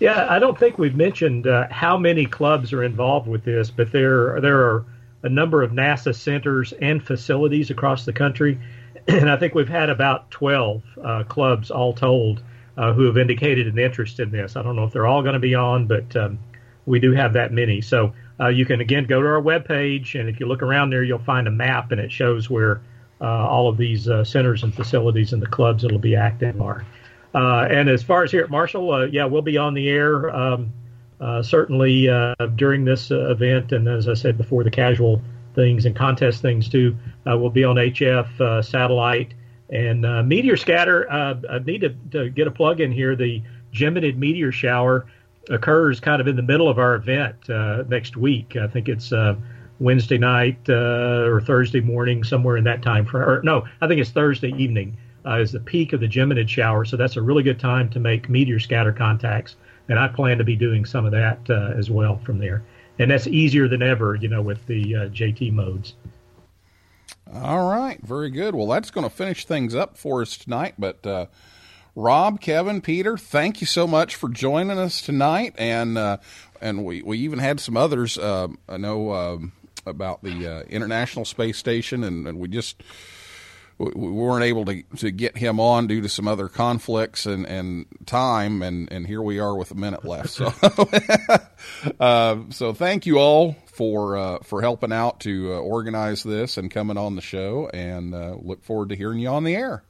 Yeah, 0.00 0.26
I 0.28 0.38
don't 0.38 0.58
think 0.58 0.76
we've 0.76 0.94
mentioned 0.94 1.46
uh, 1.46 1.68
how 1.70 1.96
many 1.96 2.26
clubs 2.26 2.74
are 2.74 2.84
involved 2.84 3.26
with 3.26 3.42
this, 3.42 3.70
but 3.70 3.90
there 3.90 4.38
there 4.42 4.60
are 4.66 4.84
a 5.22 5.30
number 5.30 5.62
of 5.62 5.70
NASA 5.70 6.14
centers 6.14 6.74
and 6.74 7.02
facilities 7.02 7.70
across 7.70 8.04
the 8.04 8.12
country, 8.12 8.60
and 9.08 9.30
I 9.30 9.38
think 9.38 9.54
we've 9.54 9.66
had 9.66 9.88
about 9.88 10.30
twelve 10.30 10.82
uh, 11.02 11.24
clubs 11.24 11.70
all 11.70 11.94
told 11.94 12.42
uh, 12.78 12.92
who 12.92 13.04
have 13.04 13.18
indicated 13.18 13.66
an 13.66 13.78
interest 13.78 14.20
in 14.20 14.30
this. 14.30 14.56
I 14.56 14.62
don't 14.62 14.76
know 14.76 14.84
if 14.84 14.92
they're 14.92 15.06
all 15.06 15.20
going 15.20 15.34
to 15.34 15.40
be 15.40 15.54
on, 15.54 15.86
but 15.86 16.16
um, 16.16 16.38
we 16.86 17.00
do 17.00 17.12
have 17.12 17.34
that 17.34 17.52
many. 17.52 17.80
So 17.80 18.14
uh, 18.40 18.48
you 18.48 18.64
can 18.64 18.80
again 18.80 19.04
go 19.04 19.20
to 19.20 19.28
our 19.28 19.42
webpage, 19.42 20.18
and 20.18 20.28
if 20.28 20.40
you 20.40 20.46
look 20.46 20.62
around 20.62 20.90
there, 20.90 21.02
you'll 21.02 21.18
find 21.18 21.46
a 21.46 21.50
map, 21.50 21.92
and 21.92 22.00
it 22.00 22.10
shows 22.10 22.48
where 22.48 22.80
uh, 23.20 23.24
all 23.24 23.68
of 23.68 23.76
these 23.76 24.08
uh, 24.08 24.24
centers 24.24 24.62
and 24.62 24.72
facilities 24.72 25.32
and 25.32 25.42
the 25.42 25.46
clubs 25.46 25.82
that'll 25.82 25.98
be 25.98 26.16
active 26.16 26.60
are. 26.62 26.86
Uh, 27.34 27.66
and 27.68 27.90
as 27.90 28.02
far 28.02 28.22
as 28.22 28.30
here 28.30 28.44
at 28.44 28.50
Marshall, 28.50 29.12
yeah, 29.12 29.24
we'll 29.24 29.42
be 29.42 29.58
on 29.58 29.74
the 29.74 29.88
air 29.88 30.30
um, 30.30 30.72
certainly 31.42 32.06
during 32.54 32.84
this 32.84 33.10
event, 33.10 33.72
and 33.72 33.86
as 33.88 34.08
I 34.08 34.14
said 34.14 34.38
before, 34.38 34.64
the 34.64 34.70
casual 34.70 35.20
things 35.58 35.84
and 35.84 35.96
contest 35.96 36.40
things 36.40 36.68
too. 36.68 36.96
Uh, 37.28 37.36
we'll 37.36 37.50
be 37.50 37.64
on 37.64 37.74
HF 37.74 38.40
uh, 38.40 38.62
satellite 38.62 39.34
and 39.70 40.04
uh, 40.06 40.22
meteor 40.22 40.56
scatter. 40.56 41.10
Uh, 41.10 41.34
I 41.50 41.58
need 41.58 41.82
to, 41.82 41.90
to 42.12 42.30
get 42.30 42.46
a 42.46 42.50
plug 42.50 42.80
in 42.80 42.92
here. 42.92 43.16
The 43.16 43.42
Geminid 43.72 44.16
meteor 44.16 44.52
shower 44.52 45.06
occurs 45.50 46.00
kind 46.00 46.20
of 46.20 46.28
in 46.28 46.36
the 46.36 46.42
middle 46.42 46.68
of 46.68 46.78
our 46.78 46.94
event 46.94 47.48
uh, 47.50 47.84
next 47.88 48.16
week. 48.16 48.56
I 48.56 48.66
think 48.66 48.88
it's 48.88 49.12
uh, 49.12 49.36
Wednesday 49.80 50.18
night 50.18 50.58
uh, 50.68 51.26
or 51.26 51.40
Thursday 51.40 51.80
morning, 51.80 52.24
somewhere 52.24 52.56
in 52.56 52.64
that 52.64 52.82
time 52.82 53.04
frame. 53.04 53.28
Or 53.28 53.42
no, 53.42 53.66
I 53.80 53.86
think 53.86 54.00
it's 54.00 54.10
Thursday 54.10 54.52
evening 54.56 54.96
uh, 55.26 55.38
is 55.38 55.52
the 55.52 55.60
peak 55.60 55.92
of 55.92 56.00
the 56.00 56.08
Geminid 56.08 56.48
shower. 56.48 56.84
So 56.84 56.96
that's 56.96 57.16
a 57.16 57.22
really 57.22 57.42
good 57.42 57.60
time 57.60 57.88
to 57.90 58.00
make 58.00 58.28
meteor 58.28 58.58
scatter 58.58 58.92
contacts. 58.92 59.56
And 59.88 59.98
I 59.98 60.08
plan 60.08 60.36
to 60.38 60.44
be 60.44 60.56
doing 60.56 60.84
some 60.84 61.06
of 61.06 61.12
that 61.12 61.48
as 61.48 61.90
well 61.90 62.18
from 62.18 62.38
there. 62.38 62.62
And 62.98 63.10
that's 63.10 63.26
easier 63.26 63.68
than 63.68 63.80
ever, 63.80 64.16
you 64.16 64.28
know, 64.28 64.42
with 64.42 64.66
the 64.66 64.92
JT 64.92 65.52
modes. 65.52 65.94
All 67.34 67.68
right, 67.68 68.00
very 68.02 68.30
good. 68.30 68.54
Well, 68.54 68.66
that's 68.66 68.90
going 68.90 69.08
to 69.08 69.14
finish 69.14 69.44
things 69.44 69.74
up 69.74 69.96
for 69.96 70.22
us 70.22 70.36
tonight. 70.38 70.74
But 70.78 71.06
uh, 71.06 71.26
Rob, 71.94 72.40
Kevin, 72.40 72.80
Peter, 72.80 73.18
thank 73.18 73.60
you 73.60 73.66
so 73.66 73.86
much 73.86 74.14
for 74.14 74.28
joining 74.28 74.78
us 74.78 75.02
tonight, 75.02 75.54
and 75.58 75.98
uh, 75.98 76.18
and 76.60 76.84
we, 76.84 77.02
we 77.02 77.18
even 77.18 77.38
had 77.38 77.60
some 77.60 77.76
others. 77.76 78.16
Uh, 78.16 78.48
I 78.68 78.78
know 78.78 79.12
um 79.12 79.52
about 79.86 80.22
the 80.22 80.46
uh, 80.46 80.62
International 80.64 81.24
Space 81.24 81.58
Station, 81.58 82.04
and, 82.04 82.26
and 82.28 82.38
we 82.38 82.48
just 82.48 82.82
we 83.78 83.90
we 83.94 84.10
weren't 84.10 84.44
able 84.44 84.64
to 84.66 84.82
to 84.98 85.10
get 85.10 85.36
him 85.36 85.60
on 85.60 85.86
due 85.86 86.00
to 86.02 86.08
some 86.08 86.28
other 86.28 86.48
conflicts 86.48 87.26
and, 87.26 87.46
and 87.46 87.86
time, 88.06 88.62
and, 88.62 88.90
and 88.92 89.06
here 89.06 89.22
we 89.22 89.38
are 89.38 89.56
with 89.56 89.70
a 89.70 89.74
minute 89.74 90.04
left. 90.04 90.30
So, 90.30 90.52
uh, 92.00 92.36
so 92.50 92.72
thank 92.72 93.06
you 93.06 93.18
all 93.18 93.56
for 93.66 94.16
uh, 94.16 94.38
for 94.42 94.60
helping 94.60 94.92
out 94.92 95.20
to 95.20 95.54
uh, 95.54 95.56
organize 95.58 96.22
this 96.22 96.56
and 96.58 96.70
coming 96.70 96.96
on 96.96 97.14
the 97.16 97.22
show, 97.22 97.70
and 97.72 98.14
uh, 98.14 98.36
look 98.40 98.62
forward 98.64 98.90
to 98.90 98.96
hearing 98.96 99.20
you 99.20 99.28
on 99.28 99.44
the 99.44 99.54
air. 99.54 99.82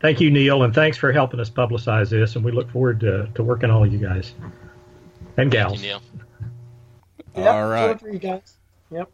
Thank 0.00 0.20
you, 0.20 0.30
Neil, 0.30 0.62
and 0.62 0.72
thanks 0.72 0.96
for 0.96 1.12
helping 1.12 1.40
us 1.40 1.50
publicize 1.50 2.10
this. 2.10 2.36
And 2.36 2.44
we 2.44 2.52
look 2.52 2.70
forward 2.70 3.00
to, 3.00 3.28
to 3.34 3.42
working 3.42 3.68
all 3.70 3.84
of 3.84 3.92
you 3.92 3.98
guys 3.98 4.32
and 5.38 5.50
Thank 5.50 5.52
gals. 5.52 5.82
you, 5.82 5.88
Neil. 5.88 6.02
Yep, 7.36 7.46
All 7.46 7.68
right. 7.68 7.88
good 7.88 8.00
for 8.00 8.08
you 8.10 8.18
guys. 8.18 8.56
Yep. 8.90 9.10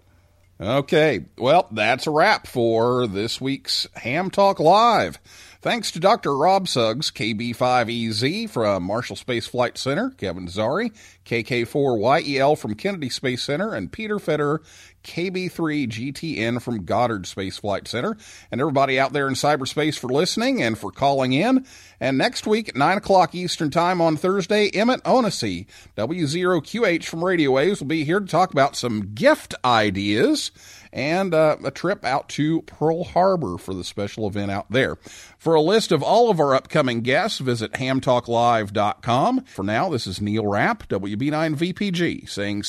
Okay, 0.60 1.24
well, 1.36 1.66
that's 1.72 2.06
a 2.06 2.12
wrap 2.12 2.46
for 2.46 3.08
this 3.08 3.40
week's 3.40 3.88
Ham 3.96 4.30
Talk 4.30 4.60
Live. 4.60 5.18
Thanks 5.60 5.90
to 5.92 6.00
Dr. 6.00 6.36
Rob 6.36 6.68
Suggs, 6.68 7.10
KB5EZ 7.10 8.22
E 8.22 8.46
from 8.46 8.84
Marshall 8.84 9.16
Space 9.16 9.48
Flight 9.48 9.76
Center, 9.76 10.10
Kevin 10.10 10.46
Zari, 10.46 10.92
KK4YEL 11.24 12.52
E 12.52 12.56
from 12.56 12.74
Kennedy 12.74 13.08
Space 13.08 13.42
Center, 13.42 13.74
and 13.74 13.90
Peter 13.90 14.18
Fetterer, 14.18 14.60
KB3GTN 15.04 16.60
from 16.60 16.84
Goddard 16.84 17.26
Space 17.26 17.58
Flight 17.58 17.86
Center, 17.86 18.16
and 18.50 18.60
everybody 18.60 18.98
out 18.98 19.12
there 19.12 19.28
in 19.28 19.34
cyberspace 19.34 19.98
for 19.98 20.08
listening 20.08 20.62
and 20.62 20.76
for 20.76 20.90
calling 20.90 21.32
in. 21.32 21.64
And 22.00 22.18
next 22.18 22.46
week 22.46 22.70
at 22.70 22.76
9 22.76 22.98
o'clock 22.98 23.34
Eastern 23.34 23.70
Time 23.70 24.00
on 24.00 24.16
Thursday, 24.16 24.68
Emmett 24.70 25.02
Onassi, 25.04 25.66
W0QH 25.96 27.04
from 27.04 27.24
Radio 27.24 27.52
Waves, 27.52 27.80
will 27.80 27.86
be 27.86 28.04
here 28.04 28.20
to 28.20 28.26
talk 28.26 28.52
about 28.52 28.76
some 28.76 29.14
gift 29.14 29.54
ideas 29.64 30.50
and 30.94 31.34
uh, 31.34 31.56
a 31.64 31.70
trip 31.70 32.04
out 32.04 32.28
to 32.30 32.62
Pearl 32.62 33.04
Harbor 33.04 33.58
for 33.58 33.74
the 33.74 33.84
special 33.84 34.26
event 34.28 34.50
out 34.50 34.70
there. 34.70 34.96
For 35.38 35.54
a 35.54 35.60
list 35.60 35.92
of 35.92 36.02
all 36.02 36.30
of 36.30 36.38
our 36.40 36.54
upcoming 36.54 37.00
guests, 37.02 37.40
visit 37.40 37.72
hamtalklive.com. 37.72 39.44
For 39.44 39.62
now, 39.64 39.88
this 39.90 40.06
is 40.06 40.20
Neil 40.20 40.46
Rapp, 40.46 40.88
WB9VPG, 40.88 42.28
saying 42.28 42.62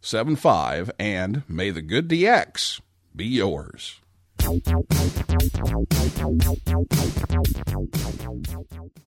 7375, 0.00 0.90
and 0.98 1.42
may 1.48 1.70
the 1.70 1.82
good 1.82 2.08
DX 2.08 2.80
be 3.14 3.26
yours. 3.26 4.00